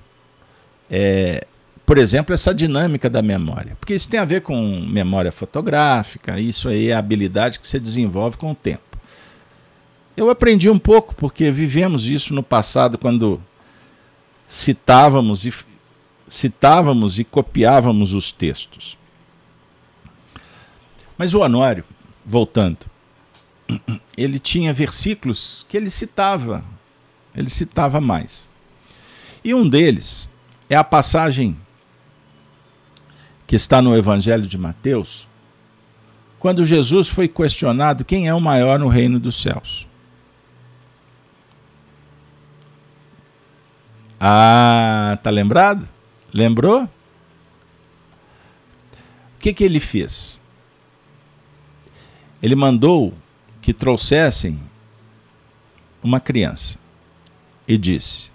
é, 0.89 1.45
por 1.85 1.97
exemplo, 1.97 2.33
essa 2.33 2.55
dinâmica 2.55 3.09
da 3.09 3.21
memória. 3.21 3.75
Porque 3.77 3.95
isso 3.95 4.07
tem 4.07 4.17
a 4.17 4.23
ver 4.23 4.43
com 4.43 4.79
memória 4.79 5.29
fotográfica, 5.29 6.39
isso 6.39 6.69
aí 6.69 6.87
é 6.87 6.93
a 6.93 6.99
habilidade 6.99 7.59
que 7.59 7.67
você 7.67 7.81
desenvolve 7.81 8.37
com 8.37 8.51
o 8.51 8.55
tempo. 8.55 8.88
Eu 10.19 10.29
aprendi 10.29 10.69
um 10.69 10.77
pouco, 10.77 11.15
porque 11.15 11.49
vivemos 11.49 12.05
isso 12.05 12.33
no 12.33 12.43
passado 12.43 12.97
quando 12.97 13.41
citávamos 14.49 15.45
e, 15.45 15.53
citávamos 16.27 17.19
e 17.19 17.23
copiávamos 17.23 18.11
os 18.11 18.29
textos. 18.29 18.97
Mas 21.17 21.33
o 21.33 21.39
Honório, 21.39 21.85
voltando, 22.25 22.79
ele 24.17 24.39
tinha 24.39 24.73
versículos 24.73 25.65
que 25.69 25.77
ele 25.77 25.89
citava, 25.89 26.65
ele 27.33 27.49
citava 27.49 28.01
mais. 28.01 28.51
E 29.41 29.53
um 29.53 29.69
deles 29.69 30.29
é 30.69 30.75
a 30.75 30.83
passagem 30.83 31.57
que 33.47 33.55
está 33.55 33.81
no 33.81 33.95
Evangelho 33.95 34.45
de 34.45 34.57
Mateus, 34.57 35.25
quando 36.39 36.65
Jesus 36.65 37.07
foi 37.07 37.29
questionado 37.29 38.03
quem 38.03 38.27
é 38.27 38.33
o 38.33 38.41
maior 38.41 38.77
no 38.77 38.89
reino 38.89 39.17
dos 39.17 39.41
céus. 39.41 39.87
Ah, 44.19 45.17
tá 45.23 45.29
lembrado? 45.29 45.87
Lembrou? 46.33 46.83
O 46.83 46.89
que, 49.39 49.53
que 49.53 49.63
ele 49.63 49.79
fez? 49.79 50.41
Ele 52.41 52.55
mandou 52.55 53.13
que 53.61 53.73
trouxessem 53.73 54.59
uma 56.03 56.19
criança 56.19 56.77
e 57.67 57.77
disse: 57.77 58.31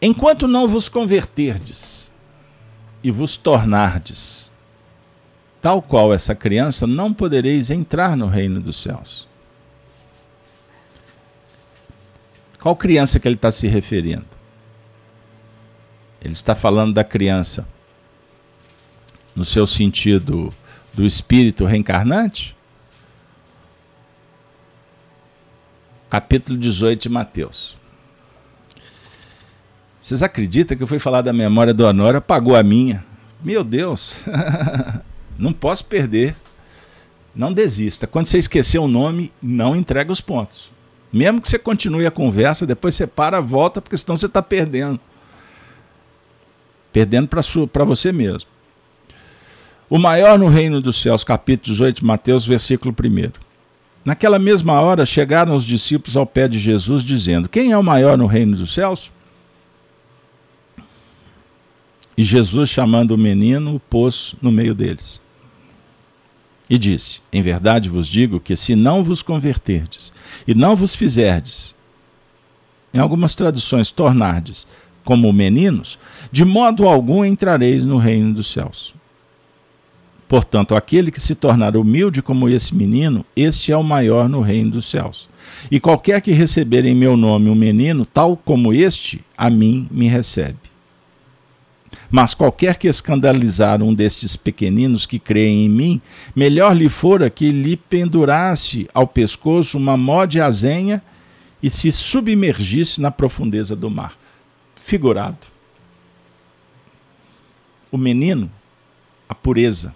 Enquanto 0.00 0.46
não 0.46 0.68
vos 0.68 0.88
converterdes 0.88 2.12
e 3.02 3.10
vos 3.10 3.36
tornardes 3.36 4.50
tal 5.60 5.82
qual 5.82 6.12
essa 6.12 6.34
criança, 6.34 6.86
não 6.86 7.12
podereis 7.12 7.70
entrar 7.70 8.16
no 8.16 8.26
reino 8.26 8.60
dos 8.60 8.76
céus. 8.76 9.28
Qual 12.60 12.76
criança 12.76 13.18
que 13.18 13.26
ele 13.26 13.36
está 13.36 13.50
se 13.50 13.66
referindo? 13.66 14.26
Ele 16.20 16.34
está 16.34 16.54
falando 16.54 16.92
da 16.92 17.02
criança 17.02 17.66
no 19.34 19.44
seu 19.44 19.66
sentido 19.66 20.52
do 20.92 21.06
espírito 21.06 21.64
reencarnante? 21.64 22.54
Capítulo 26.10 26.58
18 26.58 27.02
de 27.02 27.08
Mateus. 27.08 27.78
Vocês 29.98 30.22
acreditam 30.22 30.76
que 30.76 30.82
eu 30.82 30.86
fui 30.86 30.98
falar 30.98 31.22
da 31.22 31.32
memória 31.32 31.72
do 31.72 31.86
Honório, 31.86 32.18
apagou 32.18 32.56
a 32.56 32.62
minha? 32.62 33.04
Meu 33.42 33.64
Deus! 33.64 34.18
não 35.38 35.52
posso 35.52 35.86
perder. 35.86 36.34
Não 37.34 37.52
desista. 37.52 38.06
Quando 38.06 38.26
você 38.26 38.36
esquecer 38.36 38.78
o 38.78 38.88
nome, 38.88 39.32
não 39.40 39.74
entrega 39.74 40.12
os 40.12 40.20
pontos. 40.20 40.70
Mesmo 41.12 41.40
que 41.40 41.48
você 41.48 41.58
continue 41.58 42.06
a 42.06 42.10
conversa, 42.10 42.66
depois 42.66 42.94
você 42.94 43.06
para, 43.06 43.40
volta, 43.40 43.80
porque 43.80 43.96
senão 43.96 44.16
você 44.16 44.26
está 44.26 44.40
perdendo. 44.40 45.00
Perdendo 46.92 47.28
para 47.28 47.84
você 47.84 48.12
mesmo. 48.12 48.48
O 49.88 49.98
maior 49.98 50.38
no 50.38 50.46
reino 50.46 50.80
dos 50.80 51.00
céus, 51.00 51.24
capítulo 51.24 51.72
18, 51.74 52.06
Mateus, 52.06 52.46
versículo 52.46 52.94
1. 52.94 53.32
Naquela 54.04 54.38
mesma 54.38 54.80
hora 54.80 55.04
chegaram 55.04 55.54
os 55.56 55.64
discípulos 55.64 56.16
ao 56.16 56.24
pé 56.24 56.46
de 56.46 56.58
Jesus, 56.58 57.04
dizendo: 57.04 57.48
Quem 57.48 57.72
é 57.72 57.78
o 57.78 57.82
maior 57.82 58.16
no 58.16 58.26
reino 58.26 58.56
dos 58.56 58.72
céus? 58.72 59.10
E 62.16 62.22
Jesus, 62.22 62.70
chamando 62.70 63.12
o 63.12 63.18
menino, 63.18 63.74
o 63.74 63.80
pôs 63.80 64.36
no 64.40 64.52
meio 64.52 64.74
deles. 64.74 65.20
E 66.68 66.78
disse: 66.78 67.20
Em 67.32 67.42
verdade 67.42 67.88
vos 67.88 68.06
digo 68.06 68.38
que 68.38 68.54
se 68.54 68.76
não 68.76 69.02
vos 69.02 69.22
converterdes 69.22 70.12
e 70.46 70.54
não 70.54 70.74
vos 70.76 70.94
fizerdes, 70.94 71.74
em 72.92 72.98
algumas 72.98 73.34
traduções, 73.34 73.90
tornardes 73.90 74.66
como 75.04 75.32
meninos, 75.32 75.98
de 76.30 76.44
modo 76.44 76.86
algum 76.86 77.24
entrareis 77.24 77.84
no 77.84 77.96
reino 77.96 78.34
dos 78.34 78.50
céus. 78.50 78.94
Portanto, 80.28 80.76
aquele 80.76 81.10
que 81.10 81.20
se 81.20 81.34
tornar 81.34 81.76
humilde 81.76 82.22
como 82.22 82.48
esse 82.48 82.72
menino, 82.72 83.26
este 83.34 83.72
é 83.72 83.76
o 83.76 83.82
maior 83.82 84.28
no 84.28 84.40
reino 84.40 84.70
dos 84.70 84.86
céus. 84.86 85.28
E 85.68 85.80
qualquer 85.80 86.20
que 86.20 86.30
receber 86.30 86.84
em 86.84 86.94
meu 86.94 87.16
nome 87.16 87.50
um 87.50 87.54
menino, 87.54 88.06
tal 88.06 88.36
como 88.36 88.72
este, 88.72 89.24
a 89.36 89.50
mim 89.50 89.88
me 89.90 90.06
recebe. 90.06 90.69
Mas 92.10 92.34
qualquer 92.34 92.76
que 92.76 92.88
escandalizar 92.88 93.80
um 93.80 93.94
destes 93.94 94.34
pequeninos 94.34 95.06
que 95.06 95.18
creem 95.18 95.66
em 95.66 95.68
mim, 95.68 96.02
melhor 96.34 96.76
lhe 96.76 96.88
fora 96.88 97.30
que 97.30 97.52
lhe 97.52 97.76
pendurasse 97.76 98.88
ao 98.92 99.06
pescoço 99.06 99.78
uma 99.78 99.96
mó 99.96 100.24
de 100.24 100.40
azenha 100.40 101.00
e 101.62 101.70
se 101.70 101.92
submergisse 101.92 103.00
na 103.00 103.12
profundeza 103.12 103.76
do 103.76 103.88
mar. 103.88 104.18
Figurado. 104.74 105.46
O 107.92 107.96
menino, 107.96 108.50
a 109.28 109.34
pureza, 109.34 109.94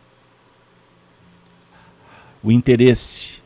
o 2.42 2.52
interesse. 2.52 3.42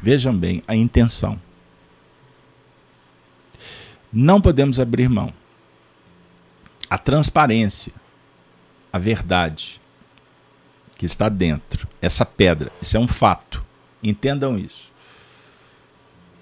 Vejam 0.00 0.34
bem, 0.34 0.62
a 0.66 0.74
intenção. 0.74 1.38
Não 4.10 4.40
podemos 4.40 4.80
abrir 4.80 5.10
mão 5.10 5.32
a 6.94 6.98
transparência, 6.98 7.92
a 8.92 9.00
verdade 9.00 9.80
que 10.96 11.04
está 11.04 11.28
dentro, 11.28 11.88
essa 12.00 12.24
pedra, 12.24 12.70
isso 12.80 12.96
é 12.96 13.00
um 13.00 13.08
fato. 13.08 13.64
Entendam 14.00 14.56
isso. 14.56 14.92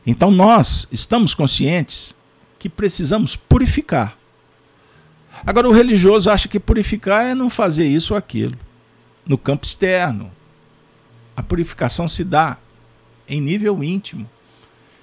Então 0.07 0.31
nós 0.31 0.87
estamos 0.93 1.33
conscientes 1.33 2.15
que 2.59 2.69
precisamos 2.69 3.35
purificar. 3.35 4.19
Agora 5.47 5.67
o 5.67 5.73
religioso 5.73 6.31
acha 6.31 6.49
que 6.49 6.61
purificar 6.61 7.25
é 7.25 7.35
não 7.35 7.49
fazer 7.49 7.87
isso 7.87 8.13
ou 8.13 8.19
aquilo. 8.19 8.59
No 9.25 9.39
campo 9.39 9.65
externo, 9.65 10.31
a 11.35 11.43
purificação 11.43 12.07
se 12.07 12.25
dá 12.25 12.59
em 13.27 13.41
nível 13.41 13.83
íntimo, 13.83 14.29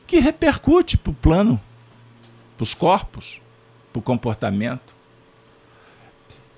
que 0.06 0.20
repercute 0.20 0.96
para 0.96 1.10
o 1.10 1.16
plano, 1.16 1.60
para 2.56 2.64
os 2.64 2.76
corpos, 2.76 3.42
para 3.92 4.00
o 4.00 4.04
comportamento. 4.04 4.99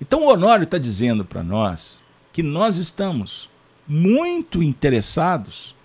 Então 0.02 0.24
o 0.24 0.32
Honório 0.32 0.64
está 0.64 0.78
dizendo 0.78 1.24
para 1.24 1.44
nós 1.44 2.02
que 2.32 2.42
nós 2.42 2.76
estamos 2.76 3.48
muito 3.86 4.60
interessados, 4.60 5.76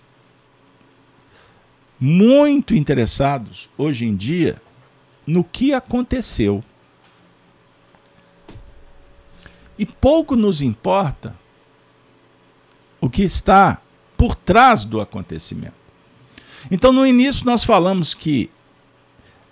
muito 2.00 2.74
interessados 2.74 3.70
hoje 3.78 4.06
em 4.06 4.16
dia 4.16 4.60
no 5.24 5.44
que 5.44 5.72
aconteceu. 5.72 6.64
E 9.78 9.86
pouco 9.86 10.34
nos 10.34 10.62
importa 10.62 11.36
o 13.00 13.08
que 13.08 13.22
está 13.22 13.80
por 14.16 14.34
trás 14.34 14.84
do 14.84 15.00
acontecimento. 15.00 15.74
Então, 16.68 16.92
no 16.92 17.06
início, 17.06 17.46
nós 17.46 17.62
falamos 17.62 18.14
que 18.14 18.50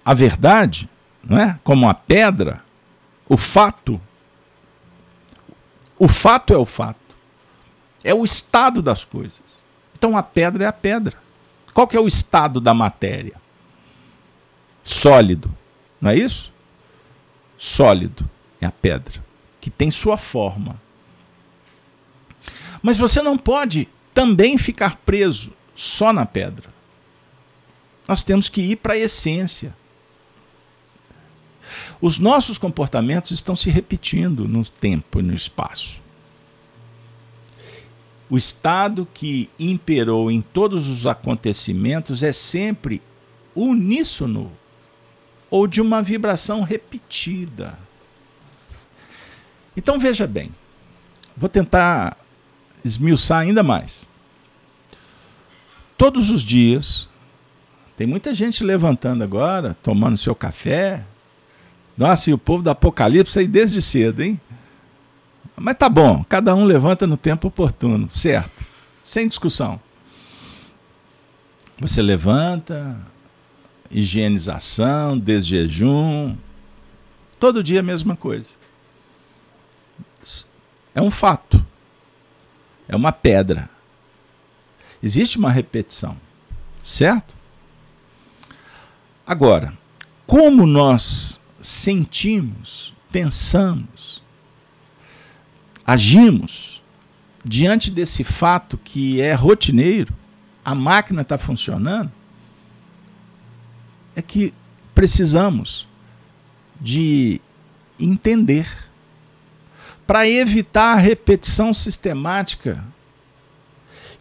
a 0.04 0.12
verdade, 0.12 0.90
não 1.22 1.38
é? 1.38 1.56
como 1.62 1.88
a 1.88 1.94
pedra, 1.94 2.64
o 3.28 3.36
fato, 3.36 4.00
o 5.98 6.08
fato 6.08 6.52
é 6.52 6.56
o 6.56 6.64
fato. 6.64 6.98
É 8.04 8.14
o 8.14 8.24
estado 8.24 8.82
das 8.82 9.04
coisas. 9.04 9.64
Então 9.94 10.16
a 10.16 10.22
pedra 10.22 10.64
é 10.64 10.66
a 10.66 10.72
pedra. 10.72 11.16
Qual 11.72 11.86
que 11.88 11.96
é 11.96 12.00
o 12.00 12.06
estado 12.06 12.60
da 12.60 12.72
matéria? 12.72 13.40
Sólido. 14.82 15.52
Não 16.00 16.10
é 16.10 16.16
isso? 16.16 16.52
Sólido 17.58 18.28
é 18.60 18.66
a 18.66 18.70
pedra, 18.70 19.24
que 19.60 19.70
tem 19.70 19.90
sua 19.90 20.16
forma. 20.16 20.80
Mas 22.82 22.96
você 22.96 23.22
não 23.22 23.36
pode 23.36 23.88
também 24.14 24.56
ficar 24.56 24.96
preso 25.04 25.52
só 25.74 26.12
na 26.12 26.24
pedra. 26.24 26.70
Nós 28.06 28.22
temos 28.22 28.48
que 28.48 28.60
ir 28.60 28.76
para 28.76 28.94
a 28.94 28.98
essência. 28.98 29.74
Os 32.00 32.18
nossos 32.18 32.58
comportamentos 32.58 33.30
estão 33.30 33.56
se 33.56 33.70
repetindo 33.70 34.46
no 34.46 34.64
tempo 34.64 35.20
e 35.20 35.22
no 35.22 35.34
espaço. 35.34 36.00
O 38.28 38.36
estado 38.36 39.06
que 39.14 39.48
imperou 39.58 40.30
em 40.30 40.40
todos 40.40 40.88
os 40.88 41.06
acontecimentos 41.06 42.22
é 42.22 42.32
sempre 42.32 43.00
uníssono 43.54 44.52
ou 45.48 45.66
de 45.66 45.80
uma 45.80 46.02
vibração 46.02 46.62
repetida. 46.62 47.78
Então 49.76 49.98
veja 49.98 50.26
bem, 50.26 50.50
vou 51.36 51.48
tentar 51.48 52.16
esmiuçar 52.84 53.38
ainda 53.38 53.62
mais. 53.62 54.08
Todos 55.96 56.30
os 56.30 56.42
dias, 56.42 57.08
tem 57.96 58.06
muita 58.06 58.34
gente 58.34 58.62
levantando 58.64 59.24
agora, 59.24 59.76
tomando 59.82 60.16
seu 60.16 60.34
café, 60.34 61.04
nossa, 61.96 62.30
e 62.30 62.34
o 62.34 62.38
povo 62.38 62.62
do 62.62 62.70
Apocalipse 62.70 63.38
aí 63.38 63.46
desde 63.46 63.80
cedo, 63.80 64.22
hein? 64.22 64.40
Mas 65.56 65.76
tá 65.76 65.88
bom, 65.88 66.22
cada 66.28 66.54
um 66.54 66.64
levanta 66.64 67.06
no 67.06 67.16
tempo 67.16 67.48
oportuno, 67.48 68.10
certo? 68.10 68.64
Sem 69.04 69.26
discussão. 69.26 69.80
Você 71.80 72.02
levanta, 72.02 72.98
higienização, 73.90 75.18
desjejum, 75.18 76.36
todo 77.40 77.62
dia 77.62 77.80
a 77.80 77.82
mesma 77.82 78.14
coisa. 78.14 78.50
É 80.94 81.00
um 81.00 81.10
fato. 81.10 81.64
É 82.88 82.94
uma 82.94 83.12
pedra. 83.12 83.68
Existe 85.02 85.38
uma 85.38 85.50
repetição, 85.50 86.16
certo? 86.82 87.34
Agora, 89.26 89.76
como 90.26 90.66
nós 90.66 91.40
sentimos, 91.60 92.94
pensamos, 93.10 94.22
agimos 95.84 96.82
diante 97.44 97.90
desse 97.90 98.24
fato 98.24 98.76
que 98.76 99.20
é 99.20 99.32
rotineiro, 99.32 100.12
a 100.64 100.74
máquina 100.74 101.22
está 101.22 101.38
funcionando, 101.38 102.10
é 104.16 104.22
que 104.22 104.52
precisamos 104.94 105.86
de 106.80 107.40
entender. 107.98 108.68
Para 110.06 110.28
evitar 110.28 110.92
a 110.96 111.00
repetição 111.00 111.74
sistemática 111.74 112.84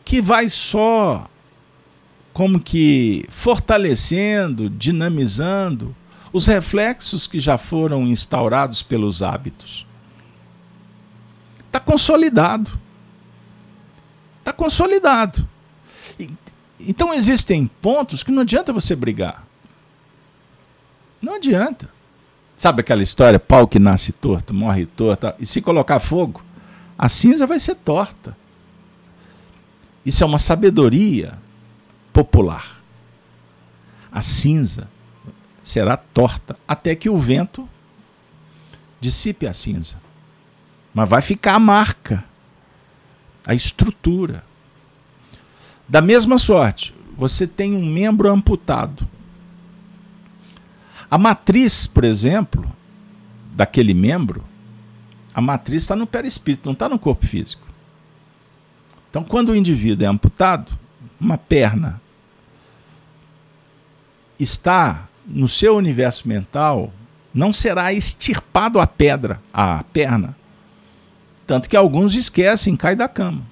que 0.03 0.19
vai 0.19 0.49
só 0.49 1.29
como 2.33 2.59
que 2.59 3.25
fortalecendo, 3.29 4.69
dinamizando 4.69 5.95
os 6.35 6.47
reflexos 6.47 7.27
que 7.27 7.39
já 7.39 7.57
foram 7.57 8.05
instaurados 8.05 8.83
pelos 8.83 9.23
hábitos. 9.23 9.87
Está 11.65 11.79
consolidado. 11.79 12.77
Está 14.39 14.51
consolidado. 14.51 15.47
Então 16.77 17.13
existem 17.13 17.65
pontos 17.81 18.21
que 18.21 18.31
não 18.31 18.41
adianta 18.41 18.73
você 18.73 18.97
brigar. 18.97 19.47
Não 21.21 21.35
adianta. 21.35 21.89
Sabe 22.57 22.81
aquela 22.81 23.01
história, 23.01 23.39
pau 23.39 23.65
que 23.65 23.79
nasce 23.79 24.11
torto, 24.11 24.53
morre 24.53 24.85
torto, 24.85 25.33
e 25.39 25.45
se 25.45 25.61
colocar 25.61 26.01
fogo, 26.01 26.43
a 26.97 27.07
cinza 27.07 27.47
vai 27.47 27.59
ser 27.59 27.75
torta. 27.75 28.35
Isso 30.05 30.21
é 30.21 30.27
uma 30.27 30.37
sabedoria 30.37 31.39
popular. 32.11 32.81
A 34.11 34.21
cinza 34.21 34.93
será 35.65 35.97
torta 35.97 36.55
até 36.67 36.95
que 36.95 37.09
o 37.09 37.17
vento 37.17 37.67
dissipe 39.01 39.47
a 39.47 39.51
cinza. 39.51 39.99
Mas 40.93 41.09
vai 41.09 41.23
ficar 41.23 41.55
a 41.55 41.59
marca, 41.59 42.23
a 43.45 43.55
estrutura. 43.55 44.43
Da 45.89 46.01
mesma 46.01 46.37
sorte, 46.37 46.93
você 47.17 47.47
tem 47.47 47.75
um 47.75 47.83
membro 47.83 48.31
amputado. 48.31 49.07
A 51.09 51.17
matriz, 51.17 51.87
por 51.87 52.03
exemplo, 52.03 52.71
daquele 53.51 53.95
membro, 53.95 54.43
a 55.33 55.41
matriz 55.41 55.81
está 55.81 55.95
no 55.95 56.05
perispírito, 56.05 56.67
não 56.67 56.73
está 56.73 56.87
no 56.87 56.99
corpo 56.99 57.25
físico. 57.25 57.65
Então, 59.09 59.23
quando 59.23 59.49
o 59.49 59.55
indivíduo 59.55 60.05
é 60.05 60.09
amputado, 60.09 60.77
uma 61.19 61.39
perna 61.39 61.99
está 64.39 65.07
no 65.25 65.47
seu 65.47 65.75
universo 65.75 66.27
mental, 66.27 66.93
não 67.33 67.51
será 67.51 67.93
extirpado 67.93 68.79
a 68.79 68.87
pedra, 68.87 69.41
a 69.53 69.83
perna. 69.83 70.35
Tanto 71.45 71.69
que 71.69 71.75
alguns 71.75 72.15
esquecem, 72.15 72.75
cai 72.75 72.95
da 72.95 73.07
cama. 73.07 73.43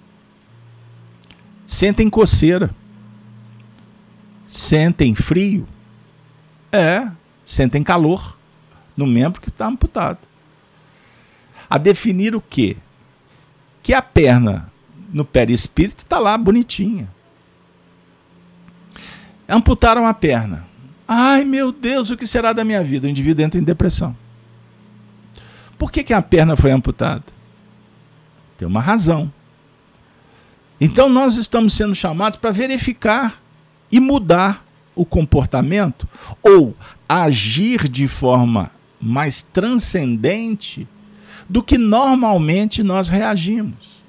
Sentem 1.66 2.10
coceira. 2.10 2.74
Sentem 4.48 5.16
frio. 5.16 5.68
É, 6.72 7.08
sentem 7.46 7.84
calor 7.84 8.38
no 8.96 9.06
membro 9.06 9.42
que 9.42 9.50
está 9.50 9.68
amputado. 9.68 10.20
A 11.70 11.78
definir 11.78 12.36
o 12.36 12.42
quê? 12.42 12.78
Que 13.82 13.94
a 13.94 14.02
perna 14.02 14.72
no 15.12 15.26
perispírito 15.26 16.04
está 16.04 16.20
lá 16.20 16.38
bonitinha. 16.38 17.08
Amputaram 19.48 20.08
a 20.08 20.14
perna. 20.14 20.68
Ai 21.08 21.44
meu 21.44 21.72
Deus, 21.72 22.10
o 22.10 22.18
que 22.18 22.26
será 22.26 22.54
da 22.54 22.64
minha 22.64 22.84
vida? 22.84 23.08
O 23.08 23.10
indivíduo 23.10 23.44
entra 23.44 23.60
em 23.60 23.64
depressão. 23.64 24.16
Por 25.78 25.92
que, 25.92 26.04
que 26.04 26.14
a 26.14 26.22
perna 26.22 26.56
foi 26.56 26.72
amputada? 26.72 27.24
Tem 28.58 28.68
uma 28.68 28.82
razão. 28.82 29.32
Então 30.80 31.10
nós 31.10 31.38
estamos 31.38 31.74
sendo 31.74 31.94
chamados 31.94 32.40
para 32.40 32.52
verificar 32.52 33.42
e 33.92 34.00
mudar 34.00 34.66
o 34.96 35.06
comportamento 35.06 36.08
ou 36.42 36.76
agir 37.08 37.88
de 37.88 38.08
forma 38.08 38.72
mais 39.00 39.42
transcendente 39.42 40.88
do 41.50 41.62
que 41.62 41.78
normalmente 41.78 42.82
nós 42.82 43.10
reagimos 43.10 44.02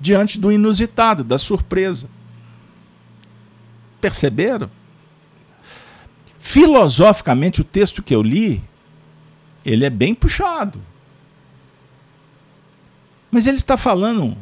diante 0.00 0.38
do 0.38 0.52
inusitado, 0.52 1.24
da 1.24 1.38
surpresa. 1.38 2.08
Perceberam? 4.00 4.70
Filosoficamente, 6.48 7.60
o 7.60 7.64
texto 7.64 8.00
que 8.00 8.14
eu 8.14 8.22
li, 8.22 8.62
ele 9.64 9.84
é 9.84 9.90
bem 9.90 10.14
puxado. 10.14 10.80
Mas 13.32 13.48
ele 13.48 13.56
está 13.56 13.76
falando 13.76 14.38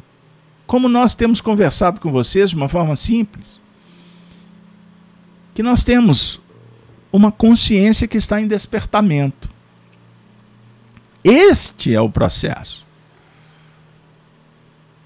como 0.67 0.87
nós 0.87 1.15
temos 1.15 1.41
conversado 1.41 2.03
com 2.03 2.13
vocês 2.13 2.51
de 2.51 2.57
uma 2.57 2.69
forma 2.69 2.95
simples. 2.95 3.59
Que 5.55 5.63
nós 5.63 5.83
temos 5.83 6.39
uma 7.11 7.33
consciência 7.33 8.07
que 8.07 8.19
está 8.19 8.39
em 8.39 8.47
despertamento. 8.47 9.49
Este 11.25 11.95
é 11.95 12.01
o 12.03 12.11
processo. 12.11 12.87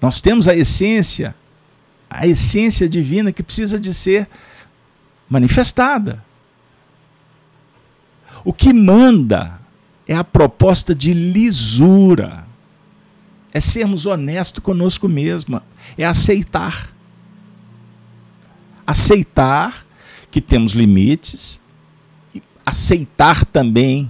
Nós 0.01 0.19
temos 0.19 0.49
a 0.49 0.53
essência, 0.53 1.33
a 2.09 2.27
essência 2.27 2.89
divina 2.89 3.31
que 3.31 3.41
precisa 3.41 3.79
de 3.79 3.93
ser 3.93 4.27
manifestada. 5.29 6.27
O 8.43 8.53
que 8.53 8.73
manda 8.73 9.59
é 10.07 10.15
a 10.15 10.23
proposta 10.23 10.95
de 10.95 11.13
lisura. 11.13 12.47
É 13.53 13.59
sermos 13.59 14.05
honestos 14.05 14.63
conosco 14.63 15.07
mesmo, 15.07 15.61
é 15.97 16.05
aceitar. 16.05 16.93
Aceitar 18.85 19.85
que 20.31 20.41
temos 20.41 20.73
limites, 20.73 21.61
aceitar 22.65 23.45
também 23.45 24.09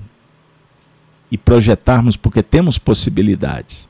e 1.32 1.38
projetarmos 1.38 2.16
porque 2.16 2.42
temos 2.44 2.78
possibilidades. 2.78 3.88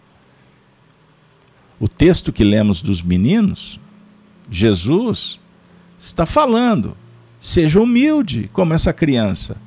O 1.80 1.88
texto 1.88 2.34
que 2.34 2.44
lemos 2.44 2.82
dos 2.82 3.02
meninos, 3.02 3.80
Jesus 4.50 5.40
está 5.98 6.26
falando: 6.26 6.98
seja 7.40 7.80
humilde 7.80 8.50
como 8.52 8.74
essa 8.74 8.92
criança. 8.92 9.58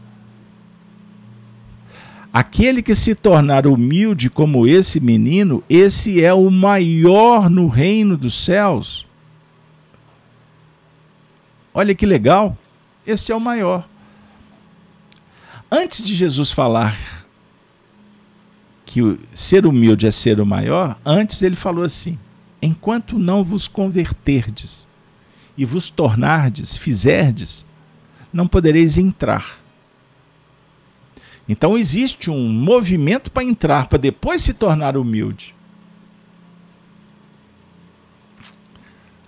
Aquele 2.33 2.83
que 2.83 2.95
se 2.95 3.15
tornar 3.15 3.67
humilde 3.67 4.31
como 4.31 4.67
esse 4.67 4.99
menino, 4.99 5.63
esse 5.69 6.25
é 6.25 6.33
o 6.33 6.51
maior 6.51 7.51
no 7.51 7.69
reino 7.69 8.17
dos 8.17 8.35
céus. 8.43 9.07
Olha 11.75 11.95
que 11.95 12.07
legal, 12.07 12.57
esse 13.07 13.31
é 13.31 13.37
o 13.37 13.41
maior. 13.41 13.87
Antes 15.71 16.03
de 16.03 16.15
Jesus 16.15 16.51
falar 16.51 16.97
que 18.87 19.19
ser 19.35 19.67
humilde 19.67 20.07
é 20.07 20.11
ser 20.11 20.41
o 20.41 20.47
maior, 20.47 20.99
antes 21.05 21.43
ele 21.43 21.57
falou 21.57 21.85
assim: 21.85 22.19
enquanto 22.63 23.19
não 23.19 23.45
vos 23.45 23.69
converterdes 23.69 24.89
e 25.57 25.67
vos 25.67 25.91
tornardes, 25.91 26.79
fizerdes, 26.79 27.67
não 28.33 28.47
podereis 28.47 28.97
entrar 28.97 29.62
então 31.53 31.77
existe 31.77 32.31
um 32.31 32.49
movimento 32.49 33.31
para 33.31 33.45
entrar, 33.45 33.87
para 33.87 33.99
depois 33.99 34.43
se 34.43 34.55
tornar 34.55 34.97
humilde. 34.97 35.55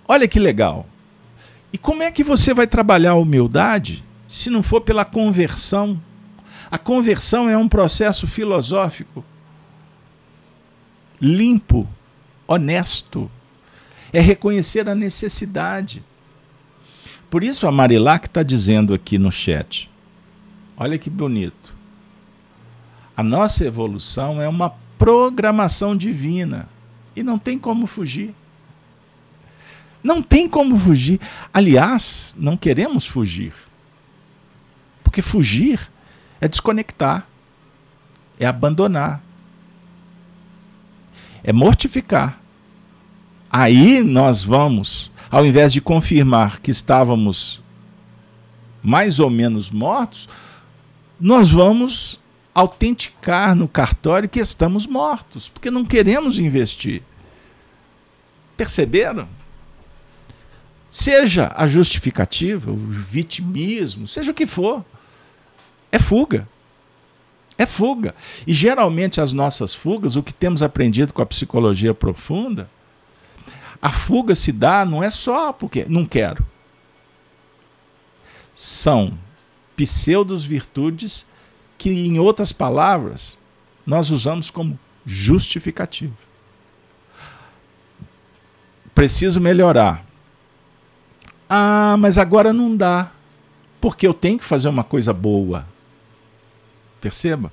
Olha 0.07 0.27
que 0.27 0.39
legal. 0.39 0.87
E 1.71 1.77
como 1.77 2.03
é 2.03 2.11
que 2.11 2.23
você 2.23 2.53
vai 2.53 2.67
trabalhar 2.67 3.11
a 3.11 3.15
humildade 3.15 4.03
se 4.27 4.49
não 4.49 4.61
for 4.61 4.81
pela 4.81 5.05
conversão? 5.05 6.01
A 6.69 6.77
conversão 6.77 7.47
é 7.47 7.57
um 7.57 7.67
processo 7.67 8.27
filosófico 8.27 9.23
limpo, 11.19 11.87
honesto. 12.47 13.29
É 14.13 14.19
reconhecer 14.19 14.87
a 14.87 14.95
necessidade. 14.95 16.03
Por 17.29 17.43
isso 17.43 17.67
a 17.67 17.71
Marilac 17.71 18.27
está 18.27 18.43
dizendo 18.43 18.93
aqui 18.93 19.17
no 19.17 19.31
chat. 19.31 19.89
Olha 20.77 20.97
que 20.97 21.09
bonito. 21.09 21.74
A 23.15 23.23
nossa 23.23 23.65
evolução 23.65 24.41
é 24.41 24.47
uma 24.47 24.71
programação 24.97 25.95
divina 25.95 26.67
e 27.15 27.23
não 27.23 27.39
tem 27.39 27.57
como 27.57 27.87
fugir. 27.87 28.33
Não 30.03 30.21
tem 30.21 30.47
como 30.47 30.77
fugir. 30.77 31.19
Aliás, 31.53 32.35
não 32.37 32.57
queremos 32.57 33.07
fugir. 33.07 33.53
Porque 35.03 35.21
fugir 35.21 35.89
é 36.41 36.47
desconectar, 36.47 37.25
é 38.39 38.45
abandonar, 38.45 39.23
é 41.43 41.53
mortificar. 41.53 42.39
Aí 43.49 44.03
nós 44.03 44.43
vamos, 44.43 45.09
ao 45.31 45.45
invés 45.45 45.71
de 45.71 45.79
confirmar 45.79 46.59
que 46.59 46.69
estávamos 46.69 47.63
mais 48.83 49.19
ou 49.19 49.29
menos 49.29 49.71
mortos, 49.71 50.27
nós 51.19 51.49
vamos 51.49 52.19
autenticar 52.55 53.53
no 53.53 53.67
cartório 53.67 54.29
que 54.29 54.39
estamos 54.39 54.87
mortos, 54.87 55.49
porque 55.49 55.69
não 55.69 55.83
queremos 55.83 56.39
investir. 56.39 57.03
Perceberam? 58.55 59.27
Seja 60.89 61.51
a 61.53 61.67
justificativa, 61.67 62.71
o 62.71 62.75
vitimismo, 62.77 64.07
seja 64.07 64.31
o 64.31 64.33
que 64.33 64.47
for, 64.47 64.85
é 65.91 65.99
fuga. 65.99 66.47
É 67.57 67.65
fuga. 67.65 68.15
E 68.47 68.53
geralmente 68.53 69.19
as 69.19 69.33
nossas 69.33 69.73
fugas, 69.73 70.15
o 70.15 70.23
que 70.23 70.33
temos 70.33 70.63
aprendido 70.63 71.11
com 71.11 71.21
a 71.21 71.25
psicologia 71.25 71.93
profunda, 71.93 72.69
a 73.81 73.91
fuga 73.91 74.33
se 74.33 74.53
dá 74.53 74.85
não 74.85 75.03
é 75.03 75.09
só 75.09 75.51
porque 75.51 75.85
não 75.89 76.05
quero. 76.05 76.45
São 78.53 79.17
pseudos 79.75 80.45
virtudes 80.45 81.25
que, 81.77 81.89
em 81.89 82.19
outras 82.19 82.51
palavras, 82.51 83.39
nós 83.85 84.09
usamos 84.09 84.49
como 84.49 84.79
justificativo. 85.05 86.17
Preciso 88.93 89.41
melhorar. 89.41 90.05
Ah, 91.49 91.95
mas 91.99 92.17
agora 92.17 92.51
não 92.51 92.75
dá, 92.75 93.11
porque 93.79 94.07
eu 94.07 94.13
tenho 94.13 94.39
que 94.39 94.45
fazer 94.45 94.67
uma 94.67 94.83
coisa 94.83 95.13
boa. 95.13 95.67
Perceba? 96.99 97.51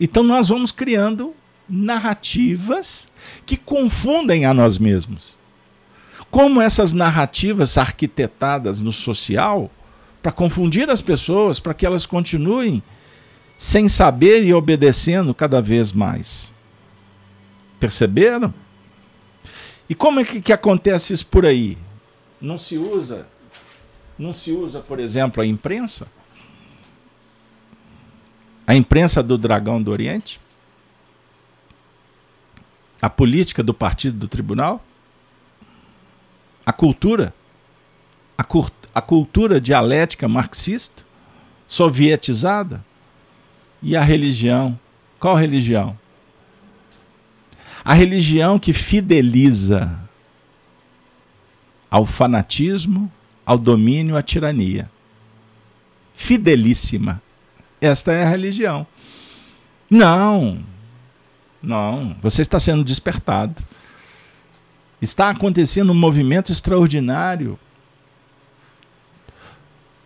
Então 0.00 0.22
nós 0.22 0.48
vamos 0.48 0.72
criando 0.72 1.34
narrativas 1.68 3.08
que 3.44 3.56
confundem 3.56 4.46
a 4.46 4.54
nós 4.54 4.78
mesmos. 4.78 5.36
Como 6.30 6.60
essas 6.60 6.92
narrativas 6.92 7.76
arquitetadas 7.76 8.80
no 8.80 8.92
social 8.92 9.70
para 10.22 10.32
confundir 10.32 10.90
as 10.90 11.00
pessoas, 11.00 11.60
para 11.60 11.74
que 11.74 11.86
elas 11.86 12.04
continuem 12.04 12.82
sem 13.56 13.88
saber 13.88 14.44
e 14.44 14.54
obedecendo 14.54 15.34
cada 15.34 15.60
vez 15.60 15.92
mais. 15.92 16.54
Perceberam? 17.80 18.52
E 19.88 19.94
como 19.94 20.20
é 20.20 20.24
que, 20.24 20.40
que 20.40 20.52
acontece 20.52 21.12
isso 21.12 21.26
por 21.26 21.46
aí? 21.46 21.78
Não 22.40 22.58
se 22.58 22.76
usa, 22.76 23.26
não 24.18 24.32
se 24.32 24.52
usa, 24.52 24.80
por 24.80 25.00
exemplo, 25.00 25.42
a 25.42 25.46
imprensa? 25.46 26.08
A 28.66 28.74
imprensa 28.74 29.22
do 29.22 29.38
Dragão 29.38 29.82
do 29.82 29.90
Oriente? 29.90 30.40
A 33.00 33.08
política 33.08 33.62
do 33.62 33.72
partido 33.72 34.18
do 34.18 34.28
tribunal? 34.28 34.84
A 36.66 36.72
cultura? 36.72 37.32
A, 38.36 38.44
a 38.98 39.02
cultura 39.02 39.60
dialética 39.60 40.26
marxista, 40.26 41.04
sovietizada, 41.66 42.84
e 43.80 43.96
a 43.96 44.02
religião. 44.02 44.78
Qual 45.20 45.36
religião? 45.36 45.96
A 47.84 47.94
religião 47.94 48.58
que 48.58 48.72
fideliza 48.72 49.88
ao 51.88 52.04
fanatismo, 52.04 53.10
ao 53.46 53.56
domínio, 53.56 54.16
à 54.16 54.22
tirania. 54.22 54.90
Fidelíssima. 56.14 57.22
Esta 57.80 58.12
é 58.12 58.24
a 58.24 58.28
religião. 58.28 58.84
Não, 59.88 60.58
não, 61.62 62.16
você 62.20 62.42
está 62.42 62.58
sendo 62.58 62.82
despertado. 62.82 63.62
Está 65.00 65.30
acontecendo 65.30 65.92
um 65.92 65.94
movimento 65.94 66.50
extraordinário 66.50 67.56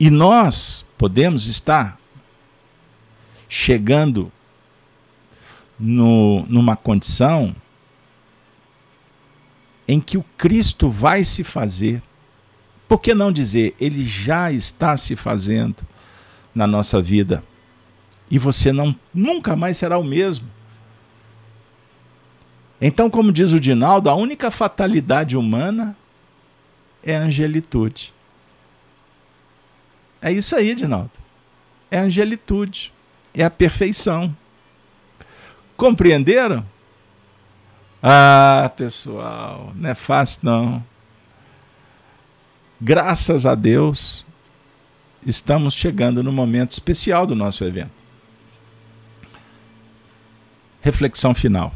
e 0.03 0.11
nós 0.11 0.85
podemos 0.99 1.47
estar 1.47 1.97
chegando 3.49 4.33
no, 5.79 6.45
numa 6.49 6.75
condição 6.75 7.55
em 9.87 10.01
que 10.01 10.19
o 10.19 10.25
Cristo 10.37 10.89
vai 10.89 11.23
se 11.23 11.45
fazer. 11.45 12.03
Por 12.89 12.99
que 12.99 13.15
não 13.15 13.31
dizer, 13.31 13.77
ele 13.81 14.05
já 14.05 14.51
está 14.51 14.97
se 14.97 15.15
fazendo 15.15 15.87
na 16.53 16.67
nossa 16.67 17.01
vida? 17.01 17.41
E 18.29 18.41
você 18.41 18.73
não 18.73 18.97
nunca 19.15 19.55
mais 19.55 19.77
será 19.77 19.99
o 19.99 20.03
mesmo. 20.03 20.51
Então, 22.81 23.09
como 23.09 23.31
diz 23.31 23.53
o 23.53 23.61
Dinaldo, 23.61 24.11
a 24.11 24.17
única 24.17 24.51
fatalidade 24.51 25.37
humana 25.37 25.97
é 27.05 27.17
a 27.17 27.21
angelitude. 27.21 28.13
É 30.23 30.31
isso 30.31 30.55
aí, 30.55 30.75
Dinaldo. 30.75 31.11
É 31.91 31.99
a 31.99 32.03
angelitude. 32.03 32.93
É 33.35 33.45
a 33.45 33.51
perfeição. 33.51 34.35
Compreenderam? 35.77 36.65
Ah, 38.03 38.71
pessoal, 38.77 39.73
não 39.75 39.91
é 39.91 39.95
fácil 39.95 40.41
não. 40.43 40.85
Graças 42.81 43.47
a 43.47 43.55
Deus, 43.55 44.27
estamos 45.25 45.75
chegando 45.75 46.23
no 46.23 46.33
momento 46.33 46.73
especial 46.73 47.27
do 47.27 47.37
nosso 47.37 47.65
evento. 47.65 47.93
Reflexão 50.81 51.33
final. 51.33 51.73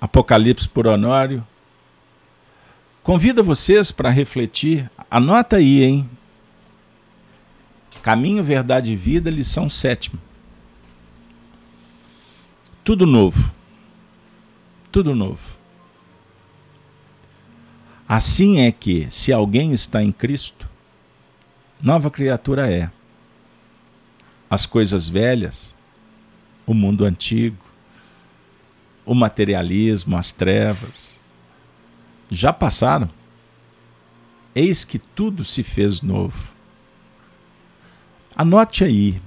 Apocalipse 0.00 0.68
por 0.68 0.88
Honório. 0.88 1.46
Convido 3.02 3.44
vocês 3.44 3.92
para 3.92 4.10
refletir. 4.10 4.90
Anota 5.08 5.56
aí, 5.56 5.84
hein? 5.84 6.10
Caminho, 8.02 8.42
Verdade 8.42 8.92
e 8.92 8.96
Vida, 8.96 9.30
lição 9.30 9.68
sétima. 9.68 10.18
Tudo 12.82 13.06
novo. 13.06 13.52
Tudo 14.90 15.14
novo. 15.14 15.56
Assim 18.08 18.58
é 18.58 18.72
que, 18.72 19.06
se 19.10 19.32
alguém 19.32 19.72
está 19.72 20.02
em 20.02 20.10
Cristo, 20.10 20.68
nova 21.80 22.10
criatura 22.10 22.68
é. 22.68 22.90
As 24.48 24.66
coisas 24.66 25.08
velhas, 25.08 25.76
o 26.66 26.74
mundo 26.74 27.04
antigo, 27.04 27.64
o 29.06 29.14
materialismo, 29.14 30.16
as 30.16 30.32
trevas, 30.32 31.20
já 32.28 32.52
passaram. 32.52 33.08
Eis 34.54 34.84
que 34.84 34.98
tudo 34.98 35.44
se 35.44 35.62
fez 35.62 36.02
novo. 36.02 36.49
Anote 38.36 38.84
aí, 38.84 39.20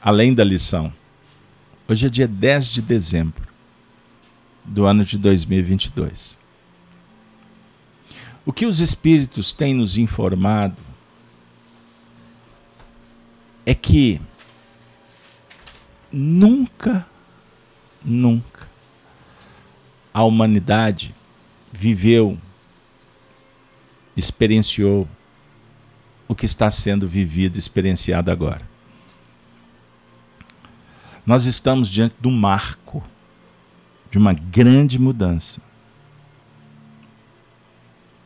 além 0.00 0.32
da 0.32 0.44
lição. 0.44 0.92
Hoje 1.88 2.06
é 2.06 2.08
dia 2.08 2.28
10 2.28 2.68
de 2.68 2.82
dezembro 2.82 3.46
do 4.64 4.86
ano 4.86 5.04
de 5.04 5.18
2022. 5.18 6.38
O 8.46 8.52
que 8.52 8.66
os 8.66 8.80
Espíritos 8.80 9.52
têm 9.52 9.74
nos 9.74 9.98
informado 9.98 10.76
é 13.66 13.74
que 13.74 14.20
nunca, 16.12 17.06
nunca 18.02 18.68
a 20.12 20.22
humanidade 20.22 21.12
viveu, 21.72 22.38
experienciou 24.16 25.08
o 26.26 26.34
que 26.34 26.46
está 26.46 26.70
sendo 26.70 27.06
vivido, 27.06 27.58
experienciado 27.58 28.30
agora. 28.30 28.68
Nós 31.26 31.44
estamos 31.44 31.88
diante 31.88 32.14
do 32.20 32.30
marco 32.30 33.02
de 34.10 34.18
uma 34.18 34.32
grande 34.32 34.98
mudança. 34.98 35.62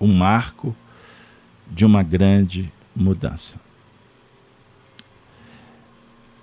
Um 0.01 0.13
marco 0.13 0.75
de 1.71 1.85
uma 1.85 2.03
grande 2.03 2.73
mudança. 2.95 3.61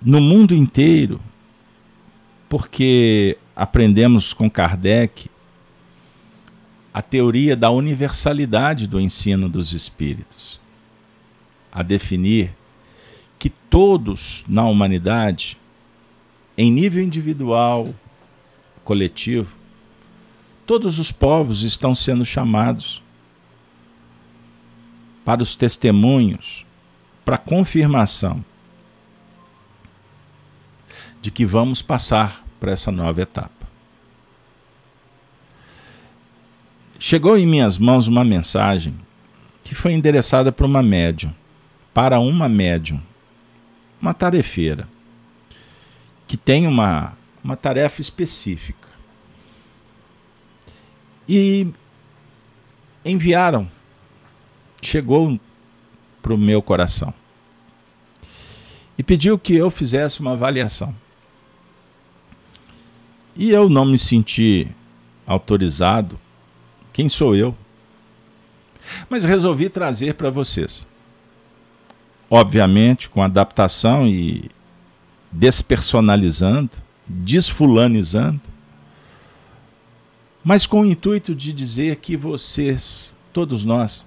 No 0.00 0.20
mundo 0.20 0.54
inteiro, 0.54 1.20
porque 2.48 3.36
aprendemos 3.54 4.32
com 4.32 4.50
Kardec 4.50 5.30
a 6.92 7.02
teoria 7.02 7.54
da 7.54 7.70
universalidade 7.70 8.86
do 8.86 8.98
ensino 8.98 9.48
dos 9.48 9.72
espíritos, 9.72 10.58
a 11.76 11.82
definir 11.82 12.56
que 13.38 13.50
todos 13.50 14.42
na 14.48 14.64
humanidade, 14.64 15.58
em 16.56 16.70
nível 16.72 17.04
individual, 17.04 17.94
coletivo, 18.82 19.58
todos 20.64 20.98
os 20.98 21.12
povos 21.12 21.62
estão 21.62 21.94
sendo 21.94 22.24
chamados 22.24 23.02
para 25.22 25.42
os 25.42 25.54
testemunhos, 25.54 26.64
para 27.26 27.34
a 27.34 27.38
confirmação 27.38 28.42
de 31.20 31.30
que 31.30 31.44
vamos 31.44 31.82
passar 31.82 32.42
para 32.58 32.72
essa 32.72 32.90
nova 32.90 33.20
etapa. 33.20 33.68
Chegou 36.98 37.36
em 37.36 37.46
minhas 37.46 37.76
mãos 37.76 38.06
uma 38.06 38.24
mensagem 38.24 38.94
que 39.62 39.74
foi 39.74 39.92
endereçada 39.92 40.50
para 40.50 40.64
uma 40.64 40.82
médium, 40.82 41.34
para 41.96 42.20
uma 42.20 42.46
médium, 42.46 43.00
uma 43.98 44.12
tarefeira, 44.12 44.86
que 46.28 46.36
tem 46.36 46.66
uma 46.66 47.16
uma 47.42 47.56
tarefa 47.56 48.02
específica. 48.02 48.86
E 51.26 51.68
enviaram, 53.02 53.66
chegou 54.82 55.40
para 56.20 56.34
o 56.34 56.36
meu 56.36 56.60
coração 56.60 57.14
e 58.98 59.02
pediu 59.02 59.38
que 59.38 59.54
eu 59.56 59.70
fizesse 59.70 60.20
uma 60.20 60.32
avaliação. 60.32 60.94
E 63.34 63.50
eu 63.50 63.70
não 63.70 63.86
me 63.86 63.96
senti 63.96 64.68
autorizado. 65.26 66.20
Quem 66.92 67.08
sou 67.08 67.34
eu? 67.34 67.56
Mas 69.08 69.24
resolvi 69.24 69.70
trazer 69.70 70.12
para 70.12 70.28
vocês. 70.28 70.94
Obviamente, 72.30 73.08
com 73.08 73.22
adaptação 73.22 74.06
e 74.06 74.50
despersonalizando, 75.30 76.70
desfulanizando, 77.06 78.40
mas 80.42 80.66
com 80.66 80.82
o 80.82 80.86
intuito 80.86 81.34
de 81.34 81.52
dizer 81.52 81.96
que 81.96 82.16
vocês, 82.16 83.16
todos 83.32 83.64
nós, 83.64 84.06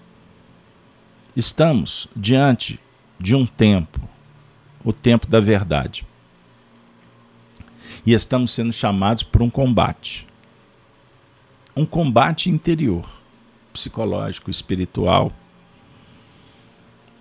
estamos 1.36 2.08
diante 2.16 2.80
de 3.20 3.36
um 3.36 3.46
tempo, 3.46 4.00
o 4.84 4.94
tempo 4.94 5.28
da 5.28 5.40
verdade. 5.40 6.06
E 8.06 8.14
estamos 8.14 8.52
sendo 8.52 8.72
chamados 8.72 9.24
por 9.24 9.42
um 9.42 9.50
combate. 9.50 10.28
Um 11.76 11.86
combate 11.86 12.50
interior, 12.50 13.08
psicológico, 13.74 14.50
espiritual. 14.50 15.34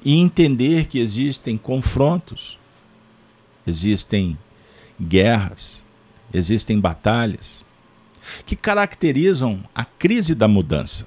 E 0.08 0.16
entender 0.16 0.86
que 0.86 0.98
existem 0.98 1.58
confrontos, 1.58 2.58
existem 3.66 4.38
guerras, 4.98 5.84
existem 6.32 6.80
batalhas 6.80 7.62
que 8.46 8.56
caracterizam 8.56 9.62
a 9.74 9.84
crise 9.84 10.34
da 10.34 10.48
mudança. 10.48 11.06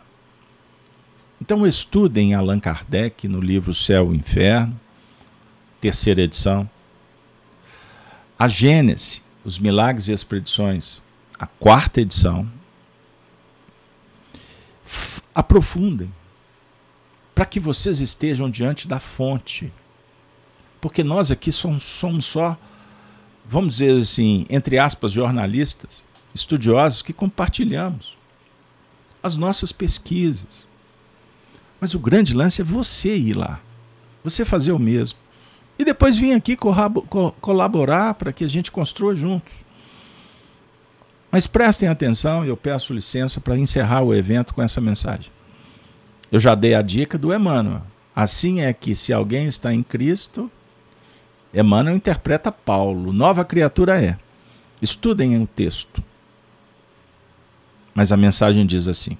Então 1.42 1.66
estudem 1.66 2.36
Allan 2.36 2.60
Kardec 2.60 3.28
no 3.28 3.42
livro 3.42 3.74
Céu 3.74 4.14
e 4.14 4.18
Inferno, 4.18 4.80
terceira 5.80 6.22
edição. 6.22 6.70
A 8.38 8.48
Gênese, 8.48 9.24
os 9.44 9.58
Milagres 9.58 10.10
e 10.10 10.14
as 10.14 10.24
Predições, 10.24 11.02
a 11.40 11.48
quarta 11.48 12.02
edição. 12.02 12.48
Aprofundem 15.34 16.14
para 17.42 17.48
que 17.48 17.60
vocês 17.60 18.00
estejam 18.02 18.52
diante 18.52 18.88
da 18.88 19.00
fonte. 19.00 19.74
Porque 20.80 21.04
nós 21.04 21.32
aqui 21.32 21.52
somos, 21.52 21.82
somos 21.82 22.24
só 22.24 22.56
vamos 23.44 23.78
dizer 23.78 24.00
assim, 24.00 24.46
entre 24.48 24.78
aspas, 24.78 25.12
jornalistas, 25.12 26.06
estudiosos 26.36 27.02
que 27.02 27.12
compartilhamos 27.12 28.16
as 29.24 29.36
nossas 29.36 29.72
pesquisas. 29.72 30.68
Mas 31.80 31.96
o 31.96 32.00
grande 32.00 32.36
lance 32.36 32.62
é 32.62 32.64
você 32.64 33.18
ir 33.18 33.34
lá, 33.34 33.60
você 34.24 34.46
fazer 34.46 34.72
o 34.72 34.78
mesmo. 34.78 35.18
E 35.80 35.84
depois 35.84 36.16
vir 36.16 36.34
aqui 36.34 36.56
colaborar 37.42 38.14
para 38.14 38.32
que 38.32 38.44
a 38.44 38.48
gente 38.48 38.72
construa 38.72 39.16
juntos. 39.16 39.66
Mas 41.32 41.48
prestem 41.48 41.90
atenção, 41.90 42.46
e 42.46 42.50
eu 42.50 42.58
peço 42.58 42.94
licença 42.94 43.42
para 43.42 43.58
encerrar 43.58 44.04
o 44.04 44.14
evento 44.14 44.54
com 44.54 44.62
essa 44.62 44.80
mensagem. 44.80 45.32
Eu 46.32 46.40
já 46.40 46.56
dei 46.56 46.74
a 46.74 46.82
dica 46.82 47.18
do 47.18 47.34
Emmanuel. 47.34 47.84
Assim 48.16 48.62
é 48.62 48.72
que, 48.72 48.96
se 48.96 49.12
alguém 49.12 49.48
está 49.48 49.74
em 49.74 49.84
Cristo, 49.84 50.50
Emmanuel 51.54 51.96
interpreta 51.96 52.52
Paulo, 52.52 53.12
nova 53.12 53.44
criatura 53.44 54.02
é. 54.02 54.18
Estudem 54.82 55.42
o 55.42 55.46
texto. 55.46 56.02
Mas 57.94 58.12
a 58.12 58.18
mensagem 58.18 58.66
diz 58.66 58.88
assim: 58.88 59.18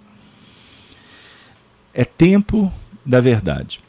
é 1.94 2.06
tempo 2.06 2.72
da 3.06 3.20
verdade. 3.20 3.82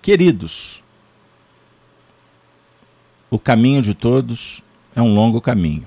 Queridos, 0.00 0.82
o 3.28 3.38
caminho 3.38 3.82
de 3.82 3.92
todos 3.92 4.62
é 4.94 5.02
um 5.02 5.12
longo 5.12 5.40
caminho. 5.40 5.86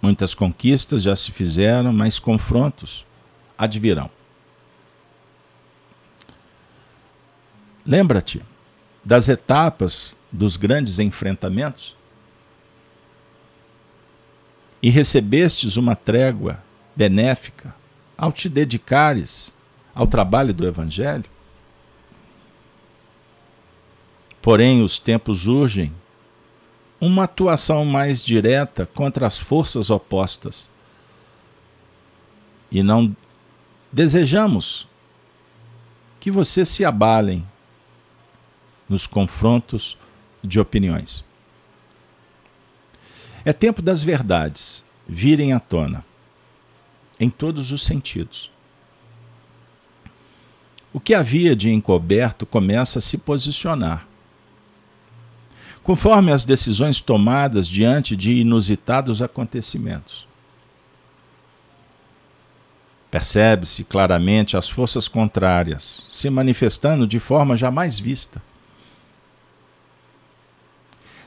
Muitas 0.00 0.34
conquistas 0.34 1.02
já 1.02 1.14
se 1.16 1.32
fizeram, 1.32 1.92
mas 1.92 2.18
confrontos 2.18 3.04
advirão. 3.56 4.10
Lembra-te 7.84 8.42
das 9.04 9.28
etapas 9.28 10.16
dos 10.30 10.56
grandes 10.56 10.98
enfrentamentos? 10.98 11.96
E 14.80 14.90
recebestes 14.90 15.76
uma 15.76 15.96
trégua 15.96 16.62
benéfica 16.94 17.74
ao 18.16 18.30
te 18.30 18.48
dedicares 18.48 19.56
ao 19.94 20.06
trabalho 20.06 20.54
do 20.54 20.66
Evangelho? 20.66 21.24
Porém, 24.40 24.82
os 24.82 24.98
tempos 24.98 25.46
urgem 25.46 25.92
uma 27.00 27.24
atuação 27.24 27.84
mais 27.84 28.24
direta 28.24 28.86
contra 28.86 29.26
as 29.26 29.38
forças 29.38 29.90
opostas. 29.90 30.70
E 32.70 32.82
não 32.82 33.16
desejamos 33.92 34.88
que 36.18 36.30
vocês 36.30 36.68
se 36.68 36.84
abalem 36.84 37.46
nos 38.88 39.06
confrontos 39.06 39.96
de 40.42 40.58
opiniões. 40.58 41.24
É 43.44 43.52
tempo 43.52 43.80
das 43.80 44.02
verdades 44.02 44.84
virem 45.06 45.52
à 45.52 45.60
tona, 45.60 46.04
em 47.18 47.30
todos 47.30 47.70
os 47.70 47.82
sentidos. 47.82 48.50
O 50.92 50.98
que 50.98 51.14
havia 51.14 51.54
de 51.54 51.70
encoberto 51.70 52.44
começa 52.44 52.98
a 52.98 53.02
se 53.02 53.18
posicionar 53.18 54.07
conforme 55.88 56.30
as 56.30 56.44
decisões 56.44 57.00
tomadas 57.00 57.66
diante 57.66 58.14
de 58.14 58.34
inusitados 58.34 59.22
acontecimentos. 59.22 60.28
Percebe-se 63.10 63.84
claramente 63.84 64.54
as 64.54 64.68
forças 64.68 65.08
contrárias 65.08 66.04
se 66.06 66.28
manifestando 66.28 67.06
de 67.06 67.18
forma 67.18 67.56
jamais 67.56 67.98
vista. 67.98 68.42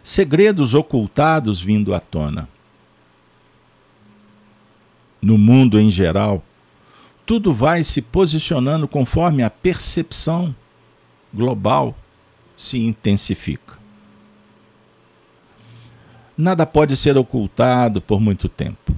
Segredos 0.03 0.75
ocultados 0.75 1.59
vindo 1.59 1.95
à 1.95 1.99
tona. 1.99 2.47
No 5.19 5.39
mundo 5.39 5.79
em 5.79 5.89
geral, 5.89 6.43
tudo 7.25 7.51
vai 7.51 7.83
se 7.83 7.99
posicionando 7.99 8.87
conforme 8.87 9.41
a 9.41 9.49
percepção 9.49 10.55
global 11.33 11.97
se 12.55 12.77
intensifica 12.77 13.80
nada 16.41 16.65
pode 16.65 16.97
ser 16.97 17.17
ocultado 17.17 18.01
por 18.01 18.19
muito 18.19 18.49
tempo. 18.49 18.97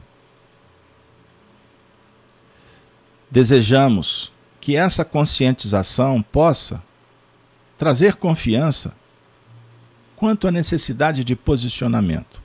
Desejamos 3.30 4.32
que 4.62 4.78
essa 4.78 5.04
conscientização 5.04 6.22
possa 6.22 6.82
trazer 7.78 8.16
confiança 8.16 8.96
quanto 10.16 10.48
à 10.48 10.52
necessidade 10.52 11.24
de 11.24 11.36
posicionamento. 11.36 12.42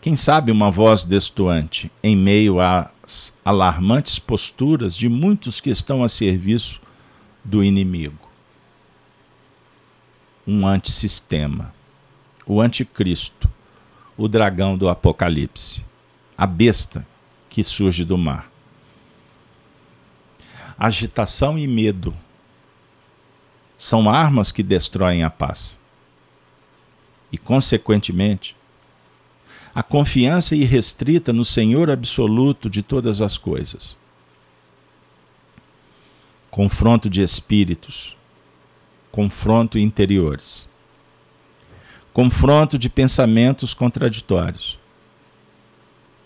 Quem 0.00 0.16
sabe 0.16 0.50
uma 0.52 0.70
voz 0.70 1.04
destoante 1.04 1.90
em 2.00 2.16
meio 2.16 2.58
às 2.60 3.36
alarmantes 3.44 4.18
posturas 4.20 4.96
de 4.96 5.08
muitos 5.08 5.60
que 5.60 5.68
estão 5.68 6.02
a 6.02 6.08
serviço 6.08 6.80
do 7.44 7.62
inimigo 7.62 8.25
um 10.46 10.66
antissistema, 10.66 11.74
o 12.46 12.60
anticristo, 12.60 13.50
o 14.16 14.28
dragão 14.28 14.76
do 14.78 14.88
Apocalipse, 14.88 15.84
a 16.38 16.46
besta 16.46 17.06
que 17.50 17.64
surge 17.64 18.04
do 18.04 18.16
mar. 18.16 18.50
Agitação 20.78 21.58
e 21.58 21.66
medo 21.66 22.14
são 23.76 24.08
armas 24.08 24.52
que 24.52 24.62
destroem 24.62 25.24
a 25.24 25.30
paz. 25.30 25.80
E, 27.32 27.38
consequentemente, 27.38 28.54
a 29.74 29.82
confiança 29.82 30.54
irrestrita 30.54 31.32
no 31.32 31.44
Senhor 31.44 31.90
absoluto 31.90 32.70
de 32.70 32.82
todas 32.82 33.20
as 33.20 33.36
coisas. 33.36 33.96
Confronto 36.50 37.10
de 37.10 37.20
espíritos, 37.20 38.16
confronto 39.10 39.78
interiores. 39.78 40.68
Confronto 42.12 42.78
de 42.78 42.88
pensamentos 42.88 43.74
contraditórios, 43.74 44.78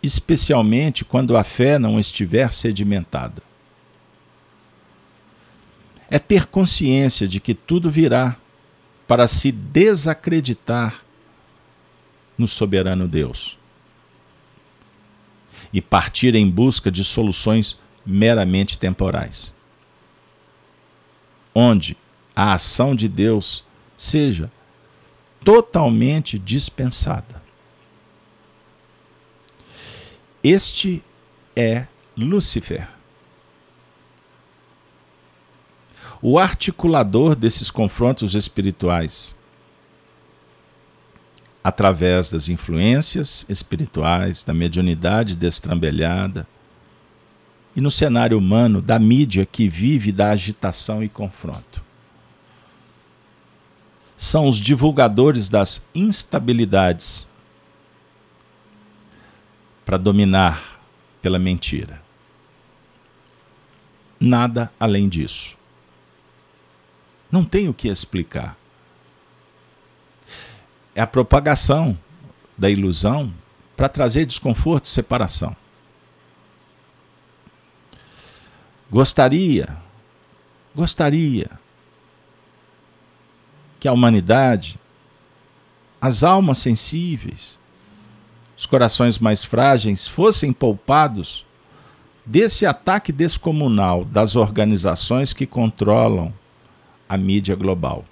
especialmente 0.02 1.04
quando 1.04 1.36
a 1.36 1.42
fé 1.44 1.78
não 1.78 1.98
estiver 1.98 2.52
sedimentada. 2.52 3.42
É 6.08 6.18
ter 6.18 6.46
consciência 6.46 7.26
de 7.26 7.40
que 7.40 7.54
tudo 7.54 7.90
virá 7.90 8.36
para 9.06 9.26
se 9.26 9.50
desacreditar 9.50 11.02
no 12.38 12.46
soberano 12.46 13.06
Deus 13.06 13.58
e 15.72 15.80
partir 15.80 16.34
em 16.34 16.48
busca 16.48 16.90
de 16.90 17.04
soluções 17.04 17.78
meramente 18.04 18.78
temporais. 18.78 19.54
Onde 21.54 21.96
a 22.40 22.54
ação 22.54 22.94
de 22.94 23.06
Deus 23.06 23.62
seja 23.98 24.50
totalmente 25.44 26.38
dispensada. 26.38 27.42
Este 30.42 31.02
é 31.54 31.86
Lúcifer. 32.16 32.88
O 36.22 36.38
articulador 36.38 37.36
desses 37.36 37.70
confrontos 37.70 38.34
espirituais, 38.34 39.36
através 41.62 42.30
das 42.30 42.48
influências 42.48 43.44
espirituais, 43.50 44.42
da 44.42 44.54
mediunidade 44.54 45.36
destrambelhada, 45.36 46.46
e 47.76 47.82
no 47.82 47.90
cenário 47.90 48.38
humano 48.38 48.80
da 48.80 48.98
mídia 48.98 49.44
que 49.44 49.68
vive 49.68 50.10
da 50.10 50.30
agitação 50.30 51.04
e 51.04 51.08
confronto 51.10 51.89
são 54.20 54.46
os 54.46 54.58
divulgadores 54.58 55.48
das 55.48 55.82
instabilidades 55.94 57.26
para 59.82 59.96
dominar 59.96 60.78
pela 61.22 61.38
mentira. 61.38 62.02
Nada 64.20 64.70
além 64.78 65.08
disso. 65.08 65.56
Não 67.32 67.46
tem 67.46 67.66
o 67.70 67.72
que 67.72 67.88
explicar. 67.88 68.58
É 70.94 71.00
a 71.00 71.06
propagação 71.06 71.98
da 72.58 72.68
ilusão 72.68 73.32
para 73.74 73.88
trazer 73.88 74.26
desconforto 74.26 74.84
e 74.84 74.88
separação. 74.88 75.56
Gostaria, 78.90 79.78
gostaria 80.74 81.59
que 83.80 83.88
a 83.88 83.92
humanidade, 83.92 84.78
as 85.98 86.22
almas 86.22 86.58
sensíveis, 86.58 87.58
os 88.56 88.66
corações 88.66 89.18
mais 89.18 89.42
frágeis 89.42 90.06
fossem 90.06 90.52
poupados 90.52 91.46
desse 92.26 92.66
ataque 92.66 93.10
descomunal 93.10 94.04
das 94.04 94.36
organizações 94.36 95.32
que 95.32 95.46
controlam 95.46 96.30
a 97.08 97.16
mídia 97.16 97.56
global. 97.56 98.04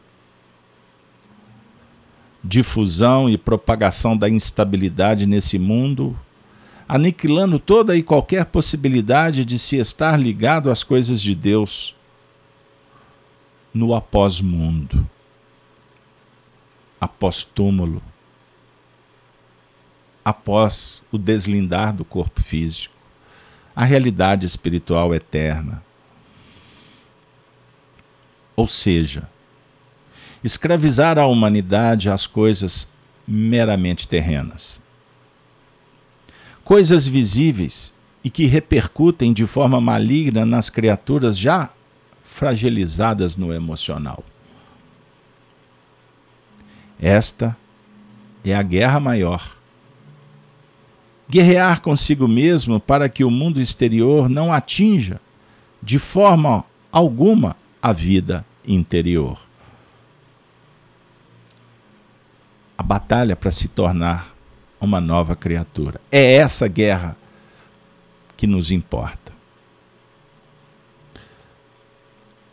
Difusão 2.43 3.29
e 3.29 3.37
propagação 3.37 4.17
da 4.17 4.29
instabilidade 4.29 5.27
nesse 5.27 5.59
mundo, 5.59 6.19
aniquilando 6.89 7.59
toda 7.59 7.95
e 7.95 8.03
qualquer 8.03 8.47
possibilidade 8.47 9.45
de 9.45 9.59
se 9.59 9.77
estar 9.77 10.19
ligado 10.19 10.71
às 10.71 10.83
coisas 10.83 11.21
de 11.21 11.35
Deus 11.35 11.95
no 13.75 13.95
após-mundo 13.95 15.07
após 17.01 17.45
túmulo, 17.45 18.03
após 20.25 21.03
o 21.11 21.19
deslindar 21.19 21.95
do 21.95 22.05
corpo 22.05 22.43
físico, 22.43 22.95
a 23.75 23.85
realidade 23.85 24.45
espiritual 24.45 25.15
eterna. 25.15 25.83
Ou 28.57 28.67
seja, 28.67 29.29
escravizar 30.43 31.19
a 31.19 31.27
humanidade 31.27 32.11
às 32.11 32.27
coisas 32.27 32.93
meramente 33.27 34.09
terrenas. 34.09 34.83
Coisas 36.65 37.07
visíveis 37.07 37.95
e 38.23 38.29
que 38.29 38.47
repercutem 38.47 39.33
de 39.33 39.47
forma 39.47 39.81
maligna 39.81 40.45
nas 40.45 40.69
criaturas 40.69 41.39
já 41.39 41.71
fragilizadas 42.25 43.37
no 43.37 43.53
emocional. 43.53 44.23
Esta 47.01 47.57
é 48.45 48.55
a 48.55 48.63
guerra 48.63 48.99
maior. 48.99 49.57
Guerrear 51.29 51.81
consigo 51.81 52.27
mesmo 52.27 52.81
para 52.81 53.09
que 53.09 53.23
o 53.23 53.31
mundo 53.31 53.61
exterior 53.61 54.29
não 54.29 54.53
atinja 54.53 55.21
de 55.83 55.99
forma 55.99 56.65
alguma 56.91 57.57
a 57.83 57.93
vida 57.93 58.45
interior. 58.67 59.39
A 62.77 62.83
batalha 62.83 63.37
para 63.37 63.51
se 63.51 63.69
tornar 63.69 64.35
uma 64.81 65.01
nova 65.01 65.37
criatura. 65.37 66.01
É 66.11 66.37
essa 66.37 66.67
guerra 66.67 67.17
que 68.37 68.47
nos 68.47 68.71
importa. 68.71 69.33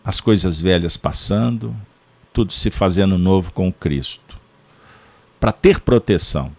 As 0.03 0.19
coisas 0.19 0.59
velhas 0.59 0.97
passando, 0.97 1.75
tudo 2.33 2.51
se 2.51 2.69
fazendo 2.69 3.17
novo 3.17 3.51
com 3.51 3.71
Cristo. 3.71 4.24
Para 5.39 5.51
ter 5.51 5.79
proteção. 5.79 6.51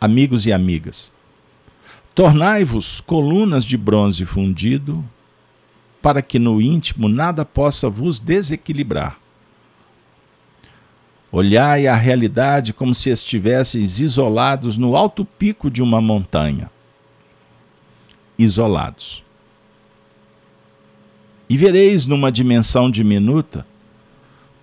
Amigos 0.00 0.46
e 0.46 0.52
amigas, 0.52 1.12
tornai-vos 2.14 3.00
colunas 3.00 3.64
de 3.64 3.76
bronze 3.76 4.24
fundido, 4.26 5.02
para 6.02 6.20
que 6.20 6.38
no 6.38 6.60
íntimo 6.60 7.08
nada 7.08 7.44
possa 7.44 7.88
vos 7.88 8.20
desequilibrar. 8.20 9.18
Olhai 11.32 11.86
a 11.86 11.94
realidade 11.94 12.72
como 12.72 12.94
se 12.94 13.10
estivesseis 13.10 13.98
isolados 13.98 14.76
no 14.76 14.94
alto 14.94 15.24
pico 15.24 15.70
de 15.70 15.82
uma 15.82 16.00
montanha 16.00 16.70
isolados. 18.38 19.24
E 21.48 21.56
vereis 21.56 22.06
numa 22.06 22.30
dimensão 22.32 22.90
diminuta 22.90 23.66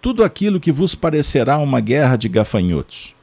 tudo 0.02 0.23
aquilo 0.23 0.60
que 0.60 0.72
vos 0.72 0.95
parecerá 0.95 1.57
uma 1.60 1.80
guerra 1.80 2.15
de 2.15 2.28
gafanhotos, 2.28 3.15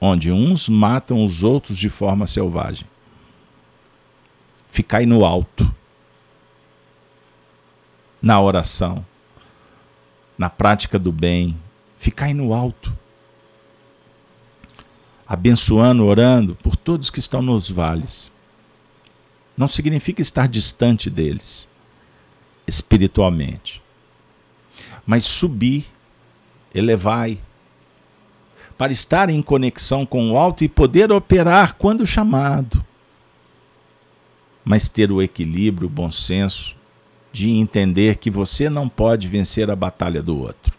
onde 0.00 0.30
uns 0.30 0.68
matam 0.68 1.24
os 1.24 1.42
outros 1.42 1.78
de 1.78 1.88
forma 1.88 2.26
selvagem. 2.26 2.86
Ficai 4.68 5.06
no 5.06 5.24
alto, 5.24 5.74
na 8.20 8.40
oração, 8.40 9.04
na 10.36 10.50
prática 10.50 10.98
do 10.98 11.10
bem, 11.10 11.58
ficai 11.98 12.34
no 12.34 12.52
alto, 12.52 12.92
abençoando, 15.26 16.04
orando 16.04 16.54
por 16.56 16.76
todos 16.76 17.08
que 17.08 17.18
estão 17.18 17.40
nos 17.40 17.70
vales. 17.70 18.30
Não 19.56 19.66
significa 19.66 20.20
estar 20.20 20.48
distante 20.48 21.08
deles 21.08 21.68
espiritualmente, 22.66 23.81
mas 25.06 25.24
subir, 25.24 25.86
elevai, 26.74 27.38
para 28.76 28.92
estar 28.92 29.30
em 29.30 29.42
conexão 29.42 30.04
com 30.04 30.32
o 30.32 30.38
alto 30.38 30.64
e 30.64 30.68
poder 30.68 31.12
operar 31.12 31.74
quando 31.74 32.06
chamado, 32.06 32.84
mas 34.64 34.88
ter 34.88 35.10
o 35.12 35.20
equilíbrio, 35.20 35.86
o 35.86 35.90
bom 35.90 36.10
senso 36.10 36.74
de 37.32 37.50
entender 37.50 38.16
que 38.16 38.30
você 38.30 38.68
não 38.68 38.88
pode 38.88 39.26
vencer 39.26 39.70
a 39.70 39.76
batalha 39.76 40.22
do 40.22 40.38
outro, 40.38 40.76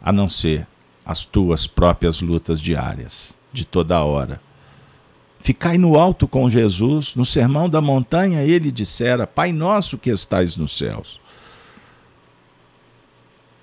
a 0.00 0.12
não 0.12 0.28
ser 0.28 0.66
as 1.04 1.24
tuas 1.24 1.66
próprias 1.66 2.20
lutas 2.20 2.60
diárias, 2.60 3.36
de 3.52 3.64
toda 3.64 4.02
hora. 4.02 4.40
Ficai 5.40 5.76
no 5.76 5.98
alto 5.98 6.28
com 6.28 6.48
Jesus, 6.48 7.16
no 7.16 7.24
sermão 7.24 7.68
da 7.68 7.80
montanha 7.80 8.42
ele 8.42 8.70
dissera: 8.70 9.26
Pai 9.26 9.52
nosso 9.52 9.98
que 9.98 10.08
estais 10.08 10.56
nos 10.56 10.76
céus. 10.76 11.20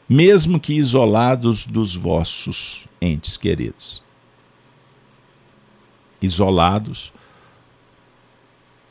Mesmo 0.10 0.60
que 0.60 0.74
isolados 0.74 1.66
dos 1.68 1.96
vossos 1.96 2.88
entes 3.00 3.38
queridos. 3.38 4.04
Isolados, 6.20 7.14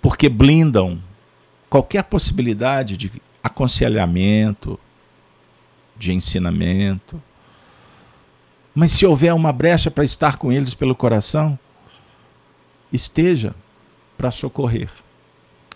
porque 0.01 0.28
blindam 0.28 1.03
qualquer 1.69 2.05
possibilidade 2.05 2.97
de 2.97 3.11
aconselhamento, 3.43 4.78
de 5.97 6.12
ensinamento. 6.12 7.20
Mas 8.74 8.93
se 8.93 9.05
houver 9.05 9.35
uma 9.35 9.53
brecha 9.53 9.90
para 9.90 10.05
estar 10.05 10.36
com 10.36 10.53
eles 10.53 10.73
pelo 10.73 10.95
coração, 10.95 11.59
esteja 12.93 13.55
para 14.16 14.31
socorrer, 14.31 14.90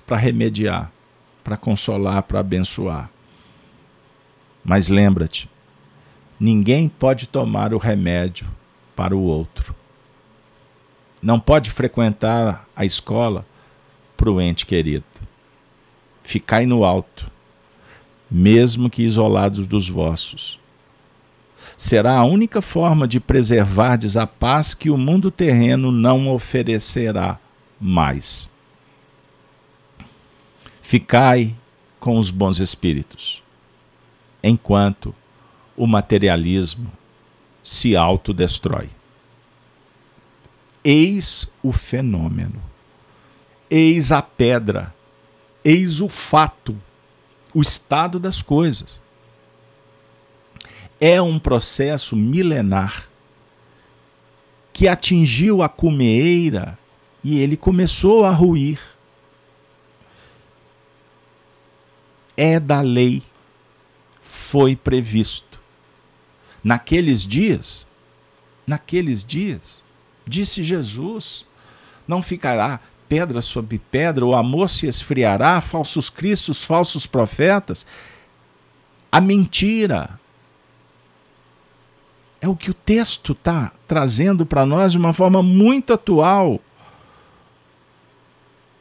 para 0.06 0.16
remediar, 0.16 0.90
para 1.43 1.56
consolar, 1.56 2.23
para 2.23 2.40
abençoar. 2.40 3.10
Mas 4.64 4.89
lembra-te, 4.89 5.51
ninguém 6.39 6.89
pode 6.89 7.26
tomar 7.26 7.74
o 7.74 7.78
remédio 7.78 8.48
para 8.94 9.16
o 9.16 9.22
outro. 9.22 9.74
Não 11.20 11.39
pode 11.39 11.70
frequentar 11.70 12.68
a 12.74 12.84
escola 12.84 13.47
para 14.16 14.30
o 14.30 14.40
ente 14.40 14.66
querido. 14.66 15.05
Ficai 16.22 16.66
no 16.66 16.84
alto, 16.84 17.30
mesmo 18.30 18.89
que 18.89 19.02
isolados 19.02 19.66
dos 19.66 19.89
vossos 19.89 20.60
será 21.76 22.16
a 22.16 22.24
única 22.24 22.60
forma 22.60 23.06
de 23.06 23.20
preservardes 23.20 24.16
a 24.16 24.26
paz 24.26 24.74
que 24.74 24.90
o 24.90 24.97
mundo 24.97 25.30
terreno 25.30 25.90
não 25.90 26.28
oferecerá 26.28 27.39
mais. 27.80 28.51
Ficai 30.80 31.55
com 31.98 32.18
os 32.18 32.30
bons 32.30 32.59
espíritos, 32.59 33.41
enquanto 34.43 35.14
o 35.77 35.86
materialismo 35.86 36.90
se 37.62 37.97
autodestrói. 37.97 38.90
Eis 40.85 41.51
o 41.62 41.70
fenômeno, 41.70 42.60
eis 43.70 44.10
a 44.10 44.20
pedra, 44.20 44.93
eis 45.64 46.01
o 46.01 46.09
fato, 46.09 46.77
o 47.55 47.60
estado 47.62 48.19
das 48.19 48.43
coisas. 48.43 49.01
É 51.01 51.23
um 51.23 51.39
processo 51.39 52.16
milenar 52.16 53.09
que 54.73 54.89
atingiu 54.89 55.62
a 55.62 55.69
cumeeira 55.69 56.78
e 57.23 57.39
ele 57.39 57.56
começou 57.56 58.24
a 58.24 58.31
ruir. 58.31 58.81
É 62.36 62.59
da 62.59 62.81
lei, 62.81 63.23
foi 64.53 64.77
previsto. 64.77 65.59
Naqueles 66.62 67.23
dias, 67.23 67.87
naqueles 68.66 69.24
dias, 69.24 69.83
disse 70.27 70.62
Jesus: 70.62 71.47
não 72.07 72.20
ficará 72.20 72.79
pedra 73.09 73.41
sobre 73.41 73.79
pedra, 73.79 74.27
o 74.27 74.35
amor 74.35 74.69
se 74.69 74.87
esfriará, 74.87 75.59
falsos 75.62 76.11
cristos, 76.11 76.62
falsos 76.62 77.07
profetas. 77.07 77.87
A 79.11 79.23
mentira, 79.23 80.20
é 82.39 82.47
o 82.47 82.55
que 82.55 82.70
o 82.70 82.74
texto 82.74 83.33
está 83.33 83.73
trazendo 83.89 84.45
para 84.45 84.66
nós 84.66 84.93
de 84.93 84.99
uma 84.99 85.15
forma 85.15 85.43
muito 85.43 85.95
atual. 85.95 86.61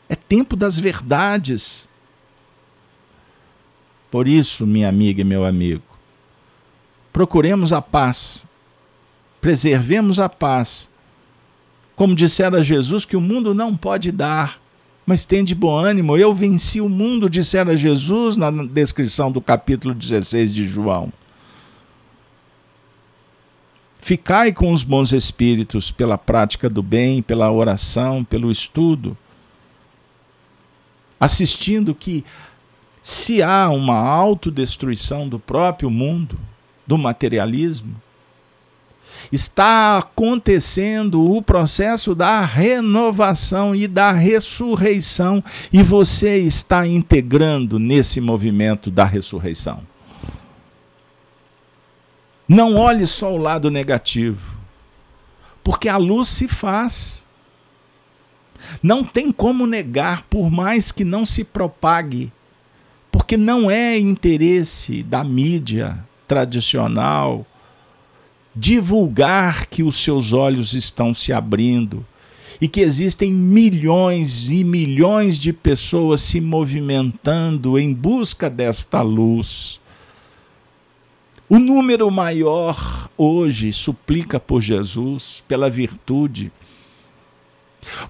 É 0.09 0.17
tempo 0.17 0.57
das 0.57 0.77
verdades. 0.77 1.87
Por 4.11 4.27
isso, 4.27 4.67
minha 4.67 4.89
amiga 4.89 5.21
e 5.21 5.23
meu 5.23 5.45
amigo, 5.45 5.81
procuremos 7.13 7.71
a 7.71 7.81
paz, 7.81 8.45
preservemos 9.39 10.19
a 10.19 10.27
paz. 10.27 10.91
Como 11.95 12.13
dissera 12.13 12.61
Jesus, 12.61 13.05
que 13.05 13.15
o 13.15 13.21
mundo 13.21 13.53
não 13.53 13.75
pode 13.75 14.11
dar, 14.11 14.59
mas 15.05 15.25
tem 15.25 15.45
de 15.45 15.55
bom 15.55 15.77
ânimo. 15.77 16.17
Eu 16.17 16.33
venci 16.33 16.81
o 16.81 16.89
mundo, 16.89 17.29
dissera 17.29 17.77
Jesus 17.77 18.35
na 18.35 18.51
descrição 18.51 19.31
do 19.31 19.39
capítulo 19.39 19.93
16 19.93 20.53
de 20.53 20.65
João. 20.65 21.11
Ficai 24.01 24.51
com 24.51 24.73
os 24.73 24.83
bons 24.83 25.13
espíritos 25.13 25.91
pela 25.91 26.17
prática 26.17 26.69
do 26.69 26.81
bem, 26.81 27.21
pela 27.21 27.51
oração, 27.51 28.23
pelo 28.23 28.49
estudo, 28.49 29.15
assistindo 31.19 31.93
que 31.93 32.25
se 33.01 33.41
há 33.41 33.69
uma 33.69 33.97
autodestruição 33.97 35.27
do 35.27 35.39
próprio 35.39 35.89
mundo, 35.89 36.39
do 36.85 36.97
materialismo, 36.97 37.95
Está 39.31 39.97
acontecendo 39.97 41.31
o 41.33 41.41
processo 41.41 42.15
da 42.15 42.43
renovação 42.43 43.75
e 43.75 43.87
da 43.87 44.11
ressurreição, 44.11 45.43
e 45.71 45.81
você 45.83 46.37
está 46.37 46.85
integrando 46.87 47.77
nesse 47.79 48.19
movimento 48.19 48.89
da 48.89 49.05
ressurreição. 49.05 49.81
Não 52.47 52.75
olhe 52.75 53.07
só 53.07 53.33
o 53.33 53.37
lado 53.37 53.69
negativo, 53.71 54.57
porque 55.63 55.87
a 55.87 55.97
luz 55.97 56.27
se 56.27 56.47
faz. 56.47 57.25
Não 58.83 59.03
tem 59.03 59.31
como 59.31 59.65
negar, 59.65 60.23
por 60.23 60.51
mais 60.51 60.91
que 60.91 61.05
não 61.05 61.25
se 61.25 61.43
propague, 61.43 62.31
porque 63.31 63.37
não 63.37 63.71
é 63.71 63.97
interesse 63.97 65.01
da 65.01 65.23
mídia 65.23 65.97
tradicional 66.27 67.45
divulgar 68.53 69.67
que 69.67 69.83
os 69.83 69.95
seus 70.03 70.33
olhos 70.33 70.73
estão 70.73 71.13
se 71.13 71.31
abrindo 71.31 72.05
e 72.59 72.67
que 72.67 72.81
existem 72.81 73.31
milhões 73.31 74.49
e 74.49 74.65
milhões 74.65 75.39
de 75.39 75.53
pessoas 75.53 76.19
se 76.19 76.41
movimentando 76.41 77.79
em 77.79 77.93
busca 77.93 78.49
desta 78.49 79.01
luz. 79.01 79.79
O 81.47 81.57
número 81.57 82.11
maior 82.11 83.09
hoje 83.17 83.71
suplica 83.71 84.41
por 84.41 84.59
Jesus, 84.59 85.41
pela 85.47 85.69
virtude. 85.69 86.51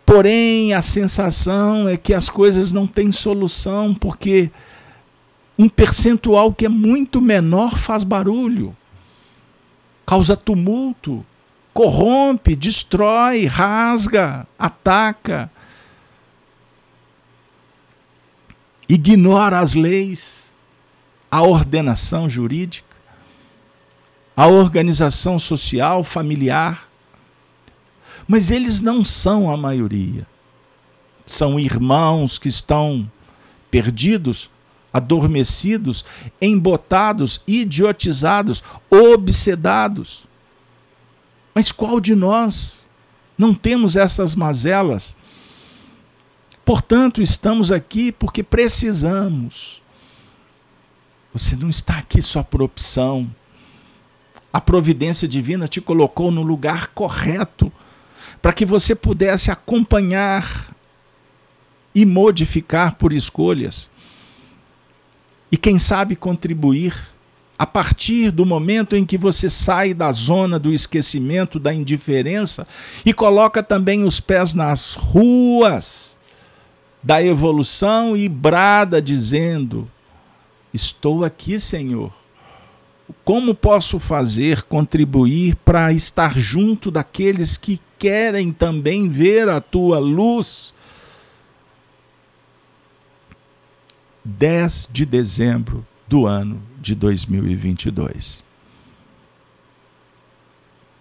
Porém, 0.03 0.73
a 0.73 0.81
sensação 0.81 1.88
é 1.88 1.95
que 1.95 2.11
as 2.11 2.27
coisas 2.27 2.72
não 2.72 2.88
têm 2.88 3.11
solução, 3.11 3.93
porque 3.93 4.49
um 5.57 5.69
percentual 5.69 6.53
que 6.53 6.65
é 6.65 6.69
muito 6.69 7.22
menor 7.22 7.78
faz 7.78 8.03
barulho 8.03 8.76
causa 10.11 10.36
tumulto, 10.36 11.26
corrompe, 11.73 12.53
destrói, 12.53 13.45
rasga, 13.45 14.45
ataca, 14.60 15.49
ignora 18.90 19.60
as 19.60 19.73
leis, 19.73 20.57
a 21.32 21.41
ordenação 21.41 22.30
jurídica, 22.30 22.98
a 24.36 24.48
organização 24.48 25.40
social, 25.40 26.03
familiar. 26.03 26.90
Mas 28.28 28.52
eles 28.52 28.82
não 28.82 29.02
são 29.02 29.49
a 29.49 29.56
maioria. 29.56 30.28
São 31.26 31.57
irmãos 31.57 32.38
que 32.38 32.49
estão 32.49 33.10
perdidos 33.69 34.49
adormecidos, 34.94 36.06
embotados, 36.42 37.42
idiotizados, 37.48 38.64
obsedados. 38.90 40.26
Mas 41.54 41.72
qual 41.72 42.00
de 42.00 42.16
nós 42.16 42.88
não 43.38 43.54
temos 43.54 43.96
essas 43.96 44.36
mazelas? 44.36 45.16
Portanto, 46.64 47.22
estamos 47.22 47.72
aqui 47.72 48.12
porque 48.12 48.44
precisamos. 48.44 49.82
Você 51.34 51.56
não 51.56 51.70
está 51.70 51.98
aqui 51.98 52.22
só 52.22 52.44
por 52.44 52.62
opção. 52.62 53.30
A 54.54 54.60
providência 54.60 55.28
divina 55.28 55.68
te 55.68 55.80
colocou 55.80 56.30
no 56.30 56.42
lugar 56.42 56.88
correto 56.88 57.72
para 58.42 58.52
que 58.52 58.66
você 58.66 58.94
pudesse 58.94 59.50
acompanhar 59.50 60.76
e 61.94 62.06
modificar 62.06 62.96
por 62.96 63.14
escolhas 63.14 63.91
e, 65.52 65.57
quem 65.57 65.78
sabe, 65.78 66.15
contribuir 66.15 66.95
a 67.61 67.65
partir 67.68 68.32
do 68.32 68.44
momento 68.44 68.95
em 68.95 69.06
que 69.06 69.18
você 69.18 69.48
sai 69.48 69.94
da 69.94 70.11
zona 70.11 70.57
do 70.57 70.73
esquecimento, 70.73 71.60
da 71.60 71.72
indiferença 71.72 72.65
e 73.06 73.14
coloca 73.14 73.61
também 73.61 74.03
os 74.03 74.19
pés 74.19 74.56
nas 74.56 74.95
ruas 74.95 76.18
da 77.03 77.22
evolução 77.22 78.18
e 78.18 78.28
brada 78.28 79.02
dizendo: 79.02 79.88
Estou 80.73 81.23
aqui, 81.23 81.60
Senhor. 81.60 82.11
Como 83.23 83.53
posso 83.53 83.99
fazer, 83.99 84.64
contribuir 84.64 85.56
para 85.57 85.91
estar 85.91 86.38
junto 86.40 86.90
daqueles 86.90 87.57
que 87.57 87.80
querem 87.99 88.52
também 88.52 89.10
ver 89.10 89.49
a 89.49 89.60
tua 89.60 89.99
luz? 89.99 90.73
10 94.23 94.89
de 94.91 95.06
dezembro 95.06 95.85
do 96.07 96.26
ano 96.26 96.61
de 96.80 96.93
2022. 96.93 98.43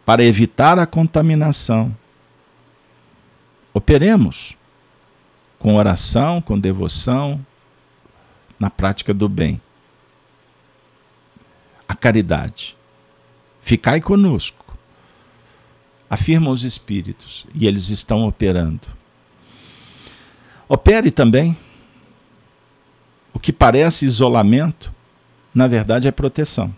Para 0.04 0.24
evitar 0.24 0.78
a 0.78 0.86
contaminação, 0.86 1.94
operemos 3.72 4.56
com 5.58 5.76
oração, 5.76 6.40
com 6.40 6.58
devoção, 6.58 7.44
na 8.58 8.70
prática 8.70 9.12
do 9.12 9.28
bem. 9.28 9.60
A 11.86 11.94
caridade. 11.94 12.76
Ficai 13.60 14.00
conosco. 14.00 14.76
Afirmam 16.08 16.52
os 16.52 16.64
espíritos 16.64 17.46
e 17.54 17.66
eles 17.66 17.88
estão 17.90 18.26
operando. 18.26 18.88
Opere 20.68 21.10
também 21.10 21.56
o 23.32 23.38
que 23.38 23.52
parece 23.52 24.04
isolamento, 24.04 24.92
na 25.54 25.66
verdade 25.66 26.08
é 26.08 26.10
proteção 26.10 26.74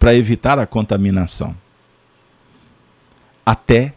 para 0.00 0.14
evitar 0.14 0.58
a 0.58 0.66
contaminação. 0.66 1.54
Até 3.44 3.94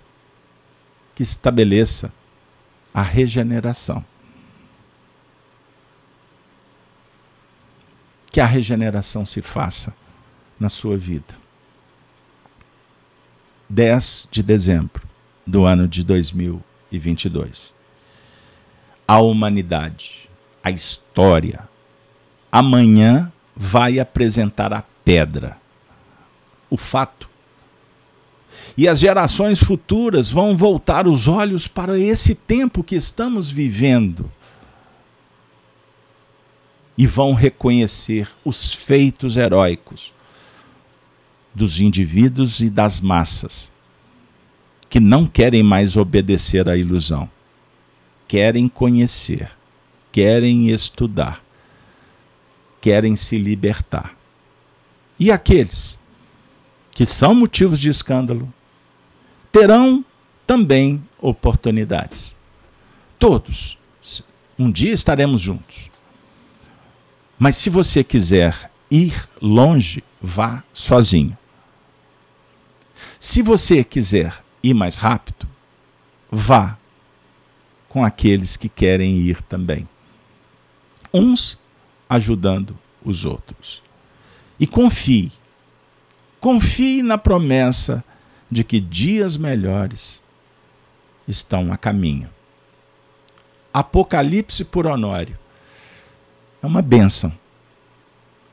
que 1.16 1.24
estabeleça 1.24 2.12
a 2.94 3.02
regeneração. 3.02 4.04
Que 8.30 8.42
a 8.42 8.46
regeneração 8.46 9.24
se 9.26 9.42
faça 9.42 9.96
na 10.60 10.68
sua 10.68 10.98
vida. 10.98 11.38
10 13.70 14.28
de 14.30 14.44
dezembro 14.44 15.08
do 15.48 15.66
ano 15.66 15.88
de 15.88 16.04
2022. 16.04 17.74
A 19.08 19.20
humanidade 19.20 20.30
a 20.64 20.72
história. 20.72 21.68
Amanhã 22.52 23.32
vai 23.56 24.00
apresentar 24.00 24.74
a 24.74 24.84
pedra, 25.04 25.58
o 26.70 26.78
fato. 26.78 27.30
E 28.78 28.88
as 28.88 29.00
gerações 29.00 29.60
futuras 29.62 30.32
vão 30.32 30.56
voltar 30.56 31.08
os 31.08 31.28
olhos 31.28 31.68
para 31.68 32.00
esse 32.00 32.34
tempo 32.34 32.84
que 32.84 32.96
estamos 32.96 33.50
vivendo 33.50 34.32
e 36.98 37.06
vão 37.06 37.34
reconhecer 37.34 38.30
os 38.46 38.72
feitos 38.72 39.36
heróicos 39.36 40.14
dos 41.54 41.80
indivíduos 41.80 42.62
e 42.62 42.70
das 42.70 43.02
massas 43.02 43.72
que 44.90 45.00
não 45.00 45.26
querem 45.26 45.64
mais 45.64 45.98
obedecer 45.98 46.70
à 46.70 46.78
ilusão, 46.78 47.28
querem 48.28 48.68
conhecer 48.68 49.52
querem 50.14 50.70
estudar, 50.70 51.44
querem 52.80 53.16
se 53.16 53.36
libertar. 53.36 54.16
E 55.20 55.32
aqueles 55.32 56.00
que 56.92 57.04
são 57.04 57.34
motivos 57.34 57.80
de 57.80 57.90
escândalo 57.90 58.54
terão 59.52 60.06
também 60.46 61.04
oportunidades. 61.20 62.36
Todos. 63.18 63.76
Um 64.58 64.72
dia 64.72 64.94
estaremos 64.94 65.42
juntos. 65.42 65.90
Mas 67.40 67.56
se 67.56 67.72
você 67.72 68.04
quiser 68.04 68.70
ir 68.92 69.28
longe, 69.42 70.04
vá 70.22 70.64
sozinho. 70.72 71.36
Se 73.20 73.42
você 73.42 73.84
quiser 73.84 74.44
ir 74.62 74.76
mais 74.76 74.98
rápido, 74.98 75.48
vá 76.32 76.78
com 77.90 78.06
aqueles 78.06 78.56
que 78.56 78.70
querem 78.70 79.18
ir 79.18 79.42
também 79.42 79.88
uns 81.14 81.60
ajudando 82.10 82.78
os 83.04 83.26
outros. 83.26 83.82
E 84.60 84.66
confie, 84.66 85.32
confie 86.40 87.04
na 87.04 87.18
promessa 87.18 88.04
de 88.50 88.64
que 88.64 88.80
dias 88.80 89.38
melhores 89.38 90.24
estão 91.28 91.72
a 91.72 91.78
caminho. 91.78 92.30
Apocalipse 93.74 94.64
por 94.64 94.86
Honório 94.86 95.38
é 96.62 96.66
uma 96.66 96.82
bênção, 96.82 97.34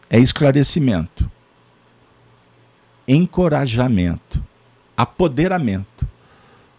é 0.09 0.19
esclarecimento, 0.19 1.31
encorajamento, 3.07 4.43
apoderamento, 4.97 6.09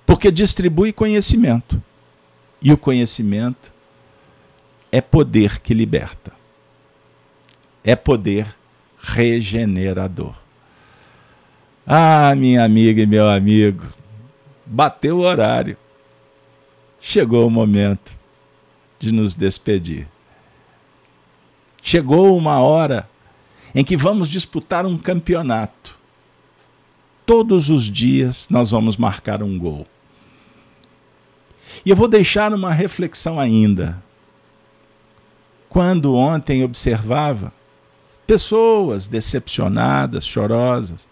porque 0.05 0.31
distribui 0.31 0.91
conhecimento. 0.91 1.81
E 2.61 2.71
o 2.71 2.77
conhecimento 2.77 3.73
é 4.91 4.99
poder 4.99 5.59
que 5.59 5.73
liberta. 5.73 6.33
É 7.83 7.95
poder 7.95 8.53
regenerador. 8.99 10.35
Ah, 11.85 12.35
minha 12.35 12.63
amiga 12.63 13.01
e 13.01 13.07
meu 13.07 13.27
amigo, 13.29 13.85
bateu 14.65 15.17
o 15.17 15.21
horário. 15.21 15.77
Chegou 16.99 17.47
o 17.47 17.49
momento 17.49 18.15
de 18.99 19.11
nos 19.11 19.33
despedir. 19.33 20.07
Chegou 21.81 22.37
uma 22.37 22.59
hora 22.59 23.09
em 23.73 23.83
que 23.83 23.97
vamos 23.97 24.29
disputar 24.29 24.85
um 24.85 24.97
campeonato. 24.97 25.97
Todos 27.25 27.69
os 27.69 27.89
dias 27.89 28.47
nós 28.49 28.69
vamos 28.69 28.97
marcar 28.97 29.41
um 29.41 29.57
gol. 29.57 29.87
E 31.83 31.89
eu 31.89 31.95
vou 31.95 32.07
deixar 32.07 32.53
uma 32.53 32.71
reflexão 32.71 33.39
ainda. 33.39 34.01
Quando 35.71 36.15
ontem 36.15 36.65
observava 36.65 37.53
pessoas 38.27 39.07
decepcionadas, 39.07 40.27
chorosas, 40.27 41.07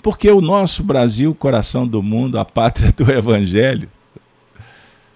porque 0.00 0.30
o 0.30 0.40
nosso 0.40 0.84
Brasil, 0.84 1.34
coração 1.34 1.84
do 1.84 2.00
mundo, 2.00 2.38
a 2.38 2.44
pátria 2.44 2.92
do 2.92 3.02
Evangelho, 3.10 3.90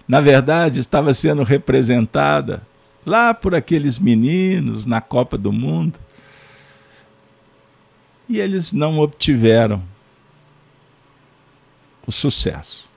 na 0.05 0.19
verdade 0.19 0.81
estava 0.81 1.13
sendo 1.13 1.41
representada 1.43 2.61
lá 3.05 3.33
por 3.33 3.55
aqueles 3.55 3.97
meninos 3.97 4.85
na 4.85 4.99
Copa 4.99 5.37
do 5.37 5.53
Mundo. 5.53 5.97
E 8.27 8.41
eles 8.41 8.73
não 8.73 8.99
obtiveram 8.99 9.81
o 12.05 12.11
sucesso. 12.11 12.89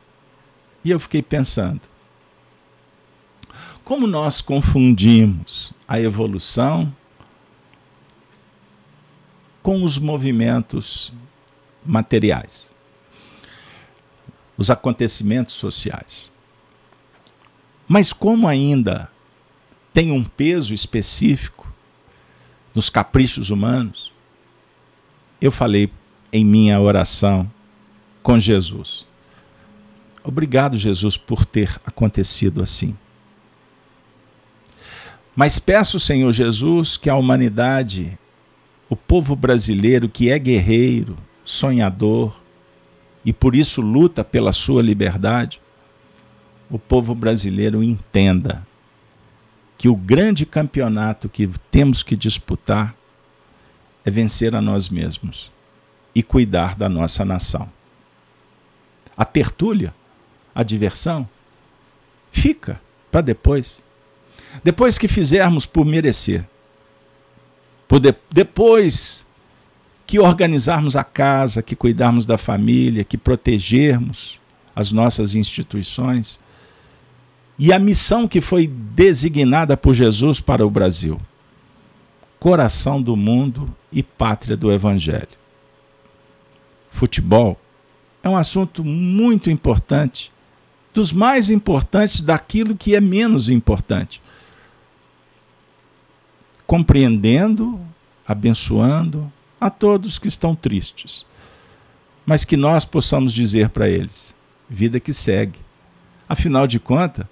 E 0.85 0.91
eu 0.91 0.99
fiquei 0.99 1.23
pensando: 1.23 1.83
como 3.87 4.05
nós 4.09 4.41
confundimos 4.41 5.73
a 5.87 6.01
evolução 6.01 6.93
com 9.63 9.85
os 9.85 9.97
movimentos 9.97 11.13
materiais, 11.85 12.75
os 14.59 14.71
acontecimentos 14.71 15.55
sociais. 15.55 16.33
Mas 17.87 18.13
como 18.13 18.49
ainda 18.49 19.09
tem 19.95 20.11
um 20.11 20.25
peso 20.25 20.75
específico 20.75 21.73
nos 22.75 22.91
caprichos 22.91 23.51
humanos, 23.51 24.13
eu 25.41 25.53
falei 25.53 25.93
em 26.33 26.45
minha 26.45 26.81
oração 26.81 27.49
com 28.21 28.37
Jesus. 28.37 29.07
Obrigado, 30.25 30.77
Jesus, 30.77 31.17
por 31.17 31.45
ter 31.45 31.81
acontecido 31.87 32.61
assim. 32.61 32.97
Mas 35.37 35.59
peço, 35.59 36.01
Senhor 36.01 36.33
Jesus, 36.33 36.97
que 36.97 37.11
a 37.11 37.15
humanidade, 37.15 38.19
o 38.89 38.97
povo 38.97 39.37
brasileiro 39.37 40.09
que 40.09 40.31
é 40.31 40.39
guerreiro, 40.39 41.19
sonhador 41.45 42.41
e 43.23 43.35
por 43.35 43.55
isso 43.55 43.83
luta 43.83 44.25
pela 44.25 44.51
sua 44.51 44.83
liberdade, 44.83 45.61
o 46.71 46.79
povo 46.79 47.15
brasileiro 47.15 47.83
entenda 47.85 48.67
que 49.77 49.89
o 49.89 49.95
grande 49.95 50.47
campeonato 50.47 51.29
que 51.29 51.47
temos 51.71 52.03
que 52.03 52.17
disputar 52.17 52.95
é 54.05 54.11
vencer 54.11 54.55
a 54.55 54.63
nós 54.63 54.89
mesmos 54.89 55.53
e 56.15 56.23
cuidar 56.23 56.75
da 56.75 56.89
nossa 56.89 57.25
nação. 57.25 57.69
A 59.15 59.25
tertúlia, 59.25 59.95
a 60.55 60.63
diversão, 60.63 61.29
fica 62.31 62.81
para 63.11 63.21
depois. 63.21 63.85
Depois 64.63 64.99
que 64.99 65.09
fizermos 65.09 65.67
por 65.67 65.85
merecer. 65.85 66.47
Por 67.89 68.01
de, 68.01 68.15
depois 68.31 69.27
que 70.07 70.19
organizarmos 70.19 70.97
a 70.97 71.05
casa, 71.05 71.63
que 71.63 71.77
cuidarmos 71.77 72.27
da 72.27 72.39
família, 72.39 73.05
que 73.05 73.17
protegermos 73.17 74.41
as 74.75 74.93
nossas 74.93 75.35
instituições 75.35 76.39
e 77.59 77.73
a 77.73 77.79
missão 77.79 78.29
que 78.29 78.41
foi 78.41 78.67
designada 78.67 79.77
por 79.77 79.95
Jesus 79.95 80.41
para 80.41 80.67
o 80.67 80.71
Brasil 80.71 81.21
coração 82.39 83.03
do 83.03 83.17
mundo 83.17 83.75
e 83.91 84.03
pátria 84.03 84.57
do 84.57 84.71
Evangelho. 84.71 85.27
Futebol 86.89 87.59
é 88.23 88.29
um 88.29 88.37
assunto 88.37 88.85
muito 88.85 89.51
importante, 89.51 90.33
dos 90.95 91.13
mais 91.13 91.51
importantes 91.51 92.21
daquilo 92.21 92.77
que 92.77 92.95
é 92.95 93.01
menos 93.01 93.49
importante. 93.49 94.23
Compreendendo, 96.67 97.81
abençoando, 98.27 99.33
a 99.61 99.71
todos 99.71 100.19
que 100.19 100.29
estão 100.29 100.55
tristes, 100.55 101.25
mas 102.25 102.45
que 102.45 102.57
nós 102.57 102.85
possamos 102.85 103.33
dizer 103.33 103.71
para 103.71 103.89
eles: 103.89 104.35
vida 104.69 105.01
que 105.01 105.13
segue. 105.13 105.59
Afinal 106.29 106.67
de 106.67 106.81
contas, 106.81 107.27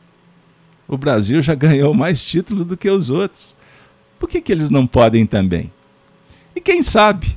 o 0.86 0.96
Brasil 0.96 1.42
já 1.42 1.54
ganhou 1.54 1.92
mais 1.92 2.24
títulos 2.24 2.66
do 2.66 2.76
que 2.76 2.88
os 2.88 3.10
outros. 3.10 3.56
Por 4.18 4.28
que, 4.28 4.40
que 4.40 4.52
eles 4.52 4.70
não 4.70 4.86
podem 4.86 5.26
também? 5.26 5.72
E 6.54 6.60
quem 6.60 6.82
sabe, 6.82 7.36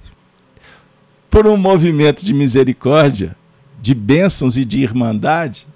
por 1.30 1.48
um 1.48 1.58
movimento 1.58 2.24
de 2.24 2.34
misericórdia, 2.34 3.36
de 3.82 3.96
bênçãos 3.96 4.58
e 4.58 4.64
de 4.64 4.82
irmandade, 4.82 5.68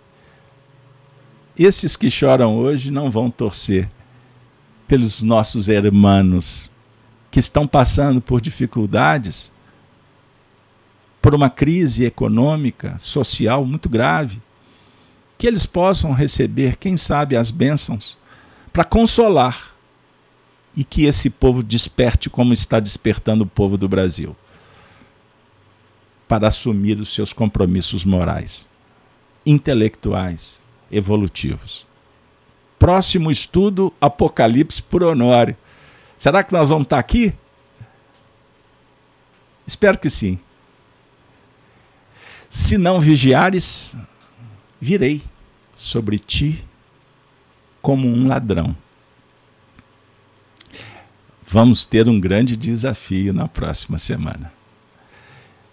esses 1.58 1.96
que 1.96 2.10
choram 2.10 2.56
hoje 2.56 2.92
não 2.92 3.10
vão 3.10 3.30
torcer 3.30 3.90
pelos 4.92 5.24
nossos 5.24 5.70
hermanos 5.70 6.70
que 7.32 7.40
estão 7.40 7.66
passando 7.66 8.20
por 8.20 8.42
dificuldades, 8.42 9.50
por 11.22 11.34
uma 11.34 11.50
crise 11.50 12.04
econômica, 12.04 12.98
social 12.98 13.66
muito 13.66 13.88
grave, 13.88 14.42
que 15.38 15.48
eles 15.48 15.66
possam 15.66 16.12
receber, 16.12 16.76
quem 16.76 16.98
sabe, 16.98 17.38
as 17.38 17.52
bênçãos 17.52 18.18
para 18.74 18.84
consolar 18.84 19.74
e 20.76 20.84
que 20.84 21.06
esse 21.06 21.30
povo 21.30 21.64
desperte 21.64 22.30
como 22.30 22.52
está 22.52 22.78
despertando 22.78 23.46
o 23.46 23.48
povo 23.48 23.78
do 23.78 23.88
Brasil 23.88 24.36
para 26.28 26.50
assumir 26.50 27.00
os 27.00 27.14
seus 27.14 27.32
compromissos 27.32 28.04
morais, 28.04 28.68
intelectuais, 29.46 30.62
evolutivos. 30.92 31.90
Próximo 32.82 33.30
estudo, 33.30 33.94
Apocalipse 34.02 34.82
por 34.82 35.04
Honório. 35.04 35.56
Será 36.18 36.44
que 36.44 36.52
nós 36.52 36.70
vamos 36.70 36.86
estar 36.86 36.98
aqui? 36.98 37.32
Espero 39.68 40.00
que 40.00 40.10
sim. 40.10 40.40
Se 42.50 42.80
não 42.80 43.00
vigiares, 43.00 43.96
virei 44.80 45.22
sobre 45.76 46.18
ti 46.18 46.68
como 47.84 48.08
um 48.08 48.28
ladrão. 48.28 48.76
Vamos 51.46 51.86
ter 51.86 52.10
um 52.10 52.20
grande 52.20 52.58
desafio 52.58 53.32
na 53.32 53.48
próxima 53.48 54.00
semana. 54.00 54.52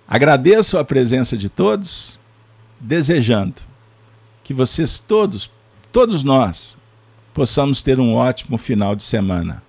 Agradeço 0.07 0.77
a 0.77 0.85
presença 0.85 1.39
de 1.39 1.49
todos, 1.49 2.21
desejando 2.79 3.63
que 4.45 4.53
vocês 4.53 4.99
todos, 4.99 5.51
todos 5.91 6.23
nós, 6.23 6.78
possamos 7.39 7.81
ter 7.81 8.01
um 8.01 8.17
ótimo 8.17 8.59
final 8.59 8.97
de 8.97 9.05
semana. 9.05 9.63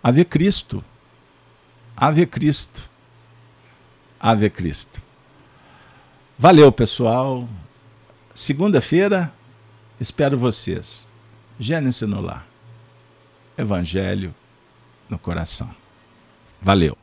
Ave 0.00 0.24
Cristo. 0.24 0.84
Ave 1.96 2.24
Cristo. 2.24 2.88
Ave 4.20 4.48
Cristo. 4.48 5.02
Valeu, 6.38 6.70
pessoal. 6.70 7.48
Segunda-feira, 8.32 9.32
espero 9.98 10.38
vocês. 10.38 11.08
Gênesis 11.58 12.08
no 12.08 12.20
lar. 12.20 12.46
Evangelho 13.58 14.32
no 15.08 15.18
coração. 15.18 15.74
Valeu. 16.62 16.96